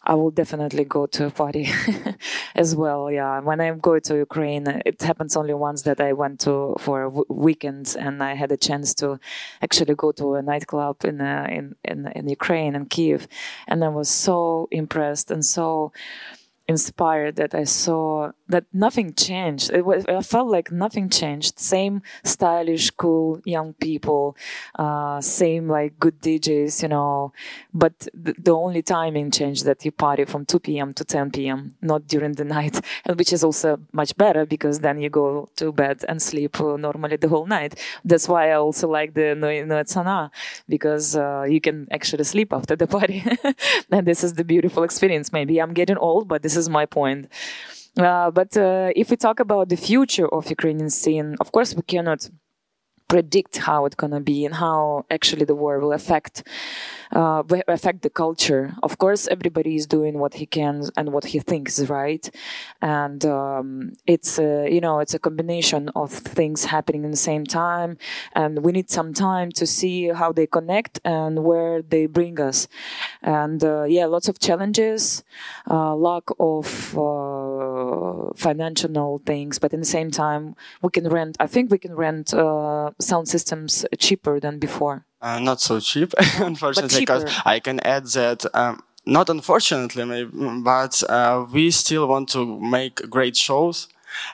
I 0.04 0.14
will 0.14 0.30
definitely 0.30 0.84
go 0.84 1.06
to 1.06 1.26
a 1.26 1.30
party 1.30 1.68
as 2.54 2.74
well. 2.74 3.10
Yeah, 3.10 3.40
when 3.40 3.60
I 3.60 3.70
go 3.72 3.98
to 3.98 4.16
Ukraine, 4.16 4.66
it 4.86 5.02
happens 5.02 5.36
only 5.36 5.52
once 5.52 5.82
that 5.82 6.00
I 6.00 6.14
went 6.14 6.40
to 6.40 6.76
for 6.78 7.04
a 7.04 7.08
w- 7.08 7.26
weekend 7.28 7.94
and 7.98 8.22
I 8.22 8.34
had 8.34 8.50
a 8.50 8.56
chance 8.56 8.94
to 8.94 9.20
actually 9.60 9.94
go 9.96 10.12
to 10.12 10.34
a 10.36 10.42
nightclub 10.42 11.04
in 11.04 11.20
uh, 11.20 11.46
in 11.50 11.74
in, 11.84 12.10
in 12.14 12.26
Ukraine 12.28 12.74
and 12.74 12.88
Kiev, 12.88 13.28
and 13.66 13.84
I 13.84 13.88
was 13.88 14.08
so 14.08 14.68
impressed 14.70 15.30
and 15.30 15.44
so 15.44 15.92
inspired 16.68 17.36
that 17.36 17.54
I 17.54 17.64
saw 17.64 18.32
that 18.48 18.64
nothing 18.72 19.14
changed. 19.14 19.70
It 19.72 19.84
was, 19.86 20.04
I 20.06 20.20
felt 20.20 20.48
like 20.48 20.70
nothing 20.70 21.08
changed. 21.08 21.58
Same 21.58 22.02
stylish, 22.24 22.90
cool 22.90 23.40
young 23.44 23.72
people, 23.74 24.36
uh, 24.78 25.20
same 25.22 25.68
like 25.68 25.98
good 25.98 26.20
DJs, 26.20 26.82
you 26.82 26.88
know. 26.88 27.32
But 27.72 28.08
the, 28.12 28.34
only 28.58 28.82
timing 28.82 29.30
changed 29.30 29.64
that 29.64 29.84
you 29.84 29.92
party 29.92 30.24
from 30.24 30.44
2 30.44 30.58
p.m. 30.58 30.92
to 30.94 31.04
10 31.04 31.30
p.m., 31.30 31.74
not 31.80 32.06
during 32.06 32.32
the 32.32 32.44
night, 32.58 32.80
and 33.06 33.16
which 33.16 33.32
is 33.32 33.44
also 33.44 33.78
much 33.92 34.16
better 34.16 34.44
because 34.44 34.80
then 34.80 35.00
you 35.00 35.08
go 35.08 35.48
to 35.56 35.72
bed 35.72 36.04
and 36.08 36.20
sleep 36.20 36.60
uh, 36.60 36.76
normally 36.76 37.16
the 37.16 37.28
whole 37.28 37.46
night. 37.46 37.78
That's 38.04 38.28
why 38.28 38.50
I 38.50 38.54
also 38.54 38.88
like 38.88 39.14
the 39.14 39.34
Nuits 39.34 39.94
Sonores 39.94 40.30
because 40.68 41.16
uh, 41.16 41.46
you 41.48 41.60
can 41.60 41.88
actually 41.90 42.24
sleep 42.24 42.52
after 42.52 42.76
the 42.76 42.86
party, 42.98 43.24
and 43.90 44.06
this 44.06 44.22
is 44.22 44.34
the 44.34 44.44
beautiful 44.44 44.82
experience. 44.82 45.32
Maybe 45.32 45.60
I'm 45.60 45.72
getting 45.72 45.96
old, 45.96 46.28
but 46.28 46.42
this 46.42 46.57
is 46.58 46.68
my 46.68 46.86
point. 46.86 47.28
Uh, 47.96 48.30
but 48.30 48.56
uh, 48.56 48.90
if 48.94 49.10
we 49.10 49.16
talk 49.16 49.40
about 49.40 49.68
the 49.68 49.76
future 49.76 50.28
of 50.28 50.48
Ukrainian 50.50 50.90
scene, 50.90 51.36
of 51.40 51.50
course 51.52 51.74
we 51.74 51.82
cannot 51.82 52.28
predict 53.08 53.58
how 53.58 53.84
it's 53.86 53.94
gonna 53.96 54.20
be 54.20 54.44
and 54.44 54.54
how 54.56 55.04
actually 55.10 55.44
the 55.44 55.54
war 55.54 55.78
will 55.80 55.92
affect 55.92 56.42
uh, 57.12 57.42
affect 57.68 58.02
the 58.02 58.10
culture. 58.10 58.74
Of 58.82 58.98
course, 58.98 59.26
everybody 59.28 59.76
is 59.76 59.86
doing 59.86 60.18
what 60.18 60.34
he 60.34 60.46
can 60.46 60.84
and 60.96 61.12
what 61.12 61.26
he 61.26 61.38
thinks 61.40 61.78
is 61.78 61.88
right, 61.88 62.28
and 62.82 63.24
um, 63.24 63.92
it's 64.06 64.38
a, 64.38 64.68
you 64.70 64.80
know 64.80 65.00
it's 65.00 65.14
a 65.14 65.18
combination 65.18 65.88
of 65.96 66.12
things 66.12 66.66
happening 66.66 67.04
in 67.04 67.10
the 67.10 67.16
same 67.16 67.44
time, 67.44 67.96
and 68.34 68.64
we 68.64 68.72
need 68.72 68.90
some 68.90 69.14
time 69.14 69.50
to 69.52 69.66
see 69.66 70.08
how 70.08 70.32
they 70.32 70.46
connect 70.46 71.00
and 71.04 71.44
where 71.44 71.82
they 71.82 72.06
bring 72.06 72.40
us. 72.40 72.68
And 73.22 73.62
uh, 73.64 73.84
yeah, 73.84 74.06
lots 74.06 74.28
of 74.28 74.38
challenges, 74.38 75.24
uh, 75.70 75.94
lack 75.94 76.24
of 76.38 76.96
uh, 77.58 78.32
financial 78.34 79.18
things, 79.24 79.58
but 79.58 79.72
in 79.72 79.80
the 79.80 79.86
same 79.86 80.10
time, 80.10 80.54
we 80.82 80.90
can 80.90 81.08
rent. 81.08 81.36
I 81.40 81.46
think 81.46 81.70
we 81.70 81.78
can 81.78 81.94
rent 81.94 82.34
uh, 82.34 82.90
sound 83.00 83.28
systems 83.28 83.84
cheaper 83.98 84.40
than 84.40 84.58
before. 84.58 85.04
Uh, 85.20 85.38
not 85.40 85.60
so 85.60 85.80
cheap, 85.80 86.14
unfortunately, 86.38 87.00
because 87.00 87.24
I 87.44 87.60
can 87.60 87.80
add 87.80 88.06
that. 88.08 88.44
Um, 88.54 88.82
not 89.04 89.30
unfortunately, 89.30 90.04
maybe, 90.04 90.30
but 90.62 91.02
uh, 91.08 91.46
we 91.52 91.70
still 91.70 92.06
want 92.06 92.28
to 92.30 92.60
make 92.60 93.08
great 93.08 93.36
shows, 93.36 93.88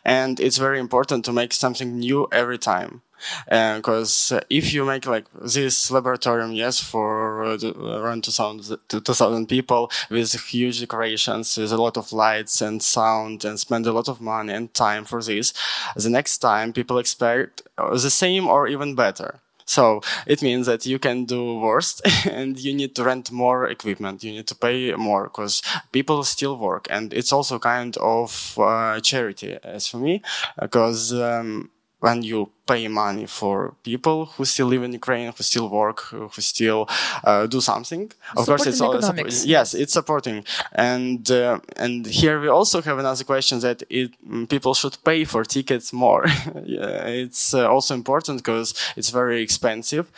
and 0.05 0.41
it's 0.41 0.59
very 0.59 0.79
important 0.79 1.25
to 1.27 1.33
make 1.33 1.53
something 1.53 1.99
new 1.99 2.29
every 2.33 2.59
time 2.59 3.03
because 3.47 4.33
uh, 4.33 4.41
if 4.51 4.73
you 4.73 4.85
make 4.85 5.07
like 5.07 5.27
this 5.41 5.91
laboratorium 5.91 6.55
yes 6.55 6.81
for 6.81 7.45
uh, 7.45 7.59
around 8.01 8.25
2000, 8.25 8.79
2000 8.89 9.49
people 9.49 9.91
with 10.11 10.33
huge 10.49 10.81
decorations 10.81 11.57
with 11.57 11.73
a 11.73 11.77
lot 11.77 11.97
of 11.97 12.13
lights 12.13 12.61
and 12.61 12.83
sound 12.83 13.45
and 13.45 13.59
spend 13.59 13.87
a 13.87 13.93
lot 13.93 14.09
of 14.09 14.21
money 14.21 14.53
and 14.53 14.75
time 14.75 15.05
for 15.05 15.23
this 15.23 15.53
the 15.97 16.11
next 16.11 16.39
time 16.39 16.73
people 16.73 16.99
expect 16.99 17.63
uh, 17.79 17.91
the 17.91 18.11
same 18.11 18.47
or 18.47 18.67
even 18.67 18.95
better 18.95 19.41
so 19.67 20.03
it 20.27 20.43
means 20.43 20.67
that 20.67 20.87
you 20.87 20.99
can 20.99 21.25
do 21.25 21.59
worst 21.59 22.03
and 22.27 22.59
you 22.59 22.75
need 22.75 22.95
to 22.97 23.05
rent 23.05 23.31
more 23.31 23.67
equipment. 23.69 24.23
You 24.23 24.33
need 24.33 24.47
to 24.49 24.55
pay 24.55 24.93
more 24.95 25.25
because 25.25 25.63
people 25.93 26.23
still 26.25 26.57
work. 26.57 26.87
And 26.91 27.13
it's 27.13 27.33
also 27.33 27.59
kind 27.59 27.97
of 27.97 28.59
uh, 28.59 29.01
charity 29.01 29.59
as 29.63 29.89
for 29.89 29.99
me 29.99 30.23
because 30.61 31.13
um, 31.13 31.71
when 32.01 32.23
you 32.23 32.51
pay 32.67 32.89
money 32.89 33.27
for 33.27 33.75
people 33.83 34.27
who 34.27 34.45
still 34.45 34.67
live 34.67 34.83
in 34.83 34.93
Ukraine, 34.93 35.33
who 35.37 35.43
still 35.43 35.69
work, 35.69 36.01
who 36.11 36.41
still 36.41 36.89
uh, 37.25 37.47
do 37.47 37.61
something. 37.61 38.11
Of 38.37 38.47
course, 38.47 38.67
it's 38.67 38.81
all 38.81 38.99
yes, 39.45 39.75
it's 39.75 39.93
supporting. 39.93 40.45
And 40.73 41.31
uh, 41.31 41.61
and 41.77 42.07
here 42.07 42.41
we 42.41 42.49
also 42.49 42.83
have 42.83 42.99
another 42.99 43.25
question 43.25 43.61
that 43.61 43.83
it, 43.91 44.11
people 44.49 44.75
should 44.75 44.97
pay 45.05 45.25
for 45.25 45.45
tickets 45.45 45.93
more. 45.93 46.27
yeah, 46.65 47.07
it's 47.07 47.55
uh, 47.55 47.69
also 47.69 47.95
important 47.95 48.39
because 48.39 48.75
it's 48.97 49.11
very 49.11 49.43
expensive, 49.43 50.11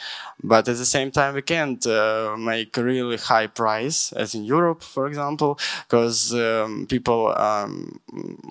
but 0.42 0.68
at 0.68 0.76
the 0.76 0.84
same 0.84 1.10
time 1.10 1.34
we 1.34 1.42
can't 1.42 1.86
uh, 1.86 2.36
make 2.38 2.76
a 2.76 2.82
really 2.82 3.16
high 3.16 3.46
price 3.46 4.12
as 4.12 4.34
in 4.34 4.44
Europe, 4.44 4.82
for 4.82 5.06
example, 5.06 5.58
because 5.88 6.34
um, 6.34 6.86
people, 6.88 7.32
um, 7.36 8.00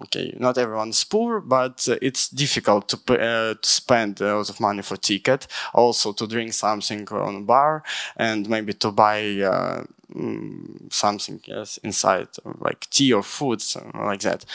okay, 0.03 0.35
not 0.39 0.57
everyone's 0.57 1.03
poor, 1.03 1.39
but 1.39 1.87
it's 2.01 2.29
difficult 2.29 2.89
to 2.89 2.97
pay, 2.97 3.15
uh, 3.15 3.53
to 3.61 3.69
spend 3.85 4.21
a 4.21 4.35
lot 4.37 4.49
of 4.49 4.59
money 4.59 4.81
for 4.81 4.97
ticket, 4.97 5.47
also 5.73 6.13
to 6.13 6.25
drink 6.27 6.53
something 6.53 7.07
on 7.09 7.35
a 7.35 7.45
bar, 7.53 7.83
and 8.17 8.49
maybe 8.49 8.73
to 8.73 8.91
buy 8.91 9.19
uh, 9.53 9.83
mm, 10.13 10.91
something 10.91 11.39
yes 11.45 11.77
inside, 11.83 12.29
like 12.67 12.89
tea 12.89 13.13
or 13.13 13.23
food, 13.23 13.61
like 13.93 14.21
that. 14.21 14.45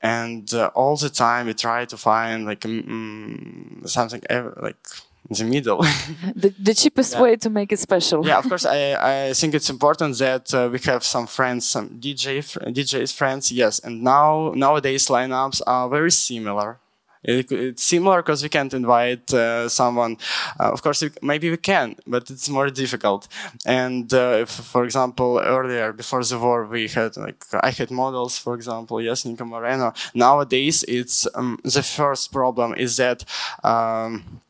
And 0.00 0.52
uh, 0.54 0.70
all 0.74 0.96
the 0.96 1.10
time 1.10 1.46
we 1.46 1.54
try 1.54 1.84
to 1.84 1.96
find 1.96 2.46
like 2.46 2.60
mm, 2.60 3.88
something 3.88 4.22
like 4.66 4.84
in 5.30 5.36
the 5.36 5.44
middle. 5.44 5.78
the, 6.34 6.52
the 6.58 6.74
cheapest 6.74 7.14
yeah. 7.14 7.22
way 7.22 7.36
to 7.36 7.50
make 7.50 7.72
it 7.72 7.78
special. 7.78 8.26
yeah, 8.26 8.38
of 8.38 8.48
course. 8.48 8.66
I, 8.78 9.28
I 9.28 9.32
think 9.34 9.54
it's 9.54 9.70
important 9.70 10.18
that 10.18 10.52
uh, 10.54 10.68
we 10.72 10.78
have 10.80 11.04
some 11.04 11.26
friends, 11.26 11.68
some 11.68 12.00
DJ 12.00 12.42
DJs 12.76 13.12
friends. 13.14 13.52
Yes, 13.52 13.78
and 13.78 14.02
now 14.02 14.52
nowadays 14.54 15.06
lineups 15.08 15.60
are 15.66 15.88
very 15.88 16.10
similar. 16.10 16.78
It, 17.24 17.52
it's 17.52 17.84
similar 17.84 18.22
because 18.22 18.42
we 18.42 18.48
can't 18.48 18.74
invite 18.74 19.32
uh, 19.32 19.68
someone. 19.68 20.16
Uh, 20.58 20.72
of 20.72 20.82
course, 20.82 21.04
maybe 21.22 21.50
we 21.50 21.56
can, 21.56 21.96
but 22.06 22.30
it's 22.30 22.48
more 22.48 22.70
difficult. 22.70 23.28
And 23.64 24.12
uh, 24.12 24.38
if, 24.42 24.50
for 24.50 24.84
example, 24.84 25.40
earlier 25.42 25.92
before 25.92 26.24
the 26.24 26.38
war, 26.38 26.64
we 26.66 26.88
had 26.88 27.16
like 27.16 27.44
I 27.62 27.70
had 27.70 27.90
models, 27.90 28.38
for 28.38 28.54
example, 28.54 29.00
yes, 29.00 29.24
Nico 29.24 29.44
Moreno. 29.44 29.92
Nowadays, 30.14 30.84
it's 30.88 31.26
um, 31.34 31.58
the 31.64 31.82
first 31.82 32.32
problem 32.32 32.74
is 32.74 32.96
that 32.96 33.24
um, 33.62 34.40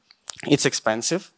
it's 0.46 0.66
expensive 0.66 1.30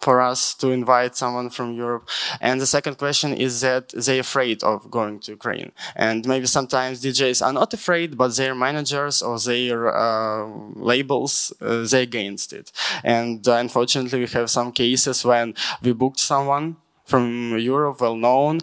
for 0.00 0.20
us 0.20 0.54
to 0.54 0.70
invite 0.70 1.16
someone 1.16 1.50
from 1.50 1.74
Europe. 1.74 2.08
And 2.40 2.60
the 2.60 2.66
second 2.66 2.96
question 2.96 3.34
is 3.34 3.60
that 3.60 3.90
they're 3.90 4.20
afraid 4.20 4.62
of 4.62 4.90
going 4.90 5.20
to 5.20 5.32
Ukraine. 5.32 5.72
And 5.94 6.26
maybe 6.26 6.46
sometimes 6.46 7.02
DJs 7.02 7.44
are 7.44 7.52
not 7.52 7.74
afraid, 7.74 8.16
but 8.16 8.34
their 8.36 8.54
managers 8.54 9.22
or 9.22 9.38
their 9.38 9.94
uh, 9.94 10.46
labels, 10.74 11.52
uh, 11.60 11.86
they're 11.86 12.02
against 12.02 12.52
it. 12.52 12.72
And 13.04 13.46
uh, 13.46 13.54
unfortunately, 13.54 14.20
we 14.20 14.26
have 14.28 14.50
some 14.50 14.72
cases 14.72 15.24
when 15.24 15.54
we 15.82 15.92
booked 15.92 16.20
someone 16.20 16.76
from 17.04 17.58
Europe, 17.58 18.00
well 18.00 18.16
known, 18.16 18.60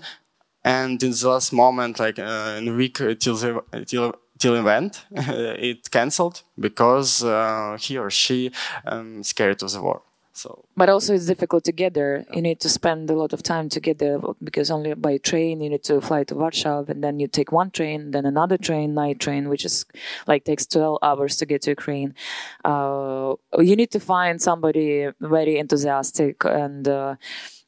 and 0.64 1.02
in 1.02 1.12
the 1.12 1.30
last 1.30 1.54
moment, 1.54 2.00
like 2.00 2.20
uh, 2.20 2.56
in 2.58 2.68
a 2.68 2.74
week 2.74 2.98
till 2.98 3.36
the, 3.36 3.64
till 3.86 4.16
till 4.38 4.56
event, 4.56 5.06
it 5.12 5.90
cancelled 5.92 6.44
because 6.60 7.24
uh, 7.24 7.78
he 7.80 7.98
or 7.98 8.10
she 8.10 8.52
um, 8.86 9.24
scared 9.24 9.64
of 9.64 9.72
the 9.72 9.82
war. 9.82 10.02
So, 10.38 10.66
but 10.76 10.88
also 10.88 11.16
it's 11.16 11.26
difficult 11.26 11.64
to 11.64 11.72
get 11.72 11.96
there. 11.96 12.24
You 12.32 12.44
need 12.44 12.60
to 12.60 12.70
spend 12.70 13.10
a 13.10 13.16
lot 13.16 13.34
of 13.34 13.42
time 13.42 13.70
to 13.70 13.80
get 13.80 13.98
there 13.98 14.20
because 14.44 14.70
only 14.70 14.94
by 14.94 15.18
train 15.18 15.62
you 15.62 15.70
need 15.72 15.84
to 15.86 16.00
fly 16.00 16.26
to 16.26 16.36
Warsaw 16.36 16.86
and 16.88 17.04
then 17.04 17.20
you 17.20 17.28
take 17.28 17.52
one 17.52 17.72
train, 17.72 18.12
then 18.12 18.26
another 18.28 18.56
train, 18.56 18.94
night 18.94 19.20
train, 19.20 19.50
which 19.50 19.66
is 19.66 19.86
like 20.28 20.46
takes 20.46 20.68
twelve 20.68 21.00
hours 21.02 21.38
to 21.38 21.48
get 21.48 21.64
to 21.64 21.72
Ukraine. 21.72 22.14
Uh, 22.64 23.34
you 23.58 23.76
need 23.76 23.90
to 23.92 24.00
find 24.00 24.40
somebody 24.40 25.10
very 25.20 25.58
enthusiastic 25.58 26.46
and 26.46 26.88
uh, 26.88 27.16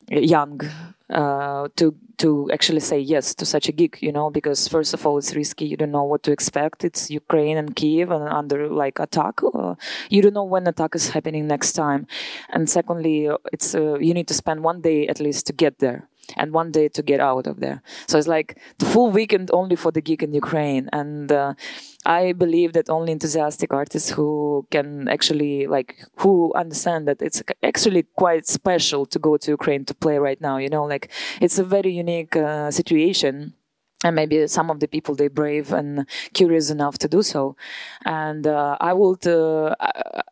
young 0.08 0.62
uh, 1.10 1.68
to 1.76 1.96
to 2.18 2.50
actually 2.52 2.82
say 2.82 3.00
yes 3.00 3.34
to 3.36 3.46
such 3.46 3.70
a 3.70 3.72
gig, 3.72 3.98
you 4.02 4.12
know, 4.12 4.30
because 4.30 4.68
first 4.68 4.94
of 4.94 5.06
all 5.06 5.18
it's 5.18 5.36
risky. 5.36 5.66
You 5.66 5.78
don't 5.78 5.92
know 5.92 6.04
what 6.04 6.24
to 6.24 6.32
expect. 6.32 6.84
It's 6.84 7.10
Ukraine 7.10 7.58
and 7.58 7.76
Kiev 7.76 8.12
and 8.12 8.28
under 8.28 8.68
like 8.68 9.00
attack. 9.00 9.42
Uh, 9.44 9.76
you 10.10 10.22
don't 10.22 10.34
know 10.34 10.44
when 10.44 10.68
attack 10.68 10.96
is 10.96 11.10
happening 11.10 11.48
next 11.48 11.74
time, 11.74 12.08
and 12.50 12.70
secondly, 12.70 13.30
it's 13.54 13.76
uh, 13.76 13.98
you 14.00 14.14
need 14.14 14.28
to 14.28 14.34
spend 14.34 14.64
one 14.64 14.82
day 14.82 15.08
at 15.08 15.20
least 15.20 15.48
to 15.48 15.54
get 15.54 15.80
there 15.80 16.08
and 16.38 16.54
one 16.54 16.72
day 16.72 16.88
to 16.90 17.02
get 17.02 17.20
out 17.20 17.48
of 17.48 17.60
there. 17.60 17.82
So 18.08 18.18
it's 18.18 18.28
like 18.28 18.60
the 18.78 18.86
full 18.86 19.12
weekend 19.12 19.50
only 19.54 19.76
for 19.76 19.92
the 19.92 20.02
gig 20.02 20.24
in 20.24 20.34
Ukraine. 20.34 20.90
And 20.94 21.32
uh, 21.32 21.54
I 22.06 22.34
believe 22.34 22.74
that 22.74 22.90
only 22.90 23.12
enthusiastic 23.12 23.74
artists 23.74 24.10
who 24.10 24.66
can 24.72 25.08
actually 25.08 25.68
like 25.68 26.04
who 26.18 26.54
understand 26.56 27.08
that 27.08 27.22
it's 27.22 27.44
actually 27.64 28.04
quite 28.16 28.48
special 28.48 29.06
to 29.08 29.20
go 29.20 29.38
to 29.38 29.52
Ukraine 29.52 29.86
to 29.86 29.94
play 29.94 30.18
right 30.18 30.40
now. 30.40 30.58
You 30.58 30.70
know, 30.70 30.86
like 30.86 31.12
it's 31.42 31.60
a 31.60 31.64
very 31.64 31.92
unique 31.92 32.36
uh, 32.36 32.72
situation 32.72 33.54
and 34.04 34.16
maybe 34.16 34.48
some 34.48 34.70
of 34.70 34.80
the 34.80 34.88
people 34.88 35.16
they 35.16 35.28
brave 35.28 35.74
and 35.74 36.06
curious 36.34 36.70
enough 36.70 36.98
to 36.98 37.08
do 37.08 37.22
so 37.22 37.56
and 38.06 38.48
uh, 38.48 38.78
i 38.80 38.94
would 38.94 39.26
uh, 39.28 39.76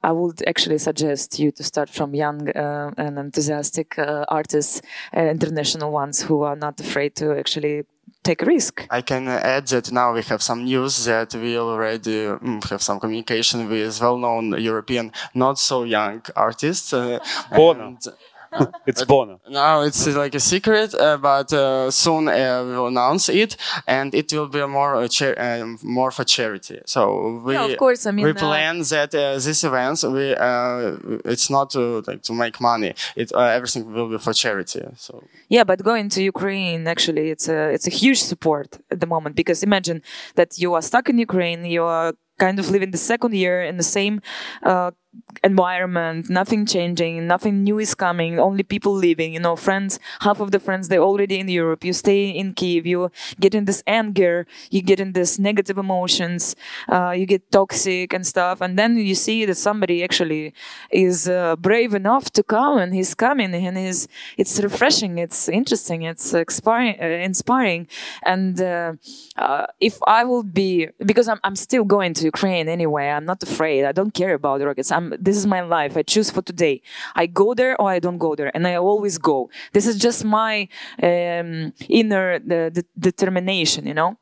i 0.03 0.11
would 0.11 0.41
actually 0.47 0.77
suggest 0.77 1.39
you 1.39 1.51
to 1.51 1.63
start 1.63 1.89
from 1.89 2.15
young 2.15 2.49
uh, 2.49 2.91
and 2.97 3.17
enthusiastic 3.17 3.97
uh, 3.99 4.25
artists 4.29 4.81
uh, 5.15 5.21
international 5.21 5.91
ones 5.91 6.21
who 6.23 6.41
are 6.41 6.55
not 6.55 6.79
afraid 6.79 7.15
to 7.15 7.37
actually 7.37 7.83
take 8.23 8.41
a 8.41 8.45
risk. 8.45 8.85
I 8.89 9.01
can 9.01 9.27
add 9.27 9.67
that 9.67 9.91
now 9.91 10.13
we 10.13 10.21
have 10.23 10.41
some 10.41 10.65
news 10.65 11.05
that 11.05 11.33
we 11.35 11.57
already 11.57 12.25
mm, 12.25 12.69
have 12.69 12.81
some 12.81 12.99
communication 12.99 13.69
with 13.69 14.01
well-known 14.01 14.45
European, 14.61 15.11
not 15.33 15.59
so 15.59 15.83
young 15.83 16.21
artists. 16.35 16.93
Uh, 16.93 17.19
Bono. 17.55 17.97
it's 18.85 19.03
Bono. 19.03 19.39
Now 19.49 19.81
it's 19.81 20.05
like 20.07 20.35
a 20.35 20.39
secret, 20.39 20.93
uh, 20.93 21.17
but 21.17 21.51
uh, 21.53 21.91
soon 21.91 22.27
uh, 22.27 22.63
we'll 22.65 22.87
announce 22.87 23.29
it, 23.29 23.57
and 23.87 24.13
it 24.13 24.31
will 24.33 24.47
be 24.47 24.65
more 24.65 24.95
uh, 24.95 25.07
cha- 25.07 25.35
more 25.83 26.11
for 26.11 26.23
charity. 26.23 26.79
So 26.85 27.41
we, 27.45 27.53
yeah, 27.53 27.65
of 27.65 27.77
course, 27.77 28.05
I 28.05 28.11
mean, 28.11 28.25
we 28.25 28.33
plan 28.33 28.79
that 28.89 29.11
these 29.11 29.63
events, 29.63 30.03
we 30.03 30.35
it's 31.25 31.49
not 31.49 31.69
to 31.71 32.03
like 32.07 32.21
to 32.23 32.33
make 32.33 32.59
money. 32.61 32.93
It 33.15 33.31
everything 33.33 33.91
will 33.93 34.09
be 34.09 34.17
for 34.17 34.33
charity. 34.33 34.83
So 34.97 35.23
yeah, 35.49 35.63
but 35.63 35.83
going 35.83 36.09
to 36.09 36.23
Ukraine 36.23 36.87
actually, 36.87 37.29
it's 37.29 37.47
a 37.47 37.69
it's 37.69 37.87
a 37.87 37.91
huge 37.91 38.21
support 38.21 38.79
at 38.91 38.99
the 38.99 39.07
moment 39.07 39.35
because 39.35 39.63
imagine 39.63 40.01
that 40.35 40.57
you 40.57 40.73
are 40.73 40.81
stuck 40.81 41.09
in 41.09 41.17
Ukraine, 41.17 41.65
you 41.65 41.83
are 41.83 42.13
kind 42.39 42.59
of 42.59 42.69
living 42.69 42.91
the 42.91 42.97
second 42.97 43.33
year 43.33 43.63
in 43.63 43.77
the 43.77 43.83
same 43.83 44.21
uh, 44.63 44.91
environment 45.43 46.29
nothing 46.29 46.65
changing 46.65 47.27
nothing 47.27 47.63
new 47.63 47.79
is 47.79 47.93
coming 47.93 48.39
only 48.39 48.63
people 48.63 48.93
leaving 48.93 49.33
you 49.33 49.39
know 49.39 49.55
friends 49.55 49.99
half 50.21 50.39
of 50.39 50.51
the 50.51 50.59
friends 50.59 50.87
they're 50.87 51.07
already 51.11 51.39
in 51.39 51.47
europe 51.47 51.83
you 51.83 51.93
stay 51.93 52.29
in 52.29 52.53
kiev 52.53 52.85
you 52.85 53.09
get 53.39 53.53
in 53.53 53.65
this 53.65 53.83
anger 53.87 54.45
you 54.69 54.81
get 54.81 54.99
in 54.99 55.13
this 55.13 55.37
negative 55.39 55.77
emotions 55.77 56.55
uh, 56.89 57.11
you 57.11 57.25
get 57.25 57.51
toxic 57.51 58.13
and 58.13 58.25
stuff 58.25 58.61
and 58.61 58.77
then 58.79 58.97
you 58.97 59.15
see 59.15 59.45
that 59.45 59.55
somebody 59.55 60.03
actually 60.03 60.53
is 60.91 61.27
uh, 61.27 61.55
brave 61.55 61.93
enough 61.93 62.29
to 62.31 62.41
come 62.43 62.77
and 62.77 62.93
he's 62.93 63.13
coming 63.13 63.53
and 63.53 63.77
he's 63.77 64.07
it's 64.37 64.59
refreshing 64.59 65.17
it's 65.17 65.49
interesting 65.49 66.03
it's 66.03 66.33
inspiring, 66.33 66.95
uh, 67.01 67.05
inspiring. 67.05 67.87
and 68.25 68.61
uh, 68.61 68.93
uh, 69.37 69.65
if 69.79 69.97
i 70.07 70.23
will 70.23 70.43
be 70.43 70.87
because 71.05 71.27
I'm, 71.27 71.39
I'm 71.43 71.55
still 71.55 71.83
going 71.83 72.13
to 72.15 72.25
ukraine 72.25 72.67
anyway 72.67 73.09
i'm 73.09 73.25
not 73.25 73.43
afraid 73.43 73.85
i 73.85 73.91
don't 73.91 74.13
care 74.13 74.33
about 74.33 74.59
the 74.59 74.67
rockets 74.67 74.91
i'm 74.91 75.06
this 75.19 75.37
is 75.37 75.45
my 75.45 75.61
life. 75.61 75.97
I 75.97 76.03
choose 76.03 76.29
for 76.29 76.41
today. 76.41 76.81
I 77.15 77.25
go 77.25 77.53
there 77.53 77.79
or 77.79 77.89
I 77.89 77.99
don't 77.99 78.17
go 78.17 78.35
there, 78.35 78.51
and 78.53 78.67
I 78.67 78.75
always 78.75 79.17
go. 79.17 79.49
This 79.73 79.87
is 79.87 79.97
just 79.97 80.25
my 80.25 80.67
um, 81.01 81.73
inner 81.89 82.39
the, 82.39 82.71
the 82.73 82.85
determination, 82.99 83.87
you 83.87 83.93
know. 83.93 84.17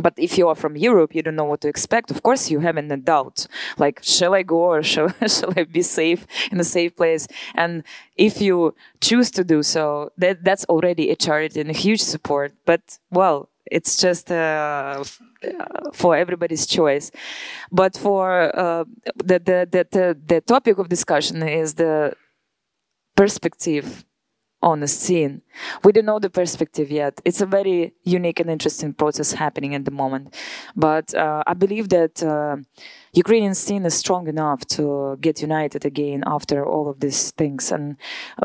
But 0.00 0.14
if 0.16 0.38
you 0.38 0.48
are 0.48 0.54
from 0.54 0.76
Europe, 0.76 1.14
you 1.14 1.22
don't 1.22 1.34
know 1.34 1.44
what 1.44 1.60
to 1.62 1.68
expect. 1.68 2.10
Of 2.10 2.22
course, 2.22 2.50
you 2.50 2.60
have 2.60 2.76
a 2.76 2.96
doubt, 2.96 3.46
like, 3.78 4.00
shall 4.02 4.34
I 4.34 4.42
go 4.42 4.58
or 4.58 4.82
shall, 4.92 5.08
shall 5.26 5.52
I 5.56 5.64
be 5.64 5.82
safe 5.82 6.26
in 6.52 6.60
a 6.60 6.64
safe 6.64 6.96
place? 6.96 7.26
And 7.54 7.82
if 8.16 8.40
you 8.40 8.74
choose 9.00 9.30
to 9.32 9.44
do 9.44 9.62
so, 9.62 10.12
that, 10.18 10.44
that's 10.44 10.64
already 10.66 11.10
a 11.10 11.16
charity 11.16 11.60
and 11.60 11.70
a 11.70 11.72
huge 11.72 12.00
support. 12.00 12.52
But, 12.64 12.98
well, 13.10 13.48
it's 13.70 13.96
just 13.96 14.30
uh, 14.30 15.04
for 15.92 16.16
everybody's 16.16 16.66
choice. 16.66 17.10
But 17.70 17.96
for 17.96 18.56
uh, 18.56 18.84
the, 19.16 19.38
the, 19.38 19.68
the, 19.70 19.86
the, 19.90 20.18
the 20.26 20.40
topic 20.40 20.78
of 20.78 20.88
discussion 20.88 21.42
is 21.42 21.74
the 21.74 22.14
perspective 23.16 24.04
on 24.60 24.80
the 24.80 24.88
scene. 24.88 25.42
We 25.84 25.92
don't 25.92 26.06
know 26.06 26.18
the 26.18 26.30
perspective 26.30 26.90
yet. 26.90 27.20
It's 27.24 27.40
a 27.40 27.46
very 27.46 27.94
unique 28.02 28.40
and 28.40 28.50
interesting 28.50 28.92
process 28.92 29.32
happening 29.32 29.74
at 29.74 29.84
the 29.84 29.90
moment. 29.92 30.34
But 30.74 31.14
uh, 31.14 31.44
I 31.46 31.54
believe 31.54 31.90
that 31.90 32.22
uh, 32.22 32.56
Ukrainian 33.12 33.54
scene 33.54 33.84
is 33.86 33.94
strong 33.94 34.28
enough 34.28 34.66
to 34.76 35.16
get 35.20 35.42
united 35.42 35.84
again 35.84 36.22
after 36.26 36.64
all 36.64 36.88
of 36.88 37.00
these 37.00 37.30
things. 37.32 37.72
And 37.72 37.96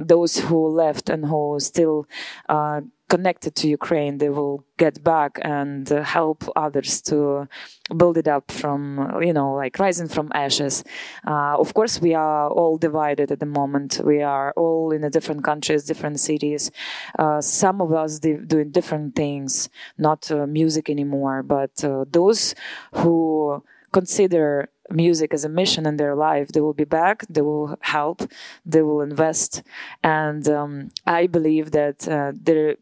those 0.01 0.39
who 0.39 0.68
left 0.68 1.09
and 1.09 1.26
who 1.26 1.59
still 1.59 2.07
uh, 2.49 2.82
connected 3.09 3.53
to 3.53 3.68
Ukraine, 3.68 4.18
they 4.18 4.30
will 4.30 4.66
get 4.78 5.03
back 5.03 5.38
and 5.41 5.91
uh, 5.91 6.01
help 6.01 6.43
others 6.55 7.01
to 7.09 7.47
build 7.95 8.18
it 8.18 8.28
up 8.28 8.51
from, 8.51 9.22
you 9.22 9.34
know, 9.34 9.53
like 9.53 9.78
rising 9.78 10.07
from 10.07 10.32
ashes. 10.34 10.84
Uh, 11.28 11.55
of 11.64 11.74
course, 11.74 12.01
we 12.01 12.16
are 12.16 12.49
all 12.49 12.78
divided 12.78 13.32
at 13.32 13.39
the 13.39 13.45
moment. 13.45 14.01
We 14.03 14.22
are 14.22 14.51
all 14.55 14.91
in 14.91 15.07
different 15.11 15.43
countries, 15.43 15.84
different 15.84 16.20
cities. 16.20 16.72
Uh, 17.20 17.39
some 17.41 17.82
of 17.82 17.91
us 17.93 18.20
doing 18.20 18.72
different 18.72 19.16
things, 19.16 19.70
not 19.97 20.32
uh, 20.32 20.47
music 20.47 20.89
anymore, 20.89 21.43
but 21.43 21.84
uh, 21.84 22.05
those 22.09 22.55
who 22.93 23.61
consider 23.94 24.70
music 24.89 25.34
as 25.34 25.46
a 25.46 25.50
mission 25.50 25.86
in 25.86 25.98
their 25.98 26.16
life. 26.16 26.50
They 26.50 26.62
will 26.62 26.74
be 26.74 26.84
back, 26.84 27.26
they 27.30 27.41
will 27.41 27.78
help, 27.82 28.20
they 28.66 28.82
will 28.82 29.02
invest. 29.02 29.64
And 30.04 30.48
um, 30.50 30.91
I 31.08 31.28
believe 31.28 31.72
that 31.72 32.08
uh, 32.08 32.34
there 32.36 32.76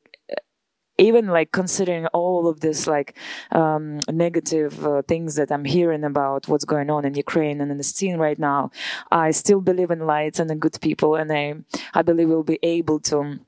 even 0.98 1.28
like 1.28 1.52
considering 1.52 2.06
all 2.08 2.48
of 2.48 2.60
this 2.60 2.86
like 2.86 3.18
um, 3.52 4.00
negative 4.10 4.86
uh, 4.86 5.02
things 5.02 5.36
that 5.36 5.52
I'm 5.52 5.66
hearing 5.66 6.04
about 6.04 6.48
what's 6.48 6.66
going 6.66 6.90
on 6.92 7.06
in 7.06 7.16
Ukraine 7.16 7.60
and 7.60 7.72
in 7.72 7.78
the 7.78 7.84
scene 7.84 8.18
right 8.18 8.38
now, 8.38 8.72
I 9.12 9.32
still 9.32 9.62
believe 9.62 9.90
in 9.90 10.06
light 10.06 10.40
and 10.40 10.52
in 10.52 10.60
good 10.60 10.78
people, 10.80 11.16
and 11.16 11.32
I 11.32 11.56
I 11.94 12.02
believe 12.04 12.30
we'll 12.30 12.44
be 12.44 12.60
able 12.62 13.00
to 13.12 13.40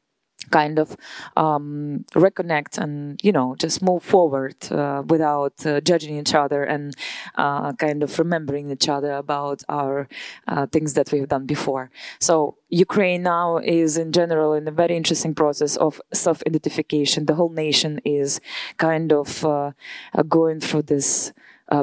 kind 0.50 0.80
of 0.80 0.96
um, 1.38 2.06
reconnect 2.14 2.78
and 2.78 3.20
you 3.24 3.32
know 3.32 3.56
just 3.58 3.82
move 3.82 4.04
forward 4.04 4.56
uh, 4.72 5.04
without 5.08 5.66
uh, 5.66 5.82
judging 5.82 6.18
each 6.18 6.34
other 6.34 6.64
and 6.64 6.96
uh, 7.36 7.74
kind 7.74 8.04
of 8.04 8.18
remembering 8.20 8.70
each 8.72 8.90
other 8.90 9.14
about 9.14 9.64
our 9.70 10.08
uh, 10.48 10.66
things 10.68 10.94
that 10.94 11.12
we've 11.12 11.28
done 11.28 11.46
before. 11.46 11.90
So 12.20 12.58
ukraine 12.70 13.24
now 13.24 13.58
is 13.58 13.98
in 13.98 14.12
general 14.12 14.54
in 14.54 14.68
a 14.68 14.72
very 14.72 14.96
interesting 14.96 15.34
process 15.36 15.76
of 15.78 16.02
self-identification. 16.14 17.26
The 17.26 17.36
whole 17.36 17.50
nation 17.50 18.00
is 18.06 18.42
kind 18.78 19.12
of 19.12 19.46
uh, 19.46 19.72
uh, 20.14 20.24
going 20.24 20.60
through 20.60 20.84
this 20.84 21.34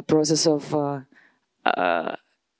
process 0.07 0.47
of 0.47 0.73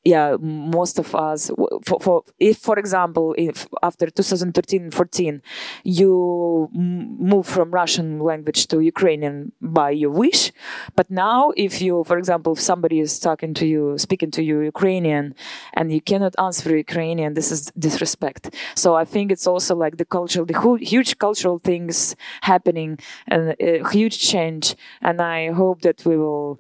yeah, 0.04 0.36
most 0.40 0.98
of 0.98 1.14
us, 1.14 1.52
for, 1.86 2.00
for, 2.00 2.24
if, 2.40 2.58
for 2.58 2.80
example, 2.80 3.36
if 3.38 3.68
after 3.84 4.10
2013 4.10 4.90
14, 4.90 5.42
you 5.84 6.70
move 6.74 7.46
from 7.46 7.72
Russian 7.72 8.20
language 8.20 8.68
to 8.68 8.80
Ukrainian 8.80 9.52
by 9.62 9.92
your 9.92 10.10
wish, 10.10 10.52
but 10.96 11.12
now 11.12 11.52
if 11.56 11.82
you, 11.82 12.04
for 12.04 12.18
example, 12.18 12.54
if 12.54 12.60
somebody 12.60 13.00
is 13.00 13.20
talking 13.20 13.54
to 13.56 13.68
you, 13.68 13.98
speaking 13.98 14.32
to 14.32 14.44
you 14.44 14.62
Ukrainian, 14.62 15.36
and 15.74 15.92
you 15.92 16.02
cannot 16.02 16.34
answer 16.40 16.76
Ukrainian, 16.76 17.36
this 17.36 17.52
is 17.52 17.72
disrespect. 17.78 18.56
So 18.76 18.96
I 18.96 19.06
think 19.06 19.32
it's 19.32 19.46
also 19.46 19.76
like 19.76 19.98
the 19.98 20.06
cultural, 20.06 20.46
the 20.46 20.78
huge 20.82 21.20
cultural 21.20 21.60
things 21.60 22.16
happening 22.42 22.98
and 23.28 23.56
a 23.60 23.88
huge 23.90 24.20
change. 24.20 24.76
And 25.02 25.22
I 25.22 25.52
hope 25.52 25.82
that 25.82 26.04
we 26.06 26.18
will 26.18 26.60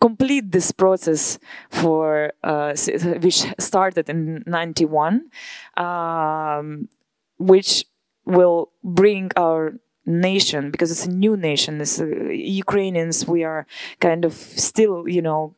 complete 0.00 0.52
this 0.52 0.72
process 0.72 1.38
for 1.70 2.32
uh, 2.44 2.74
which 3.20 3.46
started 3.58 4.08
in 4.08 4.42
91 4.46 5.30
um, 5.76 6.88
which 7.38 7.84
will 8.24 8.70
bring 8.82 9.30
our 9.36 9.74
nation 10.04 10.70
because 10.70 10.90
it's 10.90 11.06
a 11.06 11.10
new 11.10 11.36
nation 11.36 11.80
as 11.80 12.00
uh, 12.00 12.06
ukrainians 12.06 13.26
we 13.26 13.42
are 13.42 13.66
kind 14.00 14.24
of 14.24 14.32
still 14.32 15.08
you 15.08 15.22
know 15.22 15.54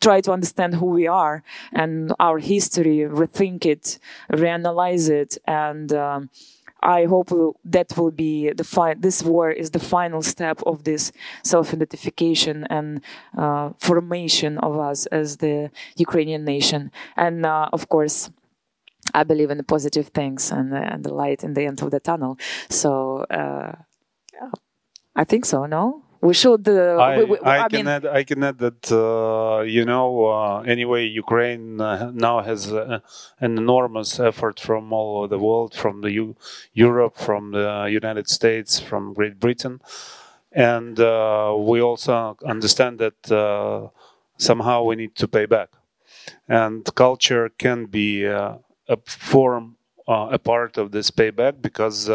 try 0.00 0.20
to 0.20 0.32
understand 0.32 0.74
who 0.74 0.86
we 0.86 1.06
are 1.06 1.42
and 1.72 2.12
our 2.20 2.38
history, 2.38 2.98
rethink 2.98 3.64
it, 3.64 3.98
reanalyze 4.32 5.08
it, 5.08 5.38
and 5.46 5.92
um, 5.92 6.30
I 6.82 7.04
hope 7.04 7.30
that 7.64 7.96
will 7.96 8.10
be 8.10 8.52
the 8.52 8.64
fi- 8.64 8.94
this 8.94 9.22
war 9.22 9.50
is 9.50 9.70
the 9.70 9.78
final 9.78 10.22
step 10.22 10.60
of 10.66 10.84
this 10.84 11.12
self-identification 11.42 12.66
and 12.70 13.00
uh, 13.36 13.70
formation 13.78 14.58
of 14.58 14.78
us 14.78 15.06
as 15.06 15.38
the 15.38 15.70
Ukrainian 15.96 16.44
nation. 16.44 16.90
And 17.16 17.44
uh, 17.46 17.68
of 17.72 17.88
course, 17.88 18.30
I 19.14 19.24
believe 19.24 19.50
in 19.50 19.58
the 19.58 19.64
positive 19.64 20.08
things 20.08 20.50
and, 20.50 20.74
and, 20.74 21.04
the 21.04 21.14
light 21.14 21.44
in 21.44 21.54
the 21.54 21.64
end 21.64 21.80
of 21.82 21.90
the 21.90 22.00
tunnel. 22.00 22.38
So 22.68 23.24
uh, 23.30 23.72
I 25.14 25.24
think 25.24 25.44
so. 25.44 25.66
No 25.66 26.05
we 26.26 26.34
should. 26.34 26.68
Uh, 26.68 26.96
I, 26.96 27.22
we, 27.22 27.38
I, 27.38 27.64
I, 27.64 27.68
can 27.68 27.78
mean, 27.78 27.88
add. 27.88 28.06
I 28.06 28.22
can 28.24 28.42
add 28.42 28.58
that 28.58 28.82
uh, 28.90 29.62
you 29.62 29.84
know. 29.84 30.26
Uh, 30.26 30.60
anyway, 30.62 31.04
Ukraine 31.06 31.80
uh, 31.80 32.10
now 32.12 32.40
has 32.40 32.72
uh, 32.72 32.98
an 33.40 33.52
enormous 33.58 34.18
effort 34.18 34.58
from 34.58 34.92
all 34.92 35.18
over 35.18 35.28
the 35.28 35.38
world, 35.38 35.74
from 35.74 36.00
the 36.00 36.10
U- 36.10 36.36
Europe, 36.72 37.16
from 37.16 37.52
the 37.52 37.88
United 38.00 38.28
States, 38.28 38.80
from 38.80 39.14
Great 39.14 39.38
Britain, 39.38 39.80
and 40.52 40.98
uh, 40.98 41.54
we 41.70 41.80
also 41.80 42.36
understand 42.44 42.98
that 42.98 43.18
somehow 44.38 44.82
we 44.82 44.96
need 44.96 45.14
to 45.22 45.28
pay 45.28 45.46
back, 45.46 45.70
and 46.48 46.84
culture 46.94 47.48
can 47.64 47.86
be 47.86 48.24
a 48.24 48.58
form, 49.06 49.76
a 50.08 50.38
part 50.38 50.76
of 50.76 50.90
this 50.90 51.10
payback, 51.10 51.62
because 51.62 52.06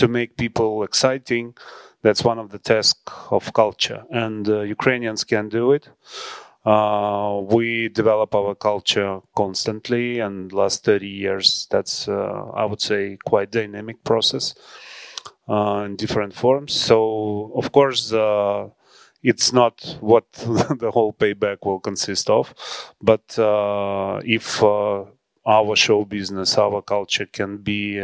to 0.00 0.08
make 0.08 0.36
people 0.36 0.84
exciting 0.84 1.54
that's 2.02 2.24
one 2.24 2.38
of 2.38 2.50
the 2.50 2.58
tasks 2.58 3.12
of 3.30 3.52
culture, 3.52 4.04
and 4.10 4.48
uh, 4.48 4.60
Ukrainians 4.60 5.24
can 5.24 5.48
do 5.48 5.72
it. 5.72 5.88
Uh, 6.64 7.40
we 7.42 7.88
develop 7.88 8.34
our 8.34 8.54
culture 8.54 9.20
constantly, 9.34 10.20
and 10.20 10.52
last 10.52 10.84
30 10.84 11.06
years, 11.06 11.66
that's 11.70 12.08
uh, 12.08 12.50
I 12.54 12.64
would 12.64 12.80
say 12.82 13.18
quite 13.24 13.50
dynamic 13.50 14.04
process 14.04 14.54
uh, 15.48 15.84
in 15.86 15.96
different 15.96 16.34
forms. 16.34 16.74
So 16.74 17.52
of 17.54 17.72
course. 17.72 18.12
Uh, 18.12 18.68
it's 19.22 19.52
not 19.52 19.98
what 20.00 20.32
the 20.32 20.90
whole 20.94 21.12
payback 21.12 21.58
will 21.66 21.78
consist 21.78 22.30
of, 22.30 22.54
but 23.02 23.38
uh, 23.38 24.18
if 24.24 24.62
our 24.62 25.76
show 25.76 26.06
business, 26.06 26.56
our 26.56 26.80
culture 26.80 27.26
can 27.26 27.58
be 27.58 28.00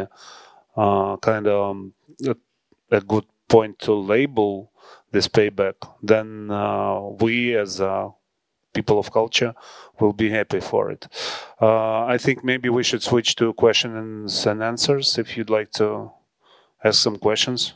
kind 0.76 1.46
of 1.46 1.70
um, 1.70 1.94
a 2.90 3.00
good 3.00 3.24
point 3.48 3.78
to 3.80 3.92
label 3.92 4.72
this 5.12 5.28
payback, 5.28 5.74
then 6.02 6.50
uh, 6.50 7.00
we 7.20 7.56
as 7.56 7.80
uh, 7.80 8.10
people 8.74 8.98
of 8.98 9.10
culture 9.12 9.54
will 10.00 10.12
be 10.12 10.28
happy 10.30 10.60
for 10.60 10.90
it. 10.90 11.08
Uh, 11.60 12.04
I 12.04 12.18
think 12.18 12.44
maybe 12.44 12.68
we 12.68 12.82
should 12.82 13.02
switch 13.02 13.36
to 13.36 13.52
questions 13.54 14.46
and 14.46 14.62
answers 14.62 15.18
if 15.18 15.36
you'd 15.36 15.50
like 15.58 15.70
to 15.72 16.10
ask 16.84 17.02
some 17.02 17.18
questions. 17.18 17.72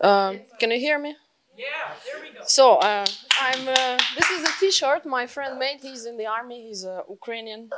Um, 0.00 0.40
can 0.60 0.70
you 0.70 0.78
hear 0.78 0.98
me? 0.98 1.16
Yeah, 1.56 1.66
there 2.06 2.20
we 2.22 2.28
go. 2.36 2.44
So 2.46 2.76
uh, 2.76 3.06
I'm. 3.40 3.68
Uh, 3.68 3.98
this 4.18 4.28
is 4.30 4.42
a 4.50 4.52
T-shirt 4.60 5.06
my 5.06 5.26
friend 5.26 5.58
made. 5.58 5.78
He's 5.80 6.04
in 6.04 6.16
the 6.16 6.26
army. 6.26 6.66
He's 6.68 6.84
a 6.84 6.96
Ukrainian. 7.08 7.70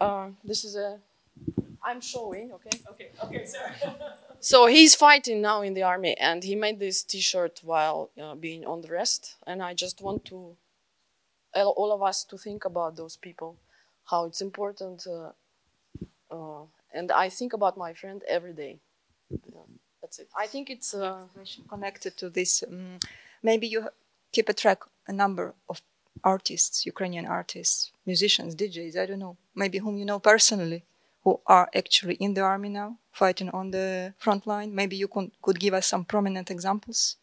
Uh, 0.00 0.28
this 0.44 0.64
is 0.64 0.76
a. 0.76 1.00
I'm 1.82 2.00
showing. 2.00 2.52
Okay. 2.56 2.74
Okay. 2.92 3.08
Okay. 3.24 3.44
Sorry. 3.44 3.74
So 4.44 4.66
he's 4.66 4.94
fighting 4.94 5.40
now 5.40 5.62
in 5.62 5.72
the 5.72 5.84
army, 5.84 6.14
and 6.18 6.44
he 6.44 6.54
made 6.54 6.78
this 6.78 7.02
T-shirt 7.02 7.62
while 7.64 8.10
uh, 8.22 8.34
being 8.34 8.66
on 8.66 8.82
the 8.82 8.88
rest. 8.88 9.36
And 9.46 9.62
I 9.62 9.72
just 9.72 10.02
want 10.02 10.26
to 10.26 10.56
all 11.54 11.92
of 11.92 12.02
us 12.02 12.24
to 12.24 12.36
think 12.36 12.66
about 12.66 12.94
those 12.96 13.16
people, 13.16 13.56
how 14.04 14.26
it's 14.26 14.42
important. 14.42 15.06
Uh, 15.06 15.30
uh, 16.30 16.64
and 16.92 17.10
I 17.10 17.30
think 17.30 17.54
about 17.54 17.78
my 17.78 17.94
friend 17.94 18.22
every 18.28 18.52
day. 18.52 18.80
Yeah, 19.30 19.60
that's 20.02 20.18
it. 20.18 20.28
I 20.36 20.46
think 20.46 20.68
it's 20.68 20.92
uh, 20.92 21.22
connected 21.66 22.14
to 22.18 22.28
this. 22.28 22.62
Um, 22.62 22.98
maybe 23.42 23.66
you 23.66 23.88
keep 24.30 24.50
a 24.50 24.52
track 24.52 24.80
a 25.06 25.12
number 25.12 25.54
of 25.70 25.80
artists, 26.22 26.84
Ukrainian 26.84 27.24
artists, 27.24 27.92
musicians, 28.04 28.54
DJs. 28.54 28.98
I 28.98 29.06
don't 29.06 29.20
know. 29.20 29.38
Maybe 29.54 29.78
whom 29.78 29.96
you 29.96 30.04
know 30.04 30.18
personally 30.18 30.82
who 31.24 31.40
are 31.46 31.68
actually 31.74 32.14
in 32.14 32.34
the 32.34 32.42
army 32.42 32.68
now, 32.68 32.98
fighting 33.12 33.50
on 33.50 33.70
the 33.70 34.14
front 34.18 34.46
line. 34.46 34.74
Maybe 34.74 34.96
you 34.96 35.08
could, 35.08 35.30
could 35.42 35.58
give 35.58 35.74
us 35.74 35.86
some 35.86 36.04
prominent 36.04 36.50
examples. 36.50 37.16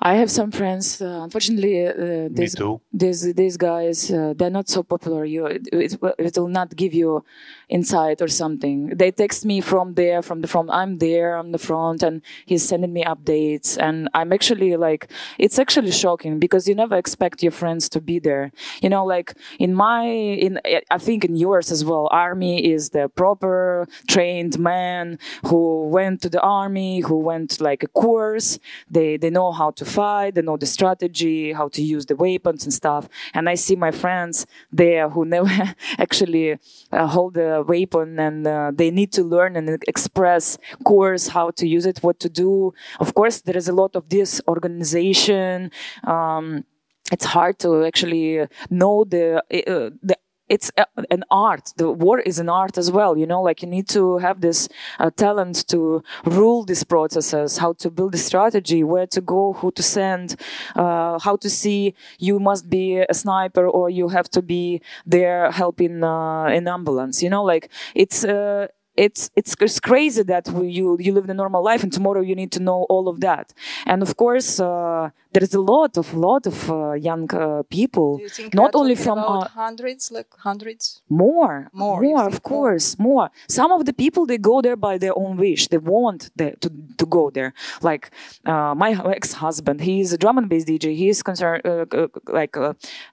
I 0.00 0.14
have 0.14 0.30
some 0.30 0.52
friends. 0.52 1.02
Uh, 1.02 1.22
unfortunately, 1.24 1.84
uh, 1.84 2.28
these, 2.30 2.54
these 2.92 3.34
these 3.34 3.56
guys 3.56 4.12
uh, 4.12 4.32
they're 4.36 4.48
not 4.48 4.68
so 4.68 4.84
popular. 4.84 5.24
You 5.24 5.46
it, 5.46 5.68
it, 5.72 6.38
will 6.38 6.46
not 6.46 6.76
give 6.76 6.94
you 6.94 7.24
insight 7.68 8.22
or 8.22 8.28
something. 8.28 8.90
They 8.96 9.10
text 9.10 9.44
me 9.44 9.60
from 9.60 9.94
there, 9.94 10.22
from 10.22 10.40
the 10.40 10.46
from 10.46 10.70
I'm 10.70 10.98
there 10.98 11.36
on 11.36 11.50
the 11.50 11.58
front, 11.58 12.04
and 12.04 12.22
he's 12.46 12.62
sending 12.62 12.92
me 12.92 13.02
updates. 13.04 13.76
And 13.76 14.08
I'm 14.14 14.32
actually 14.32 14.76
like, 14.76 15.10
it's 15.36 15.58
actually 15.58 15.90
shocking 15.90 16.38
because 16.38 16.68
you 16.68 16.76
never 16.76 16.96
expect 16.96 17.42
your 17.42 17.52
friends 17.52 17.88
to 17.88 18.00
be 18.00 18.20
there. 18.20 18.52
You 18.80 18.90
know, 18.90 19.04
like 19.04 19.34
in 19.58 19.74
my 19.74 20.04
in 20.04 20.60
I 20.90 20.98
think 20.98 21.24
in 21.24 21.34
yours 21.34 21.72
as 21.72 21.84
well. 21.84 22.08
Army 22.12 22.64
is 22.72 22.90
the 22.90 23.08
proper 23.08 23.88
trained 24.06 24.60
man 24.60 25.18
who 25.46 25.88
went 25.88 26.22
to 26.22 26.28
the 26.28 26.40
army, 26.40 27.00
who 27.00 27.18
went 27.18 27.60
like 27.60 27.82
a 27.82 27.88
course. 27.88 28.60
They 28.88 29.16
they 29.16 29.30
know 29.30 29.50
how 29.50 29.72
to 29.72 29.87
fight, 29.88 30.34
they 30.34 30.42
know 30.42 30.56
the 30.56 30.66
strategy, 30.66 31.52
how 31.52 31.68
to 31.68 31.82
use 31.82 32.06
the 32.06 32.16
weapons 32.16 32.64
and 32.64 32.72
stuff. 32.72 33.08
And 33.34 33.48
I 33.48 33.54
see 33.56 33.76
my 33.76 33.90
friends 33.90 34.46
there 34.70 35.08
who 35.08 35.24
never 35.24 35.74
actually 35.98 36.58
uh, 36.92 37.06
hold 37.06 37.34
the 37.34 37.64
weapon 37.66 38.18
and 38.18 38.46
uh, 38.46 38.70
they 38.74 38.90
need 38.90 39.12
to 39.12 39.22
learn 39.24 39.56
and 39.56 39.82
express 39.88 40.58
course 40.84 41.28
how 41.28 41.50
to 41.50 41.66
use 41.66 41.86
it, 41.86 41.98
what 42.02 42.20
to 42.20 42.28
do. 42.28 42.72
Of 43.00 43.14
course, 43.14 43.40
there 43.40 43.56
is 43.56 43.68
a 43.68 43.72
lot 43.72 43.96
of 43.96 44.08
disorganization. 44.08 45.70
Um, 46.04 46.64
it's 47.10 47.24
hard 47.24 47.58
to 47.60 47.84
actually 47.84 48.46
know 48.70 49.04
the 49.04 49.38
uh, 49.38 49.90
the 50.02 50.16
it's 50.48 50.70
an 51.10 51.24
art. 51.30 51.72
The 51.76 51.90
war 51.90 52.20
is 52.20 52.38
an 52.38 52.48
art 52.48 52.78
as 52.78 52.90
well. 52.90 53.16
You 53.16 53.26
know, 53.26 53.42
like 53.42 53.62
you 53.62 53.68
need 53.68 53.88
to 53.90 54.18
have 54.18 54.40
this 54.40 54.68
uh, 54.98 55.10
talent 55.10 55.66
to 55.68 56.02
rule 56.24 56.64
these 56.64 56.84
processes, 56.84 57.58
how 57.58 57.74
to 57.74 57.90
build 57.90 58.14
a 58.14 58.18
strategy, 58.18 58.82
where 58.84 59.06
to 59.06 59.20
go, 59.20 59.52
who 59.54 59.70
to 59.72 59.82
send, 59.82 60.36
uh, 60.74 61.18
how 61.18 61.36
to 61.36 61.50
see 61.50 61.94
you 62.18 62.38
must 62.38 62.68
be 62.70 62.98
a 62.98 63.14
sniper 63.14 63.66
or 63.66 63.90
you 63.90 64.08
have 64.08 64.28
to 64.30 64.42
be 64.42 64.80
there 65.06 65.50
helping 65.50 66.02
uh, 66.02 66.44
an 66.44 66.68
ambulance. 66.68 67.22
You 67.22 67.30
know, 67.30 67.44
like 67.44 67.70
it's 67.94 68.24
uh, 68.24 68.68
it's 68.96 69.30
it's 69.36 69.54
it's 69.60 69.78
crazy 69.80 70.22
that 70.24 70.48
we, 70.48 70.68
you 70.68 70.96
you 70.98 71.12
live 71.12 71.28
a 71.30 71.34
normal 71.34 71.62
life 71.62 71.82
and 71.84 71.92
tomorrow 71.92 72.20
you 72.20 72.34
need 72.34 72.50
to 72.50 72.60
know 72.60 72.84
all 72.88 73.08
of 73.08 73.20
that 73.20 73.54
and 73.86 74.02
of 74.02 74.16
course 74.16 74.58
uh, 74.58 75.10
there 75.38 75.44
is 75.44 75.54
a 75.54 75.60
lot 75.60 75.96
of 75.96 76.14
lot 76.14 76.46
of 76.46 76.68
uh, 76.68 76.92
young 76.92 77.32
uh, 77.32 77.62
people 77.70 78.20
not 78.52 78.74
only 78.74 78.96
from 78.96 79.18
uh, 79.18 79.46
hundreds 79.46 80.10
like 80.10 80.26
hundreds 80.48 81.00
more 81.08 81.68
more 81.72 82.00
more 82.02 82.26
of 82.26 82.42
course 82.42 82.98
more? 82.98 83.08
more? 83.08 83.30
some 83.48 83.70
of 83.70 83.84
the 83.84 83.92
people 83.92 84.26
they 84.26 84.38
go 84.38 84.60
there 84.60 84.74
by 84.74 84.98
their 84.98 85.16
own 85.16 85.36
wish 85.36 85.68
they 85.68 85.78
want 85.78 86.20
the, 86.34 86.56
to 86.62 86.68
to 87.00 87.06
go 87.06 87.30
there 87.30 87.54
like 87.82 88.10
uh, 88.46 88.74
my 88.74 88.90
ex-husband 89.18 89.80
he 89.80 90.00
is 90.00 90.12
a 90.12 90.18
drum 90.18 90.38
and 90.38 90.48
bass 90.48 90.64
dj 90.64 90.86
he 91.02 91.08
is 91.08 91.22
concerned 91.22 91.62
uh, 91.64 92.08
like 92.40 92.56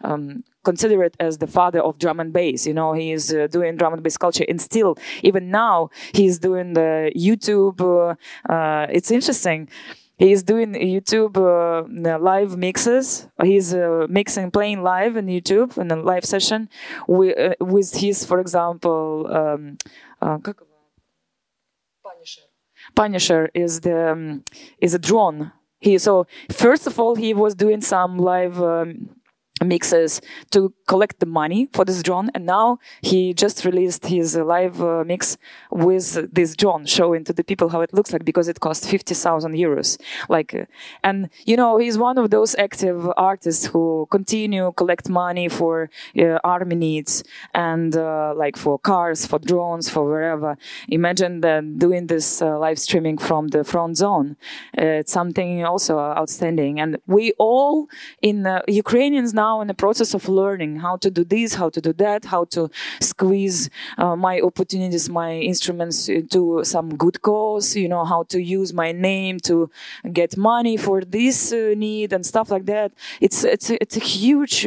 um, 0.03 0.43
consider 0.63 1.03
it 1.03 1.15
as 1.19 1.38
the 1.38 1.47
father 1.47 1.80
of 1.80 1.99
drum 1.99 2.19
and 2.19 2.34
bass. 2.34 2.65
You 2.65 2.73
know, 2.73 2.93
he 2.93 3.11
is 3.11 3.32
uh, 3.32 3.47
doing 3.47 3.78
drum 3.78 3.93
and 3.93 4.01
bass 4.01 4.17
culture, 4.17 4.45
and 4.49 4.59
still, 4.59 4.97
even 5.21 5.51
now, 5.51 5.91
he's 6.11 6.39
doing 6.39 6.73
the 6.73 7.11
YouTube. 7.15 7.80
Uh, 7.80 8.15
uh, 8.51 8.88
it's 8.89 9.11
interesting. 9.11 9.69
He's 10.18 10.43
doing 10.43 10.74
YouTube 10.74 11.36
uh, 11.38 12.18
live 12.20 12.57
mixes. 12.57 13.28
He's 13.43 13.74
uh, 13.74 14.07
mixing, 14.09 14.51
playing 14.51 14.82
live 14.82 15.18
on 15.18 15.28
YouTube 15.28 15.78
in 15.78 15.91
a 15.91 15.97
live 15.97 16.24
session 16.26 16.70
with, 17.07 17.38
uh, 17.38 17.55
with 17.59 17.93
his, 17.95 18.26
for 18.26 18.39
example, 18.39 19.28
um, 19.32 19.78
Punisher. 22.03 22.41
Punisher 22.95 23.49
is 23.53 23.82
the 23.82 24.11
um, 24.11 24.43
is 24.80 24.93
a 24.93 24.99
drone. 24.99 25.51
He 25.80 25.97
so 25.97 26.28
first 26.51 26.88
of 26.88 26.99
all 26.99 27.16
he 27.16 27.34
was 27.34 27.55
doing 27.55 27.82
some 27.82 28.18
live. 28.18 28.61
Um, 28.61 29.09
mixes 29.64 30.22
to 30.51 30.74
collect 30.88 31.20
the 31.20 31.26
money 31.26 31.70
for 31.72 31.86
this 31.86 32.03
drone. 32.03 32.30
And 32.34 32.45
now 32.45 32.80
he 33.01 33.34
just 33.34 33.64
released 33.64 34.06
his 34.06 34.36
live 34.36 34.82
uh, 34.82 35.03
mix 35.06 35.38
with 35.72 36.34
this 36.34 36.56
drone 36.56 36.86
showing 36.86 37.24
to 37.24 37.34
the 37.34 37.43
people 37.43 37.70
how 37.70 37.82
it 37.82 37.93
looks 37.93 38.12
like 38.12 38.26
because 38.26 38.47
it 38.49 38.60
cost 38.60 38.88
50,000 38.88 39.53
euros. 39.53 39.97
Like 40.28 40.53
uh, 40.53 40.66
and 41.03 41.30
you 41.45 41.56
know 41.56 41.78
he's 41.78 41.97
one 41.97 42.18
of 42.18 42.32
those 42.32 42.56
active 42.56 43.10
artists 43.16 43.68
who 43.68 44.08
continue 44.12 44.74
collect 44.76 45.08
money 45.10 45.47
for 45.47 45.89
uh, 46.20 46.39
army 46.43 46.76
needs 46.76 47.24
and 47.53 47.95
uh, 47.95 48.34
like 48.36 48.58
for 48.58 48.78
cars 48.78 49.26
for 49.26 49.39
drones 49.39 49.89
for 49.89 50.03
wherever. 50.06 50.58
Imagine 50.89 51.39
that 51.41 51.80
doing 51.80 52.08
this 52.08 52.41
uh, 52.41 52.60
live 52.60 52.78
streaming 52.78 53.18
from 53.18 53.47
the 53.49 53.64
front 53.64 53.97
zone. 53.97 54.36
It's 54.74 55.14
something 55.14 55.64
also 55.64 55.97
outstanding. 55.97 56.80
And 56.80 56.97
we 57.08 57.32
all 57.38 57.88
in 58.22 58.45
ukrainians 58.68 59.34
now 59.34 59.45
now 59.46 59.62
in 59.62 59.68
the 59.74 59.80
process 59.86 60.12
of 60.18 60.24
learning 60.41 60.72
how 60.86 60.96
to 61.04 61.10
do 61.18 61.24
this, 61.36 61.50
how 61.62 61.70
to 61.76 61.80
do 61.88 61.93
that, 62.06 62.22
how 62.34 62.43
to 62.56 62.62
squeeze 63.10 63.60
uh, 64.04 64.16
my 64.28 64.36
opportunities, 64.50 65.06
my 65.24 65.32
instruments 65.52 65.98
to 66.36 66.41
some 66.74 66.88
good 67.04 67.18
cause, 67.30 67.68
you 67.84 67.89
know, 67.93 68.04
how 68.14 68.22
to 68.34 68.38
use 68.58 68.70
my 68.84 68.89
name 69.10 69.36
to 69.50 69.56
get 70.20 70.32
money 70.54 70.76
for 70.86 70.98
this 71.18 71.38
uh, 71.54 71.60
need 71.86 72.10
and 72.16 72.24
stuff 72.32 72.48
like 72.56 72.66
that. 72.74 72.89
It's, 73.26 73.39
it's, 73.56 73.68
it's 73.84 73.98
a 74.04 74.06
huge 74.18 74.58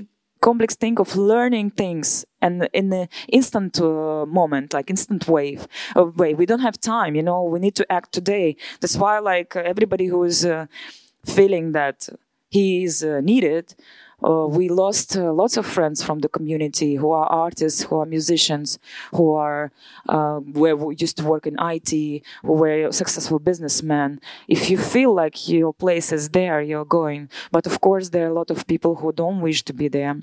complex 0.41 0.71
thing 0.83 0.97
of 1.05 1.09
learning 1.35 1.69
things 1.83 2.09
and 2.45 2.55
in 2.81 2.87
the 2.95 3.05
instant 3.39 3.73
uh, 3.81 4.25
moment 4.41 4.69
like 4.77 4.89
instant 4.95 5.23
wave 5.37 5.63
of 6.01 6.07
way 6.21 6.31
we 6.41 6.47
don't 6.51 6.67
have 6.69 6.79
time 6.97 7.13
you 7.19 7.25
know 7.29 7.41
we 7.53 7.59
need 7.59 7.77
to 7.81 7.85
act 7.99 8.09
today 8.19 8.49
that's 8.81 8.97
why 9.03 9.15
like 9.19 9.51
everybody 9.73 10.07
who 10.13 10.21
is 10.23 10.39
uh, 10.45 10.67
feeling 11.37 11.67
that 11.73 11.99
he 12.57 12.85
is 12.85 12.95
uh, 13.03 13.21
needed 13.31 13.65
uh, 14.25 14.47
we 14.49 14.69
lost 14.69 15.17
uh, 15.17 15.33
lots 15.33 15.57
of 15.57 15.67
friends 15.67 16.03
from 16.03 16.21
the 16.21 16.29
community 16.29 16.97
who 16.97 17.11
are 17.13 17.27
artists, 17.27 17.83
who 17.83 18.01
are 18.01 18.07
musicians, 18.07 18.79
who 19.13 19.33
are 19.35 19.71
uh, 20.09 20.39
where 20.39 20.77
we 20.77 20.97
used 20.99 21.17
to 21.19 21.25
work 21.25 21.47
in 21.47 21.57
IT, 21.59 22.23
who 22.43 22.53
were 22.53 22.91
successful 22.93 23.39
businessmen. 23.39 24.21
If 24.49 24.71
you 24.71 24.79
feel 24.79 25.15
like 25.15 25.49
your 25.49 25.73
place 25.73 26.13
is 26.13 26.31
there, 26.31 26.61
you're 26.61 26.85
going. 26.85 27.29
But 27.53 27.67
of 27.67 27.81
course, 27.81 28.09
there 28.11 28.27
are 28.27 28.31
a 28.31 28.35
lot 28.35 28.51
of 28.51 28.67
people 28.67 28.97
who 28.97 29.13
don't 29.13 29.41
wish 29.41 29.63
to 29.65 29.73
be 29.73 29.89
there 29.89 30.21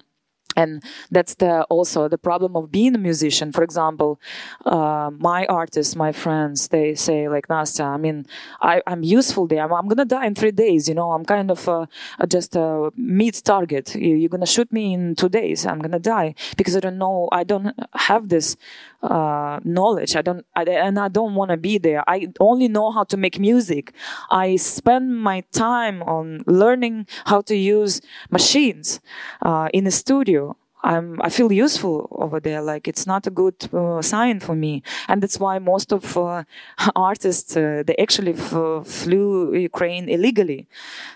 and 0.56 0.84
that's 1.12 1.36
the 1.36 1.64
also 1.64 2.08
the 2.08 2.18
problem 2.18 2.56
of 2.56 2.72
being 2.72 2.96
a 2.96 2.98
musician 2.98 3.52
for 3.52 3.64
example 3.64 4.20
uh, 4.66 5.10
my 5.18 5.46
artists 5.48 5.96
my 5.96 6.12
friends 6.12 6.68
they 6.70 6.96
say 6.96 7.28
like 7.30 7.48
nastya 7.48 7.86
i 7.86 7.98
mean 7.98 8.26
I, 8.62 8.82
am 8.88 9.04
useful 9.04 9.48
there 9.48 9.64
I'm, 9.64 9.74
I'm, 9.74 9.88
gonna 9.88 10.06
die 10.06 10.26
in 10.26 10.36
three 10.36 10.52
days 10.52 10.88
you 10.90 10.96
know 10.96 11.12
i'm 11.12 11.26
kind 11.26 11.52
of 11.52 11.68
uh, 11.68 11.86
just 12.28 12.56
a 12.56 12.92
meat 12.96 13.42
target 13.44 13.96
you're 13.96 14.30
gonna 14.30 14.46
shoot 14.46 14.72
me 14.72 14.94
in 14.94 15.16
two 15.16 15.30
days 15.30 15.66
i'm 15.66 15.80
gonna 15.80 16.00
die 16.00 16.36
because 16.58 16.76
i 16.76 16.80
don't 16.80 16.98
know 16.98 17.30
i 17.32 17.44
don't 17.44 17.74
have 17.94 18.30
this 18.30 18.58
uh, 19.06 19.60
knowledge. 19.64 20.16
I 20.16 20.22
don't, 20.22 20.46
I, 20.56 20.64
and 20.64 21.00
I 21.00 21.08
don't 21.08 21.36
want 21.36 21.52
to 21.52 21.58
be 21.58 21.78
there. 21.78 22.04
I 22.10 22.28
only 22.40 22.68
know 22.68 22.92
how 22.92 23.04
to 23.06 23.18
make 23.18 23.40
music. 23.40 23.94
I 24.32 24.56
spend 24.56 25.22
my 25.22 25.42
time 25.52 26.02
on 26.04 26.44
learning 26.48 27.08
how 27.26 27.42
to 27.42 27.56
use 27.56 28.02
machines 28.30 29.00
uh, 29.42 29.70
in 29.74 29.84
the 29.84 29.92
studio. 29.92 30.45
I'm, 30.86 31.20
I 31.22 31.30
feel 31.30 31.52
useful 31.52 32.08
over 32.12 32.40
there. 32.40 32.62
Like 32.62 32.88
it's 32.88 33.08
not 33.08 33.26
a 33.26 33.32
good 33.32 33.58
uh, 33.74 34.02
sign 34.02 34.40
for 34.40 34.56
me, 34.56 34.84
and 35.08 35.22
that's 35.22 35.40
why 35.40 35.58
most 35.60 35.92
of 35.92 36.16
uh, 36.18 36.44
artists 36.96 37.58
uh, 37.58 37.84
they 37.86 37.96
actually 37.98 38.34
flew 38.34 39.56
Ukraine 39.56 40.08
illegally. 40.08 40.68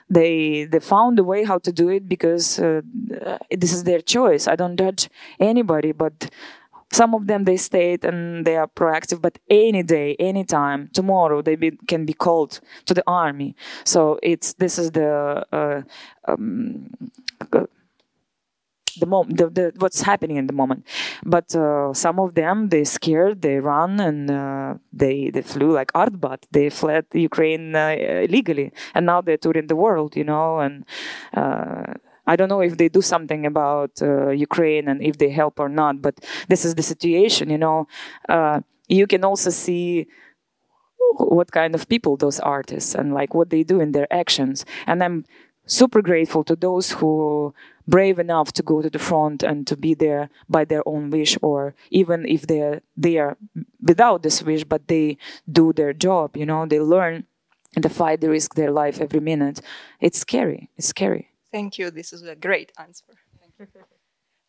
They 0.09 0.65
they 0.65 0.80
found 0.80 1.20
a 1.20 1.24
way 1.24 1.43
how 1.43 1.59
to 1.59 1.72
do 1.72 1.88
it 1.89 2.09
because 2.09 2.59
uh, 2.59 2.82
this 3.51 3.72
is 3.72 3.84
their 3.84 4.01
choice. 4.01 4.47
I 4.47 4.55
don't 4.55 4.78
judge 4.78 5.09
anybody, 5.39 5.91
but 5.91 6.30
some 6.91 7.13
of 7.13 7.28
them 7.28 7.43
they 7.43 7.57
stayed 7.57 8.03
and 8.03 8.45
they 8.45 8.57
are 8.57 8.67
proactive 8.67 9.22
but 9.22 9.38
any 9.47 9.84
day 9.84 10.15
anytime 10.20 10.89
tomorrow 10.91 11.39
they 11.39 11.55
be, 11.55 11.70
can 11.88 12.03
be 12.03 12.13
called 12.13 12.59
to 12.88 12.95
the 12.95 13.03
army 13.05 13.55
so 13.84 14.20
it's 14.24 14.53
this 14.53 14.80
is 14.80 14.89
the 14.91 15.45
uh, 15.51 15.82
um, 16.28 16.89
the 19.00 19.06
moment 19.06 19.38
the, 19.38 19.50
the, 19.50 19.74
what's 19.78 20.02
happening 20.02 20.38
in 20.38 20.47
the 20.47 20.54
moment 20.54 20.86
but 21.26 21.56
uh, 21.56 21.93
some 21.93 22.20
of 22.20 22.36
them 22.36 22.70
they 22.70 22.84
scared 22.84 23.41
they 23.41 23.58
run 23.60 24.00
and 24.00 24.30
uh, 24.32 24.74
they 24.93 25.30
they 25.30 25.41
flew 25.41 25.72
like 25.72 25.91
artbat 25.93 26.39
they 26.52 26.70
fled 26.70 27.06
ukraine 27.14 27.76
uh, 27.76 27.95
illegally 28.28 28.72
and 28.93 29.06
now 29.06 29.22
they're 29.22 29.38
touring 29.38 29.68
the 29.68 29.76
world 29.76 30.16
you 30.16 30.24
know 30.24 30.60
and 30.60 30.86
uh, 31.34 31.93
I 32.28 32.36
don't 32.36 32.50
know 32.50 32.62
if 32.62 32.78
they 32.78 32.89
do 32.89 33.02
something 33.02 33.47
about 33.47 33.91
uh, 34.04 34.30
Ukraine 34.30 34.88
and 34.88 35.02
if 35.02 35.18
they 35.18 35.32
help 35.32 35.60
or 35.60 35.68
not, 35.68 36.00
but 36.00 36.16
this 36.47 36.64
is 36.64 36.76
the 36.76 36.84
situation, 36.84 37.50
you 37.50 37.58
know. 37.58 37.88
Uh, 38.30 38.60
you 38.88 39.08
can 39.08 39.24
also 39.24 39.50
see 39.50 40.06
what 41.18 41.52
kind 41.52 41.74
of 41.74 41.89
people 41.89 42.18
those 42.18 42.39
artists 42.39 42.93
and 42.93 43.14
like 43.14 43.34
what 43.34 43.50
they 43.50 43.64
do 43.64 43.80
in 43.80 43.93
their 43.93 44.12
actions. 44.14 44.64
And 44.86 45.04
I'm 45.04 45.26
super 45.66 46.02
grateful 46.02 46.43
to 46.45 46.56
those 46.56 46.91
who 46.91 47.54
brave 47.90 48.20
enough 48.20 48.52
to 48.54 48.64
go 48.64 48.82
to 48.82 48.90
the 48.90 49.00
front 49.10 49.44
and 49.44 49.66
to 49.68 49.76
be 49.76 49.94
there 49.94 50.30
by 50.48 50.64
their 50.66 50.84
own 50.86 51.10
wish 51.10 51.38
or 51.42 51.74
even 51.90 52.26
if 52.26 52.42
they're 52.48 52.82
there 52.96 53.38
without 53.82 54.24
this 54.24 54.44
wish 54.44 54.64
but 54.64 54.88
they 54.88 55.18
do 55.52 55.74
their 55.74 55.94
job 55.94 56.38
you 56.38 56.46
know 56.46 56.66
they 56.66 56.80
learn 56.80 57.26
and 57.76 57.84
they 57.84 57.90
fight 57.90 58.22
they 58.22 58.28
risk 58.28 58.56
their 58.56 58.72
life 58.72 59.02
every 59.02 59.20
minute 59.32 59.62
it's 60.00 60.20
scary 60.20 60.70
it's 60.78 60.88
scary 60.88 61.30
Thank 61.52 61.80
you. 61.80 61.90
This 61.90 62.14
is 62.14 62.22
a 62.24 62.36
great 62.36 62.72
answer. 62.78 63.16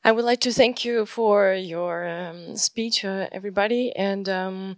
I 0.03 0.12
would 0.12 0.24
like 0.24 0.40
to 0.40 0.53
thank 0.53 0.84
you 0.84 1.05
for 1.05 1.53
your 1.53 2.09
um, 2.09 2.57
speech, 2.57 3.05
uh, 3.05 3.28
everybody. 3.32 3.94
And 3.94 4.28
um, 4.28 4.76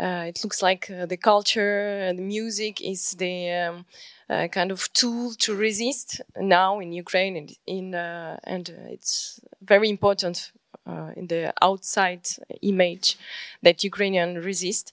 uh, 0.00 0.24
it 0.28 0.40
looks 0.42 0.62
like 0.62 0.90
uh, 0.90 1.04
the 1.06 1.18
culture 1.18 1.98
and 2.00 2.18
the 2.18 2.22
music 2.22 2.80
is 2.80 3.10
the 3.10 3.50
um, 3.50 3.84
uh, 4.30 4.48
kind 4.48 4.70
of 4.70 4.90
tool 4.94 5.34
to 5.40 5.54
resist 5.54 6.22
now 6.38 6.80
in 6.80 6.92
Ukraine, 6.92 7.36
and 7.36 7.52
in 7.66 7.94
uh, 7.94 8.38
and 8.44 8.70
uh, 8.70 8.88
it's 8.88 9.40
very 9.60 9.90
important 9.90 10.52
in 11.16 11.26
the 11.28 11.52
outside 11.62 12.28
image 12.60 13.16
that 13.62 13.84
Ukrainian 13.84 14.34
resist. 14.36 14.92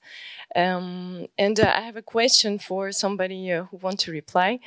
Um, 0.55 1.27
and 1.37 1.59
uh, 1.59 1.71
I 1.75 1.81
have 1.81 1.95
a 1.95 2.01
question 2.01 2.57
for 2.57 2.91
somebody 2.91 3.51
uh, 3.51 3.65
who 3.65 3.77
wants 3.77 4.03
to 4.05 4.11
reply. 4.11 4.59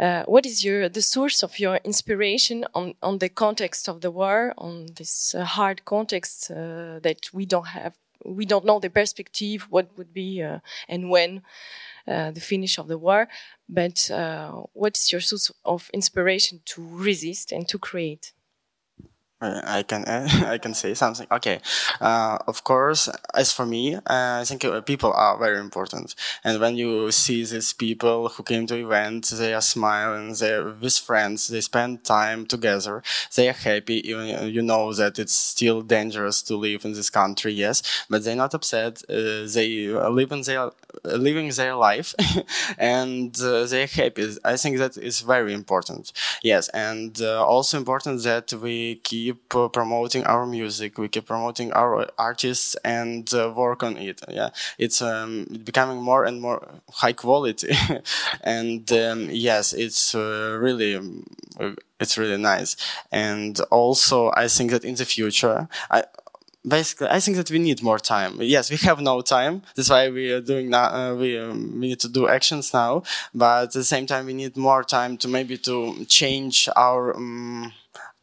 Uh, 0.00 0.24
what 0.24 0.46
is 0.46 0.64
your 0.64 0.88
the 0.88 1.02
source 1.02 1.42
of 1.42 1.58
your 1.58 1.76
inspiration 1.84 2.64
on 2.74 2.94
on 3.02 3.18
the 3.18 3.28
context 3.28 3.88
of 3.88 4.00
the 4.00 4.10
war, 4.10 4.54
on 4.56 4.86
this 4.94 5.34
uh, 5.34 5.44
hard 5.44 5.84
context 5.84 6.50
uh, 6.50 6.98
that 7.00 7.28
we 7.34 7.44
don't 7.44 7.68
have, 7.68 7.94
we 8.24 8.46
don't 8.46 8.64
know 8.64 8.80
the 8.80 8.90
perspective, 8.90 9.66
what 9.68 9.86
would 9.96 10.12
be 10.14 10.42
uh, 10.42 10.60
and 10.88 11.10
when 11.10 11.42
the 12.06 12.40
finish 12.40 12.78
of 12.78 12.86
the 12.86 12.98
war. 12.98 13.28
But 13.68 14.08
what 14.72 14.96
is 14.96 15.10
your 15.10 15.20
source 15.20 15.50
of 15.64 15.90
inspiration 15.92 16.60
to 16.66 16.86
resist 16.86 17.52
and 17.52 17.66
to 17.68 17.78
create? 17.78 18.32
I 19.40 19.82
can 19.82 20.04
I 20.06 20.58
can 20.58 20.72
say 20.72 20.94
something. 20.94 21.26
Okay, 21.30 21.60
uh, 22.00 22.38
of 22.46 22.64
course. 22.64 23.08
As 23.34 23.52
for 23.52 23.66
me, 23.66 23.96
uh, 23.96 24.00
I 24.06 24.44
think 24.46 24.64
uh, 24.64 24.80
people 24.80 25.12
are 25.12 25.38
very 25.38 25.58
important. 25.58 26.14
And 26.42 26.58
when 26.58 26.76
you 26.76 27.12
see 27.12 27.44
these 27.44 27.74
people 27.74 28.30
who 28.30 28.42
came 28.42 28.66
to 28.68 28.76
events, 28.76 29.30
they 29.30 29.52
are 29.52 29.60
smiling, 29.60 30.34
they're 30.34 30.64
with 30.64 30.96
friends, 30.98 31.48
they 31.48 31.60
spend 31.60 32.04
time 32.04 32.46
together, 32.46 33.02
they 33.34 33.48
are 33.50 33.52
happy. 33.52 34.00
You, 34.04 34.22
you 34.46 34.62
know 34.62 34.94
that 34.94 35.18
it's 35.18 35.34
still 35.34 35.82
dangerous 35.82 36.40
to 36.44 36.56
live 36.56 36.86
in 36.86 36.92
this 36.94 37.10
country, 37.10 37.52
yes, 37.52 37.82
but 38.08 38.24
they're 38.24 38.36
not 38.36 38.54
upset. 38.54 39.02
Uh, 39.08 39.44
they 39.46 39.88
live 39.88 40.32
in 40.32 40.42
their 40.42 40.70
living 41.04 41.48
their 41.50 41.74
life, 41.74 42.14
and 42.78 43.38
uh, 43.40 43.64
they're 43.66 43.86
happy. 43.86 44.36
I 44.44 44.56
think 44.56 44.78
that 44.78 44.96
is 44.96 45.20
very 45.20 45.52
important. 45.52 46.12
Yes, 46.42 46.68
and 46.70 47.20
uh, 47.20 47.44
also 47.44 47.76
important 47.76 48.22
that 48.24 48.52
we 48.52 48.96
keep 48.96 49.54
uh, 49.54 49.68
promoting 49.68 50.24
our 50.24 50.46
music, 50.46 50.98
we 50.98 51.08
keep 51.08 51.26
promoting 51.26 51.72
our 51.72 52.08
artists 52.18 52.74
and 52.84 53.32
uh, 53.34 53.52
work 53.54 53.82
on 53.82 53.96
it. 53.96 54.22
Yeah, 54.28 54.50
it's 54.78 55.02
um, 55.02 55.46
becoming 55.64 56.02
more 56.02 56.24
and 56.24 56.40
more 56.40 56.66
high 56.90 57.12
quality, 57.12 57.72
and 58.42 58.90
um, 58.92 59.28
yes, 59.30 59.72
it's 59.72 60.14
uh, 60.14 60.56
really 60.60 60.96
um, 60.96 61.24
it's 62.00 62.18
really 62.18 62.36
nice. 62.36 62.76
And 63.10 63.58
also, 63.70 64.30
I 64.34 64.48
think 64.48 64.70
that 64.70 64.84
in 64.84 64.94
the 64.94 65.04
future, 65.04 65.68
I 65.90 66.04
basically 66.66 67.08
i 67.08 67.20
think 67.20 67.36
that 67.36 67.50
we 67.50 67.58
need 67.58 67.82
more 67.82 67.98
time 67.98 68.36
yes 68.40 68.70
we 68.70 68.76
have 68.76 69.00
no 69.00 69.20
time 69.20 69.62
that's 69.74 69.90
why 69.90 70.08
we 70.08 70.30
are 70.32 70.40
doing 70.40 70.70
now 70.70 70.86
uh, 70.86 71.14
we, 71.14 71.38
um, 71.38 71.72
we 71.80 71.88
need 71.88 72.00
to 72.00 72.08
do 72.08 72.28
actions 72.28 72.72
now 72.74 73.02
but 73.34 73.64
at 73.64 73.72
the 73.72 73.84
same 73.84 74.06
time 74.06 74.26
we 74.26 74.34
need 74.34 74.56
more 74.56 74.82
time 74.84 75.16
to 75.16 75.28
maybe 75.28 75.56
to 75.56 76.04
change 76.06 76.68
our 76.76 77.14
um, 77.16 77.72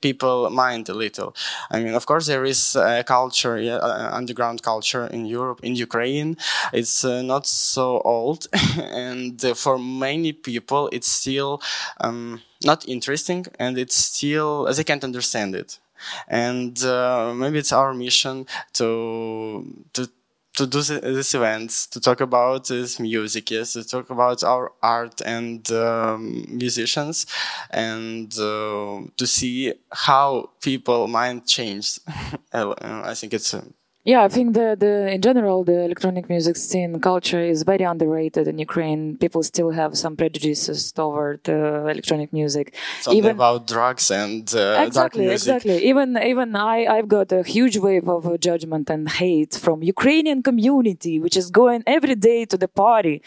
people 0.04 0.50
mind 0.50 0.90
a 0.90 0.94
little. 0.94 1.34
I 1.72 1.80
mean, 1.82 1.96
of 1.96 2.06
course, 2.06 2.28
there 2.28 2.44
is 2.44 2.76
a 2.76 3.04
culture, 3.04 3.58
yeah, 3.60 3.78
uh, 3.78 4.10
underground 4.20 4.62
culture 4.62 5.08
in 5.08 5.26
Europe, 5.26 5.62
in 5.64 5.74
Ukraine. 5.88 6.36
It's 6.74 7.06
uh, 7.06 7.22
not 7.22 7.48
so 7.48 7.86
old, 8.16 8.48
and 9.06 9.44
uh, 9.44 9.54
for 9.54 9.76
many 9.80 10.34
people, 10.34 10.90
it's 10.92 11.10
still 11.22 11.62
um, 12.06 12.42
not 12.64 12.80
interesting, 12.88 13.46
and 13.58 13.78
it's 13.78 13.96
still 13.96 14.50
they 14.76 14.84
can't 14.84 15.06
understand 15.10 15.56
it. 15.56 15.80
And 16.28 16.82
uh, 16.84 17.34
maybe 17.36 17.60
it's 17.60 17.72
our 17.72 17.94
mission 17.94 18.46
to 18.74 19.66
to 19.94 20.10
to 20.56 20.68
do 20.68 20.84
this 20.84 21.34
events, 21.34 21.88
to 21.88 22.00
talk 22.00 22.22
about 22.22 22.68
this 22.68 23.00
music, 23.00 23.50
yes, 23.50 23.74
to 23.74 23.84
talk 23.84 24.10
about 24.12 24.44
our 24.44 24.72
art 24.84 25.20
and 25.26 25.70
um, 25.72 26.46
musicians, 26.48 27.26
and 27.72 28.32
uh, 28.38 29.02
to 29.18 29.26
see 29.26 29.74
how 29.92 30.52
people 30.62 31.08
mind 31.08 31.48
changed. 31.48 32.00
I 32.54 33.14
think 33.16 33.34
it's 33.34 33.54
uh, 33.54 33.64
Yeah, 34.06 34.24
I 34.24 34.28
think 34.28 34.54
the, 34.54 34.76
the 34.78 35.10
in 35.14 35.22
general 35.22 35.64
the 35.64 35.80
electronic 35.86 36.28
music 36.28 36.58
scene 36.58 37.00
culture 37.00 37.42
is 37.42 37.64
very 37.64 37.86
underrated 37.86 38.50
in 38.50 38.60
Ukraine. 38.60 39.18
People 39.18 39.44
still 39.44 39.72
have 39.72 39.98
some 39.98 40.18
prejudices 40.18 40.92
toward 40.92 41.48
uh, 41.48 41.86
electronic 41.86 42.34
music. 42.34 42.76
Something 43.00 43.20
even 43.20 43.32
about 43.32 43.66
drugs 43.66 44.12
and 44.12 44.54
uh, 44.54 44.84
exactly, 44.86 45.30
exactly. 45.30 45.86
Even 45.86 46.18
even 46.18 46.54
I 46.54 46.86
I've 46.86 47.08
got 47.08 47.32
a 47.32 47.44
huge 47.44 47.78
wave 47.78 48.10
of 48.10 48.28
uh, 48.28 48.36
judgment 48.38 48.90
and 48.90 49.08
hate 49.08 49.54
from 49.56 49.82
Ukrainian 49.82 50.44
community, 50.44 51.22
which 51.22 51.38
is 51.38 51.50
going 51.50 51.82
every 51.88 52.16
day 52.16 52.44
to 52.44 52.58
the 52.58 52.68
party. 52.68 53.22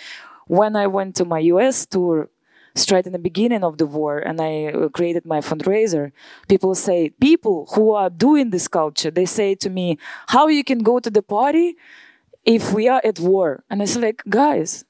When 0.47 0.77
I 0.77 0.87
went 0.89 1.17
to 1.17 1.25
my 1.25 1.39
US 1.55 1.87
tour, 1.87 2.29
straight 2.77 3.07
in 3.07 3.13
the 3.13 3.19
beginning 3.19 3.65
of 3.65 3.79
the 3.79 3.87
war 3.87 4.19
and 4.19 4.41
I 4.41 4.67
uh, 4.67 4.89
created 4.89 5.25
my 5.27 5.41
fundraiser, 5.41 6.13
people 6.49 6.75
say, 6.75 7.11
people 7.21 7.69
who 7.75 7.93
are 7.93 8.11
doing 8.11 8.51
this 8.51 8.69
culture, 8.69 9.11
they 9.11 9.27
say 9.27 9.55
to 9.57 9.71
me, 9.71 9.99
how 10.29 10.49
you 10.49 10.65
can 10.65 10.81
go 10.81 10.99
to 11.01 11.11
the 11.11 11.23
party 11.23 11.77
if 12.45 12.73
we 12.73 12.89
are 12.89 13.01
at 13.05 13.19
war? 13.19 13.65
And 13.71 13.83
I 13.83 13.87
say 13.87 14.01
like, 14.01 14.23
guys, 14.29 14.85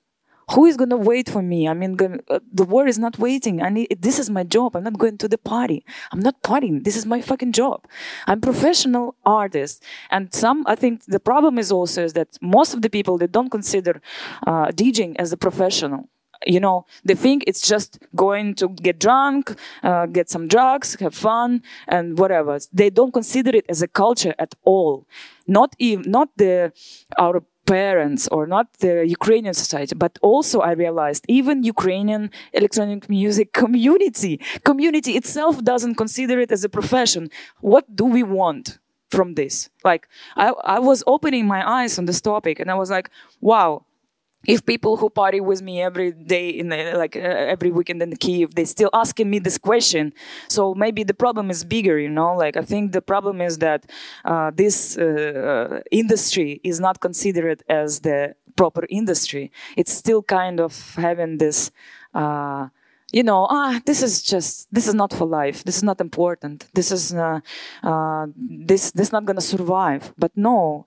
who 0.52 0.64
is 0.64 0.76
going 0.76 0.90
to 0.90 0.96
wait 0.96 1.28
for 1.28 1.42
me? 1.42 1.66
I 1.66 1.74
mean, 1.74 1.96
uh, 2.28 2.38
the 2.52 2.64
war 2.64 2.86
is 2.86 2.98
not 2.98 3.18
waiting. 3.18 3.62
I 3.62 3.68
need, 3.68 3.98
this 4.00 4.18
is 4.18 4.30
my 4.30 4.44
job. 4.44 4.76
I'm 4.76 4.84
not 4.84 4.96
going 4.98 5.18
to 5.18 5.28
the 5.28 5.38
party. 5.38 5.84
I'm 6.12 6.20
not 6.20 6.40
partying. 6.42 6.84
This 6.84 6.96
is 6.96 7.04
my 7.04 7.20
fucking 7.20 7.52
job. 7.52 7.84
I'm 8.28 8.40
professional 8.40 9.16
artist. 9.24 9.82
And 10.10 10.32
some, 10.32 10.62
I 10.66 10.76
think 10.76 11.04
the 11.06 11.18
problem 11.18 11.58
is 11.58 11.72
also 11.72 12.04
is 12.04 12.12
that 12.12 12.38
most 12.40 12.74
of 12.74 12.82
the 12.82 12.90
people, 12.90 13.18
they 13.18 13.26
don't 13.26 13.50
consider 13.50 14.00
uh, 14.46 14.66
DJing 14.66 15.16
as 15.18 15.32
a 15.32 15.36
professional 15.36 16.08
you 16.46 16.60
know 16.60 16.84
they 17.04 17.14
think 17.14 17.44
it's 17.46 17.60
just 17.60 17.98
going 18.14 18.54
to 18.54 18.68
get 18.68 18.98
drunk 18.98 19.54
uh, 19.82 20.06
get 20.06 20.28
some 20.28 20.48
drugs 20.48 20.96
have 21.00 21.14
fun 21.14 21.62
and 21.88 22.18
whatever 22.18 22.58
they 22.72 22.90
don't 22.90 23.12
consider 23.12 23.50
it 23.50 23.64
as 23.68 23.82
a 23.82 23.88
culture 23.88 24.34
at 24.38 24.54
all 24.64 25.06
not 25.46 25.74
even 25.78 26.10
not 26.10 26.28
the 26.36 26.72
our 27.18 27.42
parents 27.66 28.28
or 28.28 28.46
not 28.46 28.66
the 28.78 29.06
Ukrainian 29.06 29.52
society, 29.52 29.94
but 29.94 30.18
also 30.22 30.60
I 30.60 30.72
realized 30.72 31.24
even 31.28 31.64
Ukrainian 31.64 32.30
electronic 32.52 33.08
music 33.10 33.52
community, 33.52 34.40
community 34.64 35.12
itself 35.20 35.62
doesn't 35.62 35.96
consider 35.96 36.40
it 36.40 36.50
as 36.52 36.64
a 36.64 36.68
profession. 36.68 37.28
What 37.60 37.84
do 37.94 38.04
we 38.04 38.22
want 38.22 38.78
from 39.10 39.34
this? 39.34 39.68
Like 39.84 40.08
I, 40.36 40.48
I 40.76 40.78
was 40.78 41.02
opening 41.06 41.46
my 41.46 41.68
eyes 41.68 41.98
on 41.98 42.06
this 42.06 42.20
topic 42.20 42.60
and 42.60 42.70
I 42.70 42.74
was 42.74 42.90
like, 42.90 43.10
wow, 43.40 43.84
if 44.46 44.64
people 44.64 44.96
who 44.96 45.10
party 45.10 45.40
with 45.40 45.62
me 45.62 45.82
every 45.82 46.12
day 46.12 46.48
in 46.48 46.68
the, 46.68 46.94
like 46.96 47.16
uh, 47.16 47.20
every 47.20 47.70
weekend 47.70 48.02
in 48.02 48.16
Kiev, 48.16 48.54
they 48.54 48.64
still 48.64 48.90
asking 48.92 49.30
me 49.30 49.38
this 49.38 49.58
question. 49.58 50.12
So 50.48 50.74
maybe 50.74 51.04
the 51.04 51.14
problem 51.14 51.50
is 51.50 51.64
bigger, 51.64 51.98
you 51.98 52.08
know. 52.08 52.34
Like 52.36 52.56
I 52.56 52.62
think 52.62 52.92
the 52.92 53.02
problem 53.02 53.40
is 53.40 53.58
that 53.58 53.86
uh, 54.24 54.50
this 54.54 54.96
uh, 54.96 55.02
uh 55.02 55.80
industry 55.90 56.60
is 56.62 56.80
not 56.80 57.00
considered 57.00 57.62
as 57.68 58.00
the 58.00 58.34
proper 58.56 58.86
industry. 58.88 59.52
It's 59.76 59.92
still 59.92 60.22
kind 60.22 60.60
of 60.60 60.94
having 60.96 61.38
this. 61.38 61.70
Uh, 62.14 62.68
you 63.12 63.22
know, 63.22 63.46
ah, 63.48 63.80
this 63.86 64.02
is 64.02 64.20
just, 64.20 64.66
this 64.74 64.88
is 64.88 64.94
not 64.94 65.12
for 65.12 65.26
life. 65.26 65.62
This 65.62 65.76
is 65.76 65.84
not 65.84 66.00
important. 66.00 66.66
This 66.74 66.90
is, 66.90 67.14
uh, 67.14 67.40
this, 68.36 68.90
this 68.90 69.12
not 69.12 69.24
gonna 69.24 69.40
survive. 69.40 70.12
But 70.18 70.32
no, 70.36 70.86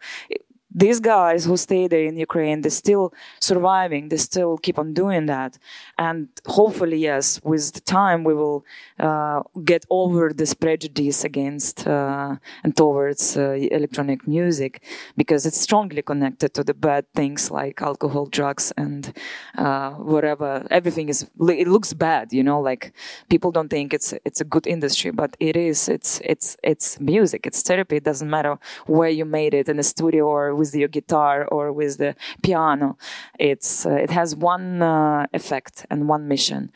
these 0.72 1.00
guys 1.00 1.46
who 1.46 1.58
stay 1.58 1.88
there 1.88 2.04
in 2.04 2.16
Ukraine, 2.16 2.62
they're 2.62 2.70
still 2.70 3.12
surviving. 3.40 4.10
They 4.10 4.18
still 4.18 4.58
keep 4.58 4.78
on 4.78 4.94
doing 4.94 5.26
that. 5.26 5.58
And 5.98 6.30
hopefully, 6.46 6.98
yes, 6.98 7.42
with 7.44 7.74
the 7.74 7.82
time, 7.82 8.24
we 8.24 8.36
will 8.36 8.64
uh, 9.00 9.42
get 9.64 9.86
over 9.90 10.32
this 10.32 10.54
prejudice 10.54 11.24
against 11.24 11.88
uh, 11.88 12.36
and 12.64 12.78
towards 12.78 13.36
uh, 13.36 13.52
electronic 13.72 14.28
music 14.28 14.84
because 15.18 15.46
it's 15.48 15.60
strongly 15.60 16.04
connected 16.04 16.54
to 16.54 16.64
the 16.64 16.76
bad 16.76 17.12
things 17.16 17.50
like 17.50 17.82
alcohol, 17.82 18.28
drugs, 18.28 18.72
and 18.78 19.18
uh, 19.58 19.92
whatever. 19.92 20.68
Everything 20.70 21.10
is, 21.10 21.28
it 21.48 21.68
looks 21.68 21.94
bad, 21.94 22.32
you 22.32 22.44
know, 22.44 22.62
like 22.62 22.94
people 23.30 23.52
don't 23.52 23.70
think 23.70 23.92
it's, 23.94 24.14
it's 24.24 24.40
a 24.40 24.46
good 24.46 24.68
industry, 24.68 25.10
but 25.10 25.36
it 25.40 25.56
is. 25.56 25.90
It's, 25.90 26.22
it's, 26.24 26.58
it's 26.62 27.00
music, 27.00 27.48
it's 27.48 27.64
therapy. 27.64 27.96
It 27.96 28.04
doesn't 28.04 28.30
matter 28.30 28.60
where 28.86 29.10
you 29.10 29.26
made 29.26 29.56
it 29.56 29.68
in 29.68 29.80
a 29.80 29.84
studio 29.84 30.28
or 30.28 30.59
with 30.60 30.76
your 30.76 30.90
guitar 30.98 31.46
or 31.46 31.72
with 31.72 31.98
the 31.98 32.16
piano. 32.44 32.98
It's 33.40 33.86
uh, 33.86 34.06
it 34.06 34.12
has 34.12 34.36
one 34.36 34.82
uh, 34.82 35.26
effect 35.34 35.86
and 35.90 36.08
one 36.08 36.28
mission. 36.28 36.72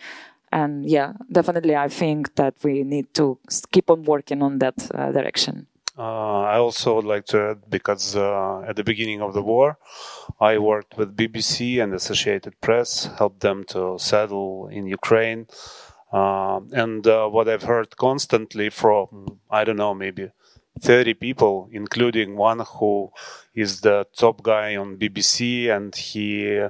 And 0.51 0.85
yeah, 0.85 1.13
definitely, 1.31 1.75
I 1.75 1.89
think 1.89 2.35
that 2.35 2.53
we 2.63 2.83
need 2.83 3.07
to 3.15 3.37
keep 3.71 3.89
on 3.89 4.03
working 4.03 4.41
on 4.43 4.59
that 4.59 4.77
uh, 4.93 5.11
direction. 5.11 5.67
Uh, 5.97 6.41
I 6.55 6.57
also 6.57 6.95
would 6.95 7.05
like 7.05 7.25
to 7.25 7.37
add 7.51 7.69
because 7.69 8.15
uh, 8.15 8.61
at 8.67 8.75
the 8.75 8.83
beginning 8.83 9.21
of 9.21 9.33
the 9.33 9.41
war, 9.41 9.77
I 10.39 10.57
worked 10.57 10.97
with 10.97 11.15
BBC 11.15 11.83
and 11.83 11.93
Associated 11.93 12.53
Press, 12.61 13.09
helped 13.17 13.41
them 13.41 13.63
to 13.73 13.97
settle 13.99 14.67
in 14.67 14.87
Ukraine. 14.87 15.47
Uh, 16.11 16.59
and 16.71 17.05
what 17.05 17.49
I've 17.49 17.63
heard 17.63 17.97
constantly 17.97 18.69
from, 18.69 19.39
I 19.49 19.63
don't 19.63 19.77
know, 19.77 19.95
maybe 19.95 20.29
30 20.79 21.13
people, 21.15 21.69
including 21.71 22.35
one 22.35 22.59
who 22.59 23.11
is 23.53 23.81
the 23.81 24.07
top 24.15 24.43
guy 24.43 24.75
on 24.75 24.97
BBC, 24.97 25.69
and 25.69 25.95
he 25.95 26.67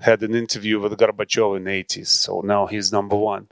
had 0.00 0.22
an 0.22 0.34
interview 0.34 0.80
with 0.80 0.98
Gorbachev 0.98 1.56
in 1.56 1.64
80s. 1.64 2.08
So 2.08 2.40
now 2.40 2.66
he's 2.66 2.92
number 2.92 3.16
one. 3.16 3.48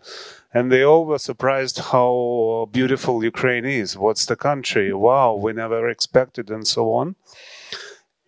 And 0.52 0.70
they 0.70 0.82
all 0.82 1.06
were 1.06 1.18
surprised 1.18 1.78
how 1.78 2.68
beautiful 2.72 3.24
Ukraine 3.24 3.64
is. 3.64 3.96
What's 3.96 4.26
the 4.26 4.36
country? 4.36 4.92
Wow, 4.92 5.34
we 5.34 5.52
never 5.52 5.88
expected, 5.88 6.50
and 6.50 6.66
so 6.66 6.92
on. 6.92 7.16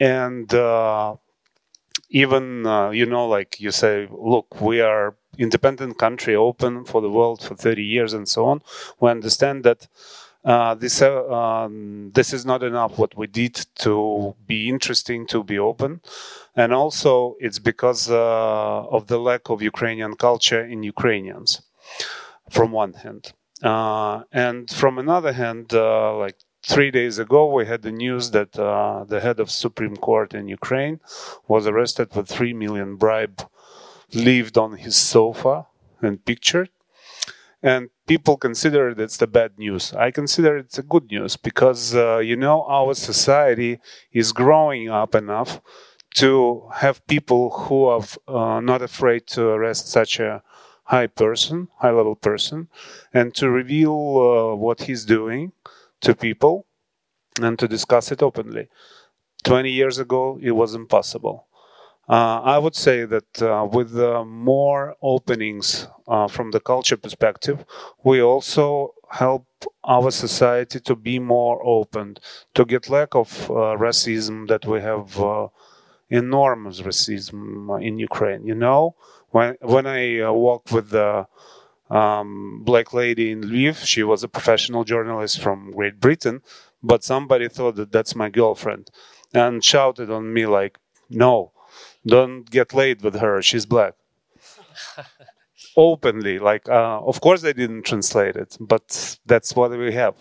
And 0.01 0.53
uh, 0.55 1.17
even, 2.09 2.67
uh, 2.67 2.91
you 2.91 3.07
know, 3.07 3.27
like 3.27 3.61
you 3.61 3.71
say, 3.71 4.09
look, 4.11 4.61
we 4.61 4.81
are 4.81 5.17
independent 5.37 5.99
country, 5.99 6.35
open 6.35 6.85
for 6.85 7.01
the 7.03 7.11
world 7.11 7.43
for 7.43 7.55
30 7.55 7.83
years, 7.83 8.12
and 8.15 8.29
so 8.29 8.47
on. 8.47 8.62
We 9.01 9.11
understand 9.11 9.65
that 9.65 9.87
uh, 10.45 10.75
this 10.75 11.01
uh, 11.01 11.27
um, 11.33 12.11
this 12.15 12.33
is 12.35 12.45
not 12.45 12.63
enough 12.63 12.99
what 12.99 13.17
we 13.17 13.27
did 13.27 13.67
to 13.77 14.35
be 14.47 14.69
interesting 14.69 15.27
to 15.27 15.43
be 15.43 15.59
open. 15.59 16.01
And 16.55 16.73
also 16.73 17.37
it's 17.41 17.59
because 17.59 18.11
uh, 18.11 18.87
of 18.89 19.07
the 19.07 19.19
lack 19.19 19.49
of 19.49 19.63
ukrainian 19.63 20.17
culture 20.17 20.63
in 20.65 20.83
ukrainians 20.83 21.63
from 22.51 22.73
one 22.73 22.93
hand. 22.93 23.33
Uh, 23.63 24.25
and 24.33 24.71
from 24.71 24.99
another 24.99 25.33
hand 25.33 25.73
uh, 25.73 26.15
like 26.17 26.37
three 26.63 26.91
days 26.91 27.19
ago 27.19 27.51
we 27.51 27.65
had 27.65 27.81
the 27.83 27.93
news 27.93 28.31
that 28.33 28.53
the 28.53 29.21
head 29.23 29.41
of 29.41 29.51
supreme 29.51 29.97
court 29.97 30.35
in 30.35 30.49
ukraine 30.49 30.99
was 31.49 31.67
arrested 31.67 32.11
for 32.11 32.23
3 32.23 32.53
million 32.55 32.97
bribe 32.97 33.47
lived 34.13 34.57
on 34.59 34.77
his 34.77 34.97
sofa 34.97 35.67
and 36.03 36.25
pictured 36.25 36.71
and 37.65 37.89
people 38.07 38.37
consider 38.37 38.91
it 38.91 39.01
it's 39.01 39.17
the 39.19 39.27
bad 39.27 39.59
news. 39.59 39.95
I 39.95 40.12
consider 40.12 40.59
it's 40.59 40.79
a 40.79 40.85
good 40.85 41.11
news 41.11 41.37
because 41.37 41.97
uh, 41.97 42.19
you 42.19 42.37
know 42.37 42.65
our 42.65 42.95
society 42.95 43.81
is 44.12 44.33
growing 44.33 44.91
up 44.91 45.17
enough 45.17 45.62
to 46.17 46.69
have 46.75 47.07
people 47.09 47.51
who 47.51 47.87
are 47.87 48.05
uh, 48.29 48.61
not 48.61 48.83
afraid 48.83 49.27
to 49.29 49.49
arrest 49.49 49.89
such 49.89 50.21
a 50.21 50.43
high 50.85 51.09
person, 51.09 51.69
high 51.79 51.91
level 51.91 52.17
person, 52.17 52.69
and 53.15 53.35
to 53.37 53.51
reveal 53.51 53.93
uh, 53.93 54.57
what 54.57 54.83
he's 54.83 55.07
doing 55.07 55.53
to 56.03 56.15
people 56.15 56.67
and 57.41 57.59
to 57.59 57.69
discuss 57.69 58.12
it 58.12 58.23
openly. 58.23 58.69
20 59.45 59.71
years 59.71 59.99
ago, 59.99 60.39
it 60.43 60.53
was 60.53 60.75
impossible. 60.75 61.47
Uh, 62.09 62.41
I 62.45 62.59
would 62.59 62.75
say 62.77 63.05
that 63.07 63.43
uh, 63.43 63.67
with 63.71 63.99
uh, 63.99 64.25
more 64.25 64.95
openings 65.03 65.89
uh, 66.07 66.29
from 66.29 66.51
the 66.51 66.61
culture 66.61 66.99
perspective, 66.99 67.65
we 68.05 68.21
also 68.23 68.95
help 69.11 69.47
our 69.85 70.11
society 70.11 70.81
to 70.81 70.97
be 70.97 71.19
more 71.19 71.63
open, 71.65 72.17
to 72.55 72.65
get 72.67 72.91
lack 72.91 73.15
of 73.15 73.51
uh, 73.51 73.77
racism 73.89 74.49
that 74.49 74.67
we 74.67 74.81
have 74.83 75.19
uh, 75.19 75.49
enormous 76.11 76.83
racism 76.83 77.83
in 77.83 77.99
Ukraine. 77.99 78.47
You 78.47 78.57
know, 78.57 78.97
when 79.31 79.57
when 79.63 79.87
I 79.87 80.31
walk 80.31 80.71
with 80.73 80.91
the 80.91 81.27
um, 81.91 82.63
black 82.65 82.95
lady 82.95 83.33
in 83.33 83.43
Lviv, 83.43 83.85
she 83.87 84.05
was 84.05 84.23
a 84.25 84.29
professional 84.29 84.85
journalist 84.85 85.41
from 85.41 85.73
Great 85.73 86.01
Britain, 86.01 86.43
but 86.83 87.05
somebody 87.05 87.49
thought 87.49 87.77
that 87.77 87.93
that's 87.93 88.15
my 88.17 88.31
girlfriend 88.31 88.91
and 89.35 89.65
shouted 89.65 90.11
on 90.11 90.33
me 90.35 90.47
like, 90.47 90.79
"No." 91.11 91.54
Don't 92.07 92.51
get 92.51 92.75
laid 92.75 93.03
with 93.03 93.17
her. 93.17 93.43
She's 93.43 93.67
black. 93.67 93.95
Openly 95.77 96.39
like 96.39 96.69
uh, 96.69 97.01
of 97.01 97.21
course 97.21 97.43
they 97.43 97.53
didn't 97.53 97.83
translate 97.85 98.37
it 98.37 98.57
but 98.61 99.19
that's 99.27 99.57
what 99.57 99.71
we 99.73 99.93
have. 99.93 100.15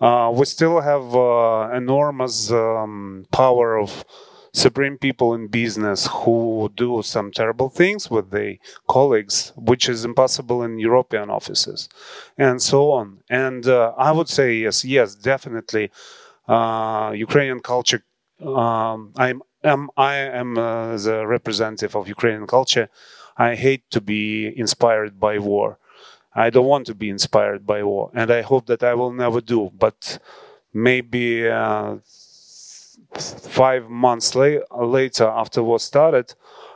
Uh, 0.00 0.32
we 0.34 0.44
still 0.44 0.80
have 0.80 1.14
uh, 1.14 1.70
enormous 1.74 2.50
um, 2.52 3.26
power 3.32 3.78
of 3.78 4.04
supreme 4.52 4.98
people 4.98 5.34
in 5.34 5.48
business 5.48 6.08
who 6.12 6.70
do 6.76 7.02
some 7.02 7.32
terrible 7.32 7.68
things 7.68 8.10
with 8.10 8.30
their 8.30 8.54
colleagues 8.88 9.52
which 9.56 9.88
is 9.88 10.04
impossible 10.04 10.62
in 10.62 10.78
european 10.78 11.30
offices 11.30 11.88
and 12.38 12.62
so 12.62 12.92
on. 12.92 13.18
And 13.30 13.66
uh, 13.66 13.92
i 13.98 14.12
would 14.12 14.28
say 14.28 14.54
yes 14.54 14.84
yes 14.84 15.14
definitely 15.16 15.90
uh, 16.48 17.12
ukrainian 17.14 17.60
culture 17.60 18.02
um, 18.44 19.12
I'm, 19.16 19.42
am, 19.64 19.90
I 19.96 20.14
am 20.16 20.58
uh, 20.58 20.96
the 20.96 21.26
representative 21.26 21.96
of 21.96 22.08
Ukrainian 22.08 22.46
culture. 22.46 22.88
I 23.36 23.54
hate 23.54 23.84
to 23.90 24.00
be 24.00 24.52
inspired 24.56 25.18
by 25.18 25.38
war. 25.38 25.78
I 26.34 26.50
don't 26.50 26.66
want 26.66 26.86
to 26.86 26.94
be 26.94 27.08
inspired 27.10 27.66
by 27.66 27.82
war, 27.82 28.10
and 28.14 28.30
I 28.30 28.42
hope 28.42 28.66
that 28.66 28.82
I 28.82 28.94
will 28.94 29.12
never 29.12 29.40
do. 29.40 29.70
But 29.78 30.18
maybe 30.72 31.48
uh, 31.48 31.96
five 33.18 33.88
months 33.88 34.34
la- 34.34 34.84
later, 34.84 35.24
after 35.24 35.62
war 35.62 35.78
started, 35.78 36.34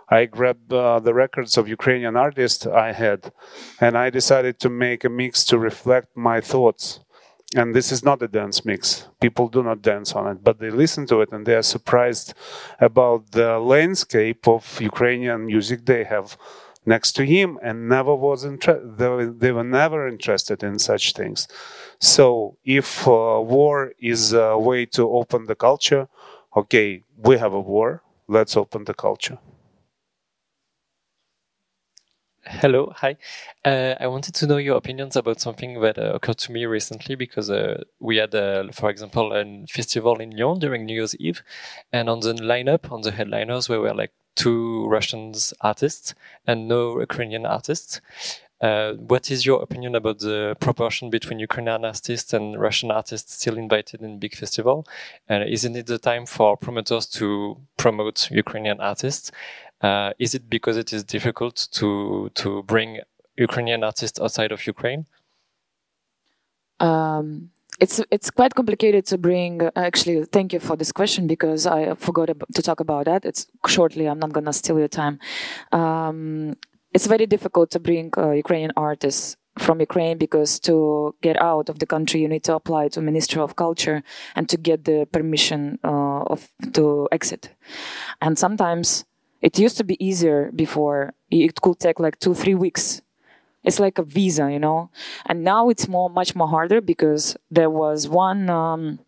I 0.09 0.25
grabbed 0.25 0.73
uh, 0.73 1.01
the 1.01 1.13
records 1.13 1.59
of 1.59 1.69
Ukrainian 1.69 2.17
artists 2.17 2.67
I 2.67 2.93
had, 2.93 3.33
and 3.81 3.99
I 3.99 4.11
decided 4.11 4.59
to 4.61 4.71
make 4.71 5.05
a 5.05 5.11
mix 5.11 5.45
to 5.47 5.59
reflect 5.59 6.17
my 6.17 6.41
thoughts. 6.41 7.01
And 7.57 7.75
this 7.75 7.91
is 7.93 8.05
not 8.05 8.23
a 8.23 8.29
dance 8.29 8.65
mix. 8.65 9.09
People 9.21 9.49
do 9.49 9.63
not 9.63 9.81
dance 9.81 10.13
on 10.13 10.27
it, 10.29 10.45
but 10.45 10.59
they 10.59 10.71
listen 10.71 11.07
to 11.07 11.23
it 11.23 11.31
and 11.33 11.47
they 11.47 11.55
are 11.55 11.63
surprised 11.63 12.35
about 12.79 13.31
the 13.33 13.59
landscape 13.59 14.47
of 14.47 14.79
Ukrainian 14.81 15.47
music 15.47 15.87
they 15.87 16.05
have 16.05 16.37
next 16.85 17.13
to 17.13 17.25
him 17.25 17.59
and 17.63 17.89
never 17.89 18.15
was 18.15 18.45
interested 18.45 18.99
they, 18.99 19.27
they, 19.43 19.53
were 19.53 19.65
never 19.65 20.07
interested 20.07 20.63
in 20.63 20.79
such 20.79 21.15
things. 21.15 21.49
So 22.01 22.57
if 22.65 23.09
uh, 23.09 23.41
war 23.57 23.93
is 23.99 24.35
a 24.35 24.59
way 24.59 24.85
to 24.97 25.09
open 25.11 25.47
the 25.47 25.55
culture 25.55 26.09
okay 26.57 27.03
we 27.17 27.39
have 27.39 27.55
a 27.55 27.61
war. 27.61 28.03
Let's 28.27 28.57
open 28.59 28.85
the 28.85 28.95
culture 28.95 29.39
Hello, 32.51 32.95
hi. 32.97 33.17
Uh, 33.63 33.95
I 34.01 34.07
wanted 34.07 34.35
to 34.37 34.47
know 34.47 34.57
your 34.57 34.79
opinions 34.79 35.17
about 35.17 35.39
something 35.39 35.83
that 35.83 35.99
uh, 35.99 36.13
occurred 36.15 36.39
to 36.39 36.53
me 36.53 36.65
recently 36.65 37.15
because 37.15 37.51
uh, 37.51 37.85
we 38.01 38.17
had, 38.17 38.35
uh, 38.35 38.73
for 38.73 38.89
example, 38.89 39.35
a 39.35 39.67
festival 39.67 40.17
in 40.17 40.31
Lyon 40.31 40.59
during 40.59 40.87
New 40.87 40.95
Year's 40.95 41.15
Eve, 41.17 41.43
and 41.93 42.09
on 42.09 42.21
the 42.21 42.33
lineup, 42.33 42.91
on 42.91 43.03
the 43.03 43.11
headliners, 43.11 43.67
there 43.67 43.81
were 43.81 43.93
like 43.93 44.13
two 44.35 44.87
Russian 44.89 45.35
artists 45.61 46.15
and 46.47 46.67
no 46.69 46.99
Ukrainian 47.01 47.45
artists. 47.45 48.01
Uh, 48.61 48.95
what 48.95 49.31
is 49.31 49.47
your 49.47 49.63
opinion 49.63 49.95
about 49.95 50.19
the 50.19 50.57
proportion 50.59 51.11
between 51.11 51.39
Ukrainian 51.39 51.85
artists 51.85 52.33
and 52.33 52.59
Russian 52.59 52.91
artists 52.91 53.35
still 53.35 53.57
invited 53.59 54.01
in 54.01 54.19
big 54.19 54.35
festival? 54.35 54.87
And 55.29 55.49
isn't 55.49 55.77
it 55.77 55.87
the 55.87 55.99
time 55.99 56.25
for 56.25 56.57
promoters 56.57 57.07
to 57.19 57.59
promote 57.77 58.31
Ukrainian 58.31 58.81
artists? 58.81 59.31
Uh, 59.81 60.13
is 60.19 60.35
it 60.35 60.51
because 60.51 60.77
it 60.77 60.93
is 60.93 61.05
difficult 61.05 61.69
to 61.73 62.31
to 62.35 62.63
bring 62.65 63.01
Ukrainian 63.37 63.85
artists 63.85 64.21
outside 64.21 64.53
of 64.53 64.67
Ukraine? 64.67 65.07
Um, 66.81 67.51
it's 67.81 68.01
it's 68.11 68.31
quite 68.31 68.55
complicated 68.55 69.07
to 69.07 69.19
bring. 69.19 69.63
Uh, 69.63 69.71
actually, 69.77 70.25
thank 70.25 70.53
you 70.53 70.61
for 70.61 70.77
this 70.77 70.91
question 70.91 71.27
because 71.27 71.67
I 71.67 71.95
forgot 71.95 72.27
to 72.29 72.63
talk 72.63 72.81
about 72.81 73.05
that. 73.07 73.25
It's 73.25 73.47
shortly. 73.67 74.07
I'm 74.07 74.19
not 74.19 74.33
gonna 74.33 74.53
steal 74.53 74.79
your 74.79 74.89
time. 74.89 75.21
Um, 75.71 76.57
it's 76.93 77.07
very 77.07 77.27
difficult 77.27 77.71
to 77.73 77.79
bring 77.79 78.11
uh, 78.17 78.31
Ukrainian 78.31 78.73
artists 78.77 79.37
from 79.59 79.81
Ukraine 79.81 80.19
because 80.19 80.59
to 80.61 81.15
get 81.21 81.41
out 81.41 81.69
of 81.69 81.79
the 81.79 81.87
country 81.87 82.21
you 82.21 82.29
need 82.29 82.45
to 82.45 82.55
apply 82.55 82.89
to 82.89 83.01
Ministry 83.01 83.41
of 83.41 83.57
Culture 83.57 84.03
and 84.35 84.49
to 84.49 84.57
get 84.57 84.85
the 84.85 85.07
permission 85.13 85.79
uh, 85.85 86.23
of 86.23 86.49
to 86.73 87.09
exit. 87.13 87.51
And 88.21 88.39
sometimes 88.39 89.05
it 89.41 89.59
used 89.59 89.77
to 89.79 89.85
be 89.85 90.03
easier 90.05 90.51
before. 90.55 91.15
It 91.31 91.61
could 91.61 91.79
take 91.79 92.01
like 92.01 92.19
two, 92.19 92.35
three 92.35 92.55
weeks. 92.55 93.03
It's 93.65 93.81
like 93.81 93.99
a 93.99 94.03
visa, 94.03 94.51
you 94.51 94.59
know. 94.59 94.91
And 95.27 95.45
now 95.45 95.69
it's 95.69 95.89
more, 95.89 96.09
much 96.11 96.35
more 96.35 96.49
harder 96.49 96.81
because 96.81 97.37
there 97.51 97.71
was 97.71 98.09
one 98.09 98.49
um, 98.51 99.01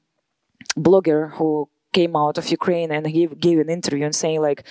blogger 0.76 1.32
who 1.32 1.68
came 1.92 2.14
out 2.16 2.38
of 2.38 2.48
Ukraine 2.50 2.90
and 2.90 3.06
he 3.06 3.26
gave 3.26 3.58
an 3.58 3.70
interview 3.70 4.04
and 4.04 4.14
saying 4.14 4.40
like, 4.40 4.64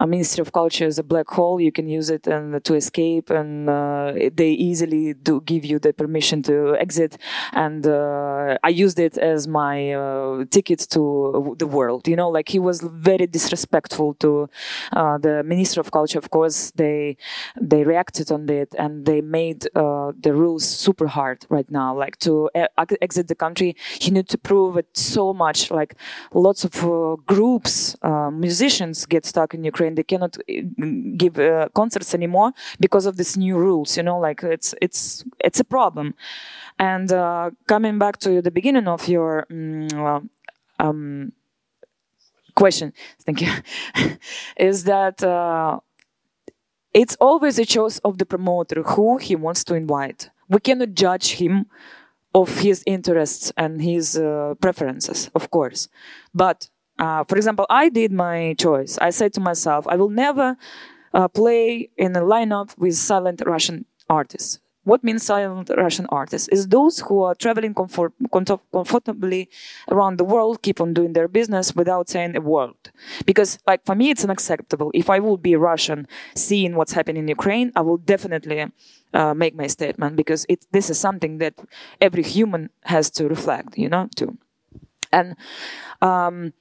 a 0.00 0.06
Ministry 0.06 0.42
of 0.42 0.52
Culture 0.52 0.86
is 0.86 0.98
a 0.98 1.02
black 1.02 1.28
hole. 1.28 1.60
You 1.60 1.72
can 1.72 1.88
use 1.88 2.10
it 2.10 2.26
and 2.26 2.62
to 2.64 2.74
escape, 2.74 3.30
and 3.30 3.68
uh, 3.68 4.12
they 4.32 4.50
easily 4.50 5.14
do 5.14 5.40
give 5.40 5.64
you 5.64 5.78
the 5.78 5.92
permission 5.92 6.42
to 6.44 6.76
exit. 6.78 7.16
And 7.52 7.86
uh, 7.86 8.58
I 8.62 8.68
used 8.68 8.98
it 8.98 9.16
as 9.18 9.46
my 9.46 9.92
uh, 9.92 10.44
ticket 10.50 10.80
to 10.90 11.54
the 11.58 11.66
world. 11.66 12.08
You 12.08 12.16
know, 12.16 12.28
like 12.28 12.48
he 12.48 12.58
was 12.58 12.80
very 12.80 13.26
disrespectful 13.26 14.14
to 14.14 14.48
uh, 14.92 15.18
the 15.18 15.42
Ministry 15.44 15.80
of 15.80 15.90
Culture. 15.90 16.18
Of 16.18 16.30
course, 16.30 16.72
they 16.72 17.16
they 17.60 17.84
reacted 17.84 18.30
on 18.32 18.48
it 18.48 18.74
and 18.78 19.06
they 19.06 19.20
made 19.20 19.66
uh, 19.74 20.12
the 20.20 20.34
rules 20.34 20.64
super 20.64 21.06
hard 21.06 21.46
right 21.48 21.70
now. 21.70 21.96
Like 21.96 22.18
to 22.20 22.50
exit 23.00 23.28
the 23.28 23.34
country, 23.34 23.76
you 24.00 24.10
need 24.10 24.28
to 24.28 24.38
prove 24.38 24.76
it 24.76 24.88
so 24.96 25.32
much. 25.32 25.70
Like 25.70 25.94
lots 26.32 26.63
of 26.64 26.84
uh, 26.84 27.16
groups, 27.26 27.96
uh, 28.02 28.30
musicians 28.30 29.06
get 29.06 29.24
stuck 29.26 29.54
in 29.54 29.64
Ukraine. 29.64 29.94
They 29.94 30.02
cannot 30.02 30.36
uh, 30.38 30.86
give 31.16 31.38
uh, 31.38 31.68
concerts 31.74 32.14
anymore 32.14 32.52
because 32.80 33.06
of 33.06 33.16
these 33.16 33.36
new 33.36 33.56
rules. 33.56 33.96
You 33.96 34.02
know, 34.02 34.18
like 34.18 34.42
it's 34.42 34.74
it's 34.80 35.24
it's 35.40 35.60
a 35.60 35.64
problem. 35.64 36.14
And 36.78 37.12
uh, 37.12 37.50
coming 37.66 37.98
back 37.98 38.18
to 38.20 38.42
the 38.42 38.50
beginning 38.50 38.88
of 38.88 39.06
your 39.08 39.46
um, 39.50 40.30
um, 40.80 41.32
question, 42.56 42.92
thank 43.24 43.40
you, 43.42 43.52
is 44.56 44.84
that 44.84 45.22
uh, 45.22 45.78
it's 46.92 47.16
always 47.20 47.58
a 47.58 47.64
choice 47.64 47.98
of 48.00 48.18
the 48.18 48.26
promoter 48.26 48.82
who 48.82 49.18
he 49.18 49.36
wants 49.36 49.64
to 49.64 49.74
invite. 49.74 50.30
We 50.48 50.60
cannot 50.60 50.94
judge 50.94 51.32
him 51.32 51.66
of 52.34 52.58
his 52.58 52.82
interests 52.86 53.52
and 53.56 53.80
his 53.80 54.18
uh, 54.18 54.54
preferences, 54.60 55.30
of 55.34 55.50
course. 55.50 55.88
But 56.34 56.68
uh, 56.98 57.24
for 57.24 57.36
example, 57.36 57.66
I 57.70 57.88
did 57.88 58.12
my 58.12 58.54
choice. 58.58 58.98
I 58.98 59.10
said 59.10 59.32
to 59.34 59.40
myself, 59.40 59.86
I 59.88 59.96
will 59.96 60.10
never 60.10 60.56
uh, 61.12 61.28
play 61.28 61.90
in 61.96 62.16
a 62.16 62.20
lineup 62.20 62.76
with 62.78 62.94
silent 62.96 63.42
Russian 63.46 63.86
artists. 64.08 64.60
What 64.84 65.02
means 65.02 65.22
silent 65.22 65.70
Russian 65.74 66.06
artists? 66.10 66.46
Is 66.48 66.68
those 66.68 67.00
who 67.00 67.22
are 67.22 67.34
traveling 67.34 67.72
comfort, 67.72 68.12
comfortably 68.30 69.48
around 69.90 70.18
the 70.18 70.24
world, 70.24 70.60
keep 70.60 70.78
on 70.78 70.92
doing 70.92 71.14
their 71.14 71.26
business 71.26 71.74
without 71.74 72.10
saying 72.10 72.36
a 72.36 72.40
word. 72.42 72.74
Because, 73.24 73.58
like, 73.66 73.86
for 73.86 73.94
me, 73.94 74.10
it's 74.10 74.24
unacceptable. 74.24 74.90
If 74.92 75.08
I 75.08 75.20
would 75.20 75.42
be 75.42 75.56
Russian, 75.56 76.06
seeing 76.34 76.76
what's 76.76 76.92
happening 76.92 77.22
in 77.22 77.28
Ukraine, 77.28 77.72
I 77.74 77.80
will 77.80 77.96
definitely 77.96 78.66
uh, 79.14 79.34
make 79.34 79.54
my 79.56 79.68
statement 79.68 80.16
because 80.16 80.46
it, 80.48 80.66
this 80.72 80.90
is 80.90 80.98
something 81.00 81.38
that 81.38 81.54
every 82.00 82.22
human 82.22 82.70
has 82.84 83.10
to 83.12 83.28
reflect, 83.28 83.78
you 83.78 83.88
know, 83.88 84.08
too. 84.16 84.36
And 85.12 85.36
um, 86.02 86.52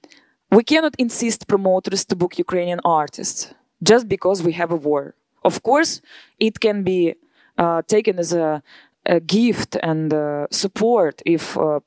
we 0.51 0.64
cannot 0.64 0.95
insist 0.97 1.47
promoters 1.47 2.06
to 2.06 2.16
book 2.16 2.38
Ukrainian 2.38 2.80
artists 2.86 3.54
just 3.84 4.08
because 4.08 4.43
we 4.43 4.54
have 4.54 4.72
a 4.72 4.76
war. 4.76 5.16
Of 5.43 5.64
course, 5.64 6.01
it 6.39 6.60
can 6.60 6.84
be 6.84 7.16
uh, 7.58 7.82
taken 7.88 8.20
as 8.20 8.34
a, 8.34 8.64
a 9.06 9.20
gift 9.20 9.78
and 9.84 10.14
uh, 10.14 10.47
support 10.51 11.22
if 11.26 11.58
uh, 11.58 11.80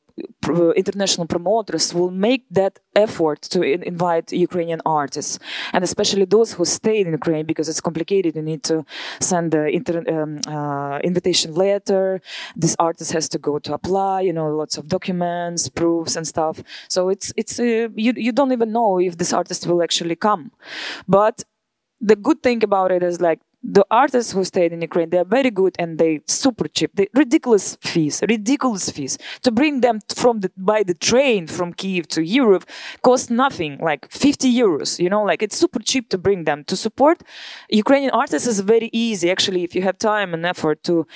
international 0.77 1.27
promoters 1.27 1.93
will 1.95 2.11
make 2.11 2.45
that 2.51 2.79
effort 2.95 3.43
to 3.43 3.63
in 3.63 3.83
invite 3.83 4.33
Ukrainian 4.33 4.81
artists, 4.87 5.39
and 5.73 5.85
especially 5.85 6.25
those 6.25 6.53
who 6.53 6.65
stayed 6.65 7.07
in 7.07 7.13
Ukraine 7.13 7.47
because 7.47 7.69
it's 7.69 7.81
complicated. 7.81 8.37
You 8.37 8.43
need 8.43 8.63
to 8.65 8.85
send 9.21 9.53
the 9.53 9.63
um, 10.09 10.41
uh, 10.47 10.99
invitation 11.11 11.55
letter. 11.55 12.21
This 12.57 12.75
artist 12.79 13.13
has 13.13 13.29
to 13.31 13.39
go 13.39 13.59
to 13.59 13.75
apply. 13.75 14.23
You 14.23 14.33
know, 14.33 14.49
lots 14.63 14.79
of 14.79 14.89
documents, 14.89 15.69
proofs, 15.69 16.17
and 16.17 16.27
stuff. 16.27 16.63
So 16.89 17.09
it's 17.09 17.33
it's 17.37 17.59
uh, 17.59 17.89
you 17.95 18.13
you 18.27 18.33
don't 18.33 18.53
even 18.53 18.73
know 18.73 18.99
if 18.99 19.19
this 19.19 19.33
artist 19.33 19.67
will 19.67 19.83
actually 19.83 20.17
come, 20.17 20.51
but 21.09 21.45
the 22.01 22.17
good 22.17 22.43
thing 22.43 22.63
about 22.63 22.91
it 22.93 23.03
is 23.03 23.21
like 23.21 23.41
the 23.69 23.85
artists 23.91 24.33
who 24.33 24.45
stayed 24.45 24.73
in 24.73 24.81
Ukraine, 24.81 25.11
they 25.11 25.19
are 25.19 25.25
very 25.25 25.51
good 25.51 25.75
and 25.79 25.99
they 25.99 26.21
super 26.27 26.69
cheap. 26.69 26.93
They 26.95 27.09
ridiculous 27.15 27.77
fees, 27.81 28.23
ridiculous 28.29 28.91
fees. 28.91 29.19
To 29.43 29.51
bring 29.51 29.81
them 29.81 29.99
from 30.15 30.41
the 30.41 30.53
by 30.57 30.83
the 30.85 30.95
train 30.95 31.47
from 31.47 31.73
Kiev 31.73 32.07
to 32.09 32.23
Europe 32.23 32.65
cost 33.03 33.31
nothing, 33.31 33.79
like 33.79 34.11
50 34.11 34.53
euros. 34.55 35.01
You 35.01 35.11
know, 35.11 35.23
like 35.23 35.43
it's 35.43 35.57
super 35.57 35.81
cheap 35.81 36.09
to 36.11 36.19
bring 36.19 36.45
them. 36.45 36.65
To 36.65 36.77
support 36.77 37.23
Ukrainian 37.69 38.13
artists 38.13 38.47
is 38.47 38.61
very 38.61 38.91
easy. 38.93 39.31
Actually, 39.31 39.65
if 39.65 39.75
you 39.75 39.83
have 39.83 39.99
time 39.99 40.33
and 40.33 40.47
effort 40.47 40.85
to 40.85 41.07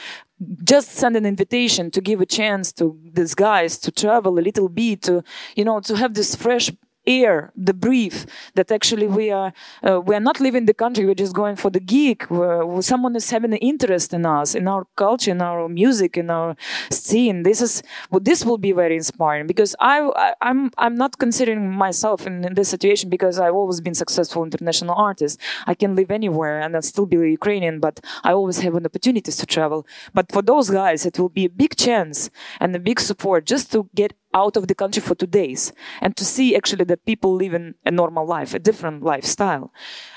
just 0.64 0.90
send 0.90 1.16
an 1.16 1.26
invitation 1.26 1.90
to 1.90 2.00
give 2.00 2.20
a 2.20 2.26
chance 2.26 2.72
to 2.72 2.98
these 3.12 3.34
guys 3.34 3.78
to 3.78 3.92
travel 3.92 4.38
a 4.38 4.40
little 4.48 4.68
bit 4.68 5.02
to 5.02 5.22
you 5.54 5.64
know 5.64 5.80
to 5.80 5.96
have 5.96 6.14
this 6.14 6.34
fresh 6.34 6.72
air, 7.06 7.52
the 7.56 7.74
brief 7.74 8.26
that 8.54 8.70
actually 8.70 9.06
we 9.06 9.30
are 9.30 9.52
uh, 9.86 10.00
we 10.00 10.14
are 10.14 10.20
not 10.20 10.40
leaving 10.40 10.66
the 10.66 10.74
country. 10.74 11.04
We're 11.06 11.14
just 11.14 11.34
going 11.34 11.56
for 11.56 11.70
the. 11.70 11.80
Where, 12.28 12.82
someone 12.82 13.16
is 13.16 13.30
having 13.30 13.52
an 13.52 13.58
interest 13.58 14.14
in 14.14 14.24
us, 14.24 14.54
in 14.54 14.68
our 14.68 14.86
culture, 14.96 15.32
in 15.32 15.42
our 15.42 15.68
music, 15.68 16.16
in 16.16 16.30
our 16.30 16.56
scene. 16.90 17.42
This 17.42 17.60
is 17.60 17.82
well, 18.10 18.20
this 18.20 18.44
will 18.44 18.58
be 18.58 18.72
very 18.72 18.96
inspiring 18.96 19.46
because 19.46 19.74
I, 19.80 20.00
I 20.16 20.34
I'm, 20.40 20.70
I'm 20.78 20.94
not 20.94 21.18
considering 21.18 21.70
myself 21.70 22.26
in, 22.26 22.44
in, 22.44 22.54
this 22.54 22.68
situation 22.68 23.10
because 23.10 23.38
I've 23.38 23.54
always 23.54 23.80
been 23.80 23.94
successful 23.94 24.44
international 24.44 24.94
artist. 24.94 25.40
I 25.66 25.74
can 25.74 25.94
live 25.96 26.10
anywhere 26.10 26.60
and 26.60 26.74
I'll 26.74 26.82
still 26.82 27.06
be 27.06 27.16
Ukrainian, 27.16 27.80
but 27.80 28.00
I 28.22 28.32
always 28.32 28.58
have 28.60 28.74
an 28.74 28.86
opportunities 28.86 29.36
to 29.36 29.46
travel. 29.46 29.86
But 30.14 30.30
for 30.32 30.42
those 30.42 30.70
guys, 30.70 31.06
it 31.06 31.18
will 31.18 31.28
be 31.28 31.44
a 31.44 31.50
big 31.50 31.76
chance 31.76 32.30
and 32.60 32.74
a 32.74 32.78
big 32.78 33.00
support 33.00 33.46
just 33.46 33.72
to 33.72 33.88
get 33.94 34.12
out 34.34 34.56
of 34.56 34.68
the 34.68 34.74
country 34.74 35.02
for 35.02 35.14
two 35.14 35.26
days 35.26 35.72
and 36.00 36.16
to 36.16 36.24
see 36.24 36.56
actually 36.56 36.84
that 36.84 37.04
people 37.04 37.34
live 37.34 37.54
in 37.54 37.74
a 37.84 37.90
normal 37.90 38.26
life, 38.26 38.54
a 38.54 38.58
different 38.58 39.02
lifestyle. 39.02 39.72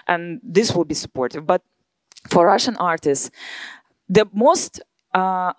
And 0.07 0.39
this 0.43 0.73
will 0.75 0.85
be 0.85 0.95
supportive. 0.95 1.45
But 1.45 1.63
for 2.29 2.45
Russian 2.45 2.75
artists, 2.77 3.31
the 4.07 4.27
most 4.33 4.81
uh, 5.13 5.53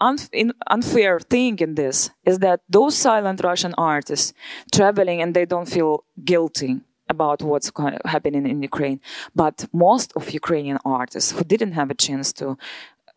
unfair 0.67 1.21
thing 1.21 1.59
in 1.59 1.75
this 1.75 2.11
is 2.25 2.39
that 2.41 2.61
those 2.69 2.97
silent 2.97 3.43
Russian 3.45 3.75
artists 3.79 4.33
traveling 4.73 5.23
and 5.23 5.35
they 5.35 5.45
don't 5.47 5.69
feel 5.69 6.05
guilty 6.25 6.81
about 7.09 7.43
what's 7.43 7.71
happening 8.05 8.47
in 8.47 8.63
Ukraine. 8.63 9.01
But 9.35 9.67
most 9.73 10.13
of 10.17 10.31
Ukrainian 10.31 10.79
artists 10.85 11.33
who 11.33 11.45
didn't 11.45 11.73
have 11.73 11.91
a 11.91 11.95
chance 11.95 12.33
to 12.35 12.57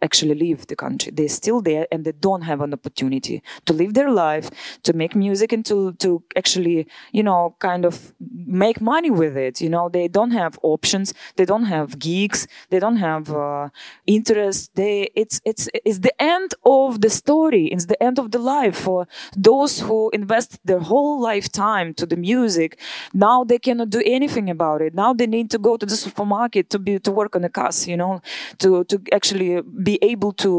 actually 0.02 0.36
leave 0.36 0.68
the 0.68 0.76
country. 0.76 1.11
They're 1.14 1.30
still 1.30 1.61
there 1.61 1.88
and 1.91 2.06
they 2.06 2.11
don't 2.11 2.44
have 2.44 2.61
an 2.61 2.74
opportunity 2.74 3.41
to 3.65 3.74
live 3.74 3.94
their 3.94 4.11
life, 4.11 4.49
to 4.84 4.94
make 4.94 5.15
music 5.15 5.52
and 5.52 5.65
to, 5.65 5.94
to 5.94 6.24
actually, 6.36 6.88
you 7.11 7.24
know, 7.24 7.56
kind 7.60 7.86
of 7.86 8.14
make 8.19 8.80
money 8.82 9.10
with 9.10 9.36
it. 9.38 9.61
You 9.61 9.69
know, 9.69 9.90
they 9.90 10.07
don't 10.07 10.32
have 10.32 10.60
options. 10.61 11.14
They 11.36 11.45
don't 11.45 11.65
have 11.65 11.99
gigs. 11.99 12.48
They 12.69 12.80
don't 12.80 12.98
have 12.98 13.32
uh, 13.32 13.69
interest. 14.06 14.76
They, 14.76 15.10
it's, 15.15 15.41
it's, 15.45 15.69
it's 15.86 15.99
the 15.99 16.22
end 16.22 16.53
of 16.65 17.02
the 17.02 17.10
story. 17.10 17.68
It's 17.68 17.86
the 17.86 18.02
end 18.02 18.19
of 18.19 18.32
the 18.32 18.40
life 18.40 18.78
for 18.78 19.07
those 19.36 19.80
who 19.80 20.10
invest 20.11 20.60
their 20.65 20.80
whole 20.80 21.19
lifetime 21.22 21.94
to 21.95 22.06
the 22.06 22.15
music. 22.15 22.80
Now 23.14 23.44
they 23.44 23.60
cannot 23.60 23.90
do 23.90 24.02
anything 24.06 24.49
about 24.49 24.82
it. 24.82 24.94
Now 24.94 25.14
they 25.14 25.28
need 25.28 25.49
to 25.52 25.57
go 25.57 25.78
to 25.78 25.86
the 25.86 25.95
supermarket 25.95 26.69
to 26.69 26.80
be, 26.80 26.99
to 26.99 27.11
work 27.11 27.36
on 27.36 27.44
a 27.44 27.49
cast, 27.49 27.88
you 27.88 27.98
know, 27.98 28.22
to, 28.60 28.84
to 28.86 29.02
actually 29.11 29.61
be 29.90 29.96
able 30.14 30.34
to 30.46 30.52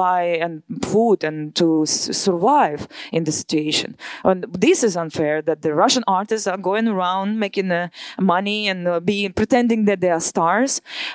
buy 0.00 0.22
and 0.44 0.54
food 0.90 1.18
and 1.28 1.38
to 1.60 1.66
survive 1.86 2.80
in 3.16 3.22
the 3.28 3.34
situation. 3.42 3.90
And 4.30 4.38
this 4.66 4.78
is 4.88 4.94
unfair 5.04 5.36
that 5.48 5.62
the 5.64 5.72
Russian 5.82 6.04
artists 6.20 6.46
are 6.52 6.60
going 6.70 6.86
around 6.94 7.28
making 7.46 7.70
uh, 7.72 7.88
money 8.34 8.60
and 8.72 8.80
uh, 8.86 9.00
being 9.12 9.32
pretending 9.40 9.80
that 9.88 10.00
they 10.02 10.12
are 10.16 10.24
stars, 10.32 10.72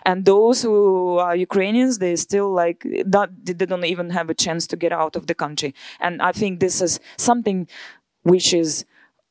and 0.09 0.17
those 0.33 0.57
who 0.65 0.75
are 1.25 1.35
Ukrainians 1.49 1.93
they 2.03 2.15
still 2.27 2.49
like 2.63 2.79
that 3.15 3.29
they 3.45 3.65
don't 3.71 3.89
even 3.95 4.09
have 4.17 4.27
a 4.29 4.37
chance 4.45 4.63
to 4.71 4.75
get 4.83 4.91
out 5.01 5.13
of 5.19 5.23
the 5.29 5.37
country. 5.43 5.71
And 6.05 6.13
I 6.29 6.31
think 6.39 6.51
this 6.59 6.81
is 6.87 6.93
something 7.29 7.59
which 8.31 8.47
is 8.63 8.71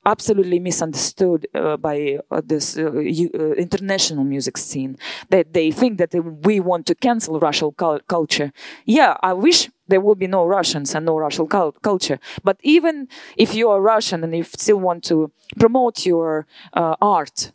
absolutely 0.07 0.59
misunderstood 0.59 1.47
uh, 1.55 1.77
by 1.77 2.19
uh, 2.31 2.41
this 2.45 2.79
uh, 2.79 2.87
uh, 2.87 3.53
international 3.53 4.25
music 4.25 4.57
scene 4.57 4.97
that 5.29 5.53
they 5.53 5.71
think 5.71 5.99
that 5.99 6.15
we 6.45 6.59
want 6.61 6.87
to 6.87 6.95
cancel 6.95 7.39
Russian 7.39 7.73
culture. 8.09 8.53
Yeah, 8.87 9.17
I 9.23 9.33
wish 9.35 9.69
there 9.89 10.01
will 10.01 10.15
be 10.15 10.27
no 10.27 10.47
Russians 10.47 10.95
and 10.95 11.05
no 11.05 11.19
Russian 11.19 11.47
culture. 11.47 12.19
But 12.43 12.59
even 12.63 13.09
if 13.37 13.55
you 13.55 13.69
are 13.71 13.81
Russian 13.81 14.25
and 14.25 14.35
you 14.35 14.45
still 14.45 14.79
want 14.79 15.05
to 15.05 15.33
promote 15.59 16.07
your 16.07 16.47
uh, 16.73 16.97
art, 17.03 17.53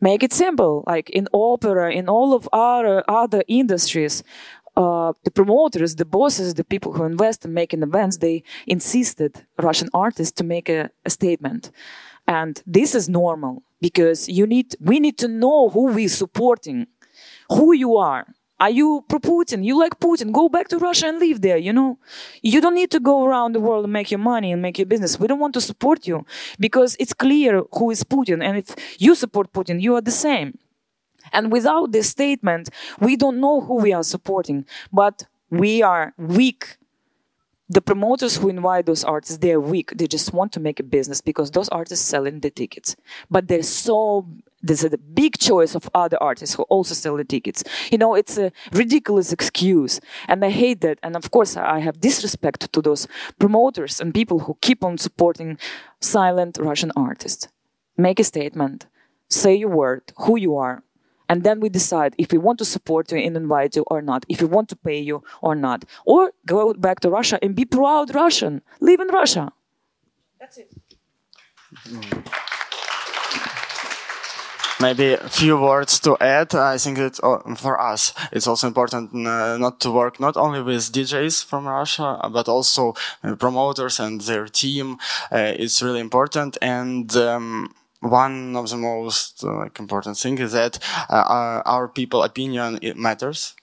make 0.00 0.22
it 0.22 0.32
simple. 0.32 0.84
Like 0.86 1.10
in 1.10 1.28
opera, 1.32 1.92
in 1.92 2.08
all 2.08 2.34
of 2.34 2.48
our 2.52 3.04
other 3.08 3.42
industries, 3.48 4.22
uh, 4.80 5.12
the 5.24 5.30
promoters, 5.30 5.96
the 5.96 6.10
bosses, 6.18 6.54
the 6.54 6.64
people 6.64 6.92
who 6.94 7.04
invest 7.04 7.44
in 7.44 7.52
making 7.52 7.82
events, 7.82 8.16
they 8.16 8.42
insisted 8.66 9.32
Russian 9.68 9.88
artists 9.92 10.32
to 10.38 10.44
make 10.44 10.68
a, 10.68 10.90
a 11.04 11.10
statement. 11.10 11.70
And 12.26 12.62
this 12.66 12.94
is 12.94 13.08
normal 13.08 13.62
because 13.80 14.28
you 14.28 14.46
need, 14.46 14.68
we 14.80 14.96
need 15.00 15.18
to 15.18 15.28
know 15.28 15.68
who 15.68 15.82
we're 15.96 16.08
supporting, 16.24 16.86
who 17.50 17.74
you 17.74 17.96
are. 17.96 18.24
Are 18.58 18.70
you 18.70 19.04
pro 19.08 19.18
Putin? 19.18 19.64
You 19.64 19.78
like 19.78 19.98
Putin? 20.00 20.32
Go 20.32 20.48
back 20.48 20.68
to 20.68 20.78
Russia 20.78 21.06
and 21.08 21.18
live 21.18 21.40
there, 21.40 21.56
you 21.56 21.72
know? 21.72 21.98
You 22.42 22.60
don't 22.60 22.74
need 22.74 22.90
to 22.90 23.00
go 23.00 23.24
around 23.26 23.54
the 23.54 23.60
world 23.60 23.84
and 23.84 23.92
make 23.92 24.10
your 24.10 24.24
money 24.32 24.52
and 24.52 24.60
make 24.60 24.78
your 24.78 24.86
business. 24.86 25.18
We 25.18 25.28
don't 25.28 25.38
want 25.44 25.54
to 25.54 25.62
support 25.62 26.06
you 26.06 26.26
because 26.58 26.94
it's 26.98 27.14
clear 27.14 27.62
who 27.76 27.90
is 27.90 28.04
Putin. 28.04 28.42
And 28.42 28.58
if 28.58 28.68
you 28.98 29.14
support 29.14 29.52
Putin, 29.52 29.80
you 29.80 29.94
are 29.96 30.02
the 30.02 30.18
same. 30.28 30.58
And 31.32 31.52
without 31.52 31.92
this 31.92 32.08
statement, 32.08 32.70
we 33.00 33.16
don't 33.16 33.40
know 33.40 33.60
who 33.60 33.76
we 33.76 33.92
are 33.92 34.02
supporting, 34.02 34.66
but 34.92 35.26
we 35.50 35.82
are 35.82 36.14
weak. 36.16 36.76
The 37.68 37.80
promoters 37.80 38.36
who 38.36 38.48
invite 38.48 38.86
those 38.86 39.04
artists, 39.04 39.38
they're 39.38 39.60
weak. 39.60 39.92
They 39.96 40.08
just 40.08 40.32
want 40.32 40.52
to 40.52 40.60
make 40.60 40.80
a 40.80 40.82
business 40.82 41.20
because 41.20 41.52
those 41.52 41.68
artists 41.68 42.04
selling 42.04 42.40
the 42.40 42.50
tickets. 42.50 42.96
But 43.30 43.46
there's 43.46 43.68
so 43.68 44.26
there's 44.62 44.84
a 44.84 44.98
big 44.98 45.38
choice 45.38 45.74
of 45.74 45.88
other 45.94 46.22
artists 46.22 46.54
who 46.54 46.64
also 46.64 46.94
sell 46.94 47.16
the 47.16 47.24
tickets. 47.24 47.64
You 47.90 47.98
know, 47.98 48.14
it's 48.14 48.36
a 48.36 48.52
ridiculous 48.72 49.32
excuse. 49.32 50.00
And 50.28 50.44
I 50.44 50.50
hate 50.50 50.82
that. 50.82 50.98
And 51.02 51.16
of 51.16 51.30
course, 51.30 51.56
I 51.56 51.78
have 51.78 52.00
disrespect 52.00 52.72
to 52.72 52.82
those 52.82 53.08
promoters 53.38 54.00
and 54.00 54.12
people 54.12 54.40
who 54.40 54.58
keep 54.60 54.84
on 54.84 54.98
supporting 54.98 55.58
silent 56.00 56.58
Russian 56.60 56.92
artists. 56.94 57.48
Make 57.96 58.20
a 58.20 58.24
statement. 58.24 58.86
Say 59.28 59.54
your 59.54 59.70
word, 59.70 60.12
who 60.18 60.36
you 60.36 60.56
are, 60.56 60.82
and 61.30 61.44
then 61.44 61.60
we 61.60 61.68
decide 61.68 62.16
if 62.18 62.32
we 62.32 62.38
want 62.38 62.58
to 62.58 62.64
support 62.64 63.12
you 63.12 63.18
and 63.18 63.36
invite 63.36 63.76
you 63.76 63.84
or 63.86 64.02
not, 64.02 64.26
if 64.28 64.42
we 64.42 64.48
want 64.48 64.68
to 64.70 64.76
pay 64.76 64.98
you 64.98 65.22
or 65.40 65.54
not, 65.54 65.84
or 66.04 66.32
go 66.44 66.74
back 66.74 66.98
to 67.00 67.08
Russia 67.08 67.38
and 67.40 67.54
be 67.54 67.64
proud 67.64 68.12
Russian, 68.14 68.62
live 68.80 68.98
in 68.98 69.06
Russia. 69.08 69.52
That's 70.40 70.58
it. 70.58 70.68
Maybe 74.80 75.12
a 75.12 75.28
few 75.28 75.60
words 75.60 76.00
to 76.00 76.16
add. 76.20 76.54
I 76.54 76.78
think 76.78 76.98
it's 76.98 77.20
for 77.20 77.80
us. 77.80 78.12
It's 78.32 78.48
also 78.48 78.66
important 78.66 79.12
not 79.12 79.78
to 79.80 79.90
work 79.92 80.18
not 80.18 80.36
only 80.36 80.62
with 80.62 80.90
DJs 80.90 81.44
from 81.44 81.68
Russia, 81.68 82.18
but 82.32 82.48
also 82.48 82.94
uh, 83.22 83.36
promoters 83.36 84.00
and 84.00 84.20
their 84.22 84.46
team. 84.48 84.96
Uh, 85.30 85.52
it's 85.54 85.82
really 85.82 86.00
important. 86.00 86.56
And 86.62 87.14
um, 87.14 87.74
one 88.00 88.56
of 88.56 88.68
the 88.70 88.76
most 88.76 89.44
uh, 89.44 89.54
like, 89.56 89.78
important 89.78 90.16
things 90.16 90.40
is 90.40 90.52
that 90.52 90.78
uh, 91.08 91.62
our, 91.64 91.88
people 91.88 92.22
opinion 92.22 92.78
it 92.82 92.96
matters 92.96 93.54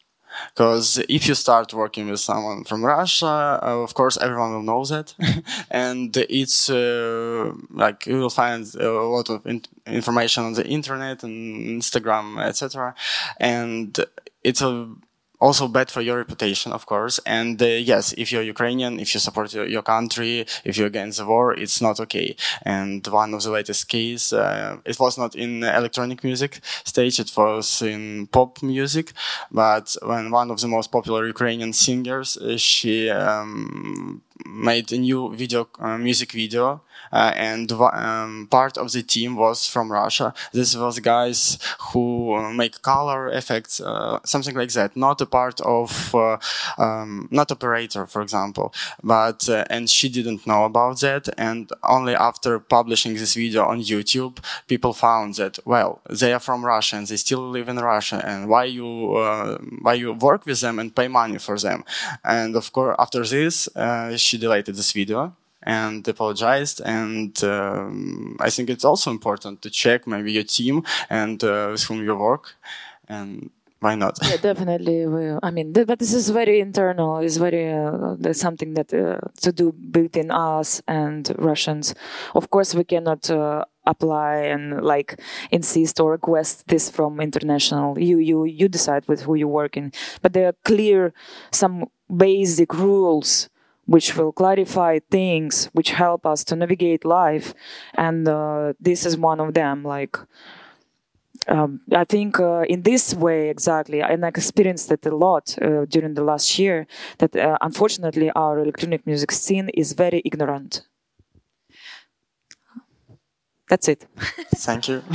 because 0.53 0.99
if 1.09 1.27
you 1.27 1.33
start 1.33 1.73
working 1.73 2.09
with 2.09 2.19
someone 2.19 2.63
from 2.63 2.85
Russia, 2.85 3.59
uh, 3.61 3.81
of 3.81 3.93
course 3.93 4.17
everyone 4.17 4.53
will 4.53 4.61
know 4.61 4.85
that, 4.85 5.15
and 5.71 6.15
it's 6.29 6.69
uh, 6.69 7.51
like 7.71 8.05
you 8.05 8.19
will 8.19 8.29
find 8.29 8.73
a 8.75 8.91
lot 8.91 9.29
of 9.29 9.45
in 9.47 9.63
information 9.87 10.43
on 10.43 10.53
the 10.53 10.67
internet 10.67 11.23
and 11.23 11.81
Instagram, 11.81 12.39
etc. 12.45 12.93
And 13.39 13.97
it's 14.43 14.61
a 14.61 14.87
also 15.39 15.67
bad 15.67 15.91
for 15.91 16.01
your 16.01 16.17
reputation, 16.17 16.71
of 16.71 16.85
course. 16.85 17.19
And 17.25 17.61
uh, 17.61 17.65
yes, 17.65 18.13
if 18.13 18.31
you're 18.31 18.41
Ukrainian, 18.41 18.99
if 18.99 19.13
you 19.13 19.19
support 19.19 19.53
your, 19.53 19.67
your, 19.67 19.83
country, 19.83 20.45
if 20.63 20.77
you're 20.77 20.87
against 20.87 21.19
the 21.19 21.25
war, 21.25 21.53
it's 21.53 21.81
not 21.81 21.99
okay. 21.99 22.35
And 22.63 23.05
one 23.07 23.33
of 23.33 23.43
the 23.43 23.51
latest 23.51 23.87
case, 23.87 24.33
uh, 24.33 24.77
it 24.85 24.99
was 24.99 25.17
not 25.17 25.35
in 25.35 25.63
electronic 25.63 26.23
music 26.23 26.59
stage, 26.83 27.19
it 27.19 27.31
was 27.35 27.81
in 27.81 28.27
pop 28.27 28.63
music. 28.63 29.13
But 29.51 29.95
when 30.01 30.31
one 30.31 30.51
of 30.51 30.59
the 30.59 30.67
most 30.67 30.91
popular 30.91 31.27
Ukrainian 31.27 31.73
singers, 31.73 32.37
uh, 32.37 32.57
she 32.57 33.09
um, 33.09 34.21
made 34.45 34.91
a 34.91 34.97
new 34.97 35.33
video, 35.33 35.67
uh, 35.79 35.97
music 35.97 36.31
video 36.31 36.81
and 37.11 37.71
um, 37.71 38.47
part 38.49 38.77
of 38.77 38.91
the 38.91 39.03
team 39.03 39.35
was 39.35 39.67
from 39.67 39.91
Russia. 39.91 40.33
This 40.51 40.75
was 40.75 40.99
guys 40.99 41.57
who 41.91 42.53
make 42.53 42.81
color 42.81 43.27
effects, 43.29 43.79
uh, 43.79 44.19
something 44.25 44.55
like 44.55 44.71
that. 44.73 44.95
Not 44.95 45.21
a 45.21 45.25
part 45.25 45.61
of, 45.61 46.13
uh, 46.13 46.37
um, 46.77 47.27
not 47.31 47.51
operator, 47.51 48.05
for 48.05 48.21
example. 48.21 48.73
But 49.03 49.47
uh, 49.49 49.65
and 49.69 49.89
she 49.89 50.09
didn't 50.09 50.45
know 50.47 50.65
about 50.65 50.99
that. 51.01 51.29
And 51.37 51.71
only 51.83 52.15
after 52.15 52.59
publishing 52.59 53.13
this 53.13 53.33
video 53.35 53.63
on 53.65 53.81
YouTube, 53.81 54.37
people 54.67 54.93
found 54.93 55.35
that 55.35 55.59
well, 55.65 56.01
they 56.09 56.33
are 56.33 56.39
from 56.39 56.65
Russia 56.65 56.97
and 56.97 57.07
they 57.07 57.17
still 57.17 57.49
live 57.49 57.69
in 57.69 57.77
Russia. 57.77 58.21
And 58.23 58.49
why 58.49 58.65
you 58.65 59.15
uh, 59.15 59.57
why 59.81 59.93
you 59.93 60.13
work 60.13 60.45
with 60.45 60.61
them 60.61 60.79
and 60.79 60.95
pay 60.95 61.07
money 61.07 61.37
for 61.37 61.57
them? 61.57 61.83
And 62.23 62.55
of 62.55 62.71
course, 62.73 62.95
after 62.99 63.23
this, 63.25 63.67
uh, 63.75 64.17
she 64.17 64.37
deleted 64.37 64.75
this 64.75 64.91
video 64.91 65.35
and 65.67 66.07
apologized. 66.07 66.81
And 66.85 67.43
um, 67.43 68.37
I 68.39 68.49
think 68.49 68.69
it's 68.69 68.85
also 68.85 69.11
important 69.11 69.61
to 69.63 69.69
check 69.69 70.07
maybe 70.07 70.31
your 70.31 70.43
team 70.43 70.83
and 71.09 71.43
uh, 71.43 71.67
with 71.71 71.83
whom 71.83 72.03
you 72.03 72.15
work, 72.15 72.55
and 73.09 73.51
why 73.81 73.95
not? 73.95 74.17
Yeah, 74.23 74.37
definitely. 74.37 75.05
I 75.43 75.51
mean, 75.51 75.73
but 75.73 75.99
this 75.99 76.13
is 76.13 76.29
very 76.29 76.61
internal. 76.61 77.17
It's 77.17 77.37
very 77.37 77.71
uh, 77.71 78.15
there's 78.17 78.39
something 78.39 78.73
that 78.75 78.93
uh, 78.93 79.19
to 79.41 79.51
do 79.51 79.73
between 79.73 80.31
us 80.31 80.81
and 80.87 81.31
Russians. 81.37 81.93
Of 82.33 82.49
course, 82.49 82.73
we 82.73 82.83
cannot. 82.83 83.29
Uh, 83.29 83.65
apply 83.89 84.35
and 84.35 84.83
like 84.83 85.17
insist 85.49 85.97
or 86.01 86.11
request 86.11 86.67
this 86.67 86.89
from 86.89 87.21
international 87.21 87.97
you 87.97 88.17
you 88.17 88.43
you 88.43 88.67
decide 88.67 89.07
with 89.07 89.21
who 89.21 89.33
you're 89.35 89.47
working 89.47 89.93
but 90.21 90.33
there 90.33 90.49
are 90.49 90.55
clear 90.65 91.13
some 91.53 91.85
basic 92.13 92.73
rules 92.73 93.47
which 93.87 94.15
will 94.15 94.31
clarify 94.31 94.99
things 95.09 95.69
which 95.73 95.91
help 95.91 96.25
us 96.25 96.43
to 96.43 96.55
navigate 96.55 97.03
life 97.05 97.53
and 97.95 98.27
uh, 98.27 98.73
this 98.79 99.05
is 99.05 99.17
one 99.17 99.39
of 99.39 99.53
them 99.53 99.83
like 99.83 100.17
um, 101.47 101.81
I 101.93 102.03
think 102.03 102.39
uh, 102.39 102.63
in 102.67 102.81
this 102.81 103.13
way 103.13 103.49
exactly, 103.49 104.01
and 104.01 104.25
I 104.25 104.27
experienced 104.27 104.91
it 104.91 105.05
a 105.05 105.15
lot 105.15 105.57
uh, 105.61 105.85
during 105.85 106.13
the 106.15 106.23
last 106.23 106.59
year. 106.59 106.87
That 107.19 107.35
uh, 107.35 107.57
unfortunately 107.61 108.31
our 108.31 108.59
electronic 108.59 109.05
music 109.07 109.31
scene 109.31 109.69
is 109.69 109.93
very 109.93 110.21
ignorant, 110.25 110.81
that's 113.69 113.87
it. 113.87 114.05
Thank 114.55 114.87
you. 114.87 115.03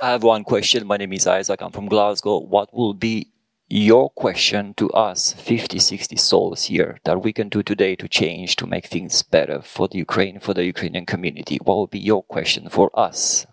I 0.00 0.10
have 0.10 0.22
one 0.22 0.44
question. 0.44 0.86
My 0.86 0.96
name 0.96 1.12
is 1.12 1.26
Isaac. 1.26 1.60
I'm 1.62 1.70
from 1.70 1.86
Glasgow. 1.86 2.38
What 2.38 2.74
will 2.74 2.94
be 2.94 3.28
your 3.68 4.10
question 4.10 4.74
to 4.74 4.90
us, 4.90 5.32
50, 5.32 5.78
60 5.78 6.16
souls 6.16 6.64
here, 6.64 6.98
that 7.04 7.22
we 7.22 7.32
can 7.32 7.48
do 7.48 7.62
today 7.62 7.96
to 7.96 8.08
change, 8.08 8.56
to 8.56 8.66
make 8.66 8.86
things 8.86 9.22
better 9.22 9.62
for 9.62 9.88
the 9.88 9.98
Ukraine, 9.98 10.38
for 10.38 10.54
the 10.54 10.64
Ukrainian 10.64 11.06
community? 11.06 11.58
What 11.62 11.76
will 11.76 11.86
be 11.86 11.98
your 11.98 12.22
question 12.22 12.68
for 12.68 12.90
us? 12.98 13.46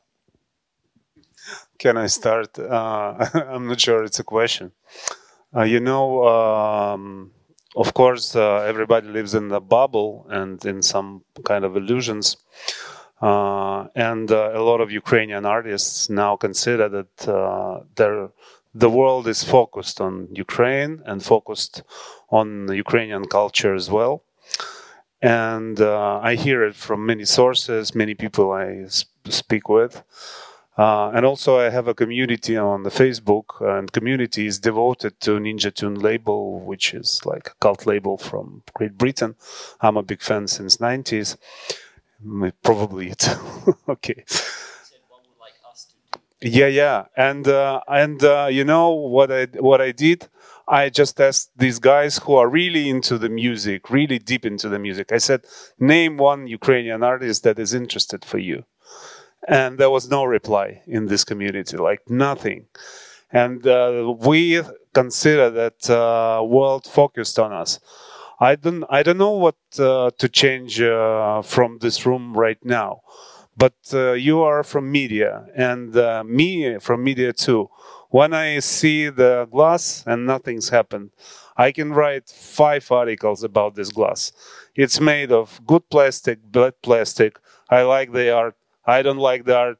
Can 1.79 1.97
I 1.97 2.07
start? 2.07 2.59
Uh, 2.59 3.25
I'm 3.33 3.67
not 3.67 3.81
sure 3.81 4.03
it's 4.03 4.19
a 4.19 4.23
question. 4.23 4.71
Uh, 5.55 5.63
you 5.63 5.79
know, 5.79 6.27
um, 6.27 7.31
of 7.75 7.93
course, 7.93 8.35
uh, 8.35 8.57
everybody 8.67 9.07
lives 9.07 9.33
in 9.33 9.51
a 9.51 9.59
bubble 9.59 10.27
and 10.29 10.63
in 10.65 10.81
some 10.81 11.23
kind 11.43 11.65
of 11.65 11.75
illusions. 11.75 12.37
Uh, 13.21 13.87
and 13.95 14.31
uh, 14.31 14.51
a 14.53 14.61
lot 14.61 14.81
of 14.81 14.91
Ukrainian 14.91 15.45
artists 15.45 16.09
now 16.09 16.35
consider 16.35 16.89
that 16.89 17.27
uh, 17.27 17.81
the 18.73 18.89
world 18.89 19.27
is 19.27 19.43
focused 19.43 19.99
on 19.99 20.27
Ukraine 20.31 21.01
and 21.05 21.23
focused 21.23 21.83
on 22.29 22.73
Ukrainian 22.73 23.25
culture 23.25 23.73
as 23.75 23.89
well. 23.89 24.23
And 25.21 25.79
uh, 25.79 26.19
I 26.23 26.35
hear 26.35 26.63
it 26.63 26.75
from 26.75 27.05
many 27.05 27.25
sources, 27.25 27.93
many 27.93 28.15
people 28.15 28.51
I 28.51 28.85
sp- 28.89 29.11
speak 29.29 29.69
with. 29.69 30.03
Uh, 30.77 31.11
and 31.13 31.25
also, 31.25 31.59
I 31.59 31.69
have 31.69 31.87
a 31.87 31.93
community 31.93 32.57
on 32.57 32.83
the 32.83 32.89
Facebook, 32.89 33.61
and 33.61 33.91
community 33.91 34.47
is 34.47 34.57
devoted 34.57 35.19
to 35.19 35.31
Ninja 35.31 35.71
Tune 35.73 35.95
label, 35.95 36.61
which 36.61 36.93
is 36.93 37.21
like 37.25 37.49
a 37.49 37.55
cult 37.59 37.85
label 37.85 38.17
from 38.17 38.63
Great 38.73 38.97
Britain. 38.97 39.35
I'm 39.81 39.97
a 39.97 40.01
big 40.01 40.21
fan 40.21 40.47
since 40.47 40.77
90s. 40.77 41.37
Probably 42.63 43.09
it. 43.09 43.27
okay. 43.89 44.23
Yeah, 46.43 46.67
yeah, 46.67 47.05
and 47.15 47.47
uh, 47.47 47.81
and 47.87 48.23
uh, 48.23 48.47
you 48.49 48.63
know 48.63 48.89
what 48.89 49.31
I 49.31 49.45
what 49.59 49.79
I 49.79 49.91
did? 49.91 50.27
I 50.67 50.89
just 50.89 51.19
asked 51.21 51.51
these 51.55 51.77
guys 51.79 52.17
who 52.17 52.33
are 52.35 52.47
really 52.49 52.89
into 52.89 53.17
the 53.19 53.29
music, 53.29 53.89
really 53.91 54.17
deep 54.17 54.45
into 54.45 54.67
the 54.69 54.79
music. 54.79 55.11
I 55.11 55.17
said, 55.19 55.41
name 55.79 56.17
one 56.17 56.47
Ukrainian 56.47 57.03
artist 57.03 57.43
that 57.43 57.59
is 57.59 57.73
interested 57.75 58.25
for 58.25 58.39
you, 58.39 58.63
and 59.47 59.77
there 59.77 59.91
was 59.91 60.09
no 60.09 60.25
reply 60.25 60.81
in 60.87 61.07
this 61.07 61.23
community, 61.25 61.77
like 61.77 62.01
nothing. 62.09 62.67
And 63.31 63.65
uh, 63.67 64.13
we 64.19 64.61
consider 64.93 65.49
that 65.51 65.89
uh, 65.89 66.43
world 66.43 66.85
focused 66.85 67.39
on 67.39 67.53
us. 67.53 67.79
I 68.39 68.55
don't 68.55 68.83
I 68.89 69.03
don't 69.03 69.17
know 69.19 69.37
what 69.45 69.55
uh, 69.79 70.11
to 70.17 70.29
change 70.29 70.81
uh, 70.81 71.41
from 71.43 71.79
this 71.79 72.05
room 72.05 72.33
right 72.35 72.63
now, 72.63 73.01
but 73.57 73.73
uh, 73.93 74.13
you 74.13 74.41
are 74.41 74.63
from 74.63 74.91
media 74.91 75.45
and 75.55 75.95
uh, 75.95 76.23
me 76.23 76.79
from 76.79 77.03
media 77.03 77.33
too. 77.33 77.69
When 78.09 78.33
I 78.33 78.59
see 78.59 79.09
the 79.09 79.47
glass 79.51 80.03
and 80.05 80.25
nothing's 80.25 80.69
happened, 80.69 81.11
I 81.55 81.71
can 81.71 81.93
write 81.93 82.29
five 82.29 82.91
articles 82.91 83.43
about 83.43 83.75
this 83.75 83.89
glass. 83.89 84.31
It's 84.75 84.99
made 84.99 85.31
of 85.31 85.61
good 85.65 85.89
plastic, 85.89 86.39
bad 86.51 86.81
plastic. 86.81 87.39
I 87.69 87.83
like 87.83 88.11
the 88.13 88.33
art. 88.33 88.55
I 88.85 89.01
don't 89.01 89.17
like 89.17 89.45
the 89.45 89.57
art. 89.57 89.77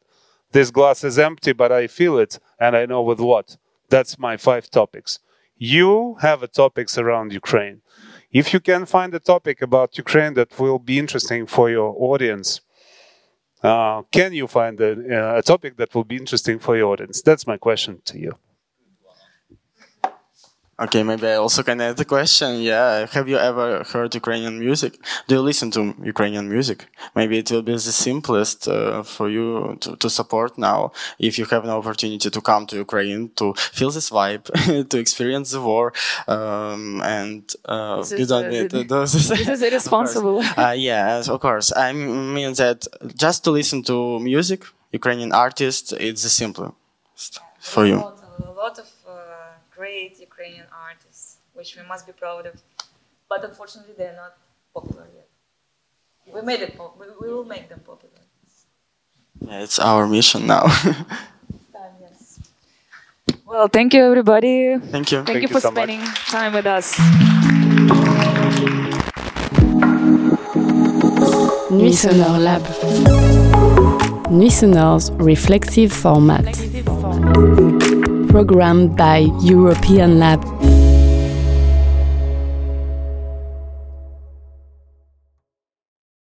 This 0.52 0.69
glass 0.69 1.03
is 1.03 1.18
empty, 1.18 1.53
but 1.53 1.72
I 1.72 1.88
feel 1.88 2.18
it 2.18 2.39
and 2.60 2.76
I 2.76 2.85
know 2.85 3.02
with 3.02 3.19
what. 3.19 3.57
That's 3.89 4.19
my 4.19 4.38
five 4.38 4.69
topics. 4.69 5.19
You 5.57 6.15
have 6.22 6.43
a 6.43 6.48
topics 6.48 6.98
around 6.98 7.34
Ukraine. 7.34 7.81
If 8.31 8.53
you 8.53 8.60
can 8.60 8.85
find 8.85 9.14
a 9.14 9.19
topic 9.19 9.61
about 9.61 9.98
Ukraine 9.98 10.34
that 10.35 10.57
will 10.60 10.80
be 10.80 10.98
interesting 10.98 11.45
for 11.45 11.69
your 11.69 11.93
audience, 11.98 12.61
can 14.11 14.33
you 14.33 14.47
find 14.47 14.79
a, 14.81 14.91
uh, 14.91 15.39
a 15.39 15.41
topic 15.41 15.77
that 15.77 15.93
will 15.93 16.03
be 16.03 16.15
interesting 16.15 16.59
for 16.59 16.75
your 16.75 16.91
audience? 16.91 17.21
That's 17.21 17.45
my 17.45 17.57
question 17.57 18.01
to 18.05 18.17
you. 18.19 18.38
Okay, 20.82 21.03
maybe 21.03 21.28
I 21.28 21.36
also 21.36 21.62
can 21.62 21.80
add 21.80 21.98
the 21.98 22.06
question. 22.06 22.60
Yeah, 22.62 23.06
have 23.12 23.30
you 23.30 23.38
ever 23.38 23.84
heard 23.94 24.16
Ukrainian 24.16 24.58
music? 24.58 24.94
Do 25.28 25.36
you 25.36 25.41
listen 25.41 25.70
to 25.72 25.94
Ukrainian 26.14 26.49
music? 26.49 26.88
Maybe 27.16 27.38
it 27.38 27.52
will 27.52 27.62
be 27.62 27.74
the 27.74 27.95
simplest 28.08 28.68
uh, 28.68 29.03
for 29.03 29.30
you 29.30 29.78
to, 29.82 29.95
to 29.98 30.10
support 30.10 30.58
now 30.58 30.91
if 31.20 31.38
you 31.38 31.45
have 31.45 31.64
an 31.66 31.70
opportunity 31.70 32.30
to 32.32 32.41
come 32.41 32.66
to 32.66 32.76
Ukraine 32.78 33.30
to 33.36 33.53
feel 33.78 33.91
this 33.91 34.10
vibe, 34.10 34.45
to 34.91 34.98
experience 34.98 35.52
the 35.52 35.62
war, 35.62 35.94
um, 36.28 36.99
and 37.20 37.44
uh, 37.66 38.03
you 38.18 38.26
don't 38.26 38.49
need 38.49 38.72
those. 38.94 39.12
This 39.30 39.49
is 39.56 39.62
irresponsible. 39.62 40.38
uh, 40.58 40.76
yeah, 40.76 41.22
of 41.34 41.40
course. 41.45 41.68
I 41.88 41.94
mean 42.38 42.53
that 42.62 42.80
just 43.26 43.44
to 43.44 43.52
listen 43.52 43.84
to 43.84 43.95
music, 44.20 44.62
Ukrainian 44.99 45.32
artists, 45.32 45.91
it's 46.08 46.24
the 46.24 46.34
simplest 46.41 47.34
for 47.60 47.86
you. 47.86 47.98
A 47.98 48.53
lot 48.64 48.80
of 48.80 48.88
great 49.82 50.20
Ukrainian 50.20 50.68
artists, 50.70 50.70
which 51.61 51.77
we 51.77 51.83
must 51.88 52.07
be 52.07 52.13
proud 52.13 52.47
of. 52.47 52.55
But 53.29 53.45
unfortunately, 53.45 53.93
they're 53.95 54.17
not 54.23 54.33
popular 54.73 55.05
yet. 55.15 55.27
We 56.33 56.41
made 56.41 56.61
it. 56.61 56.75
Po- 56.75 56.93
we, 56.99 57.05
we 57.21 57.31
will 57.31 57.45
make 57.45 57.69
them 57.69 57.81
popular. 57.85 58.21
Yeah, 59.47 59.59
it's 59.65 59.77
our 59.77 60.07
mission 60.07 60.47
now. 60.47 60.63
time, 61.77 61.93
yes. 62.01 62.39
Well, 63.45 63.67
thank 63.67 63.93
you, 63.93 64.01
everybody. 64.03 64.77
Thank 64.79 65.11
you. 65.11 65.19
Thank, 65.19 65.27
Thank 65.27 65.35
you 65.35 65.49
you 65.49 65.53
for 65.55 65.61
so 65.61 65.69
spending 65.71 66.01
time 66.35 66.53
with 66.53 66.65
us. 66.65 66.97
Nuits 71.69 72.01
Sonores 72.05 72.41
Lab. 72.47 72.63
Nuits 74.31 74.61
Sonores' 74.61 75.11
reflexive 75.31 75.93
format. 75.93 76.45
Programmed 78.29 78.97
by 78.97 79.17
European 79.43 80.17
Lab 80.19 80.41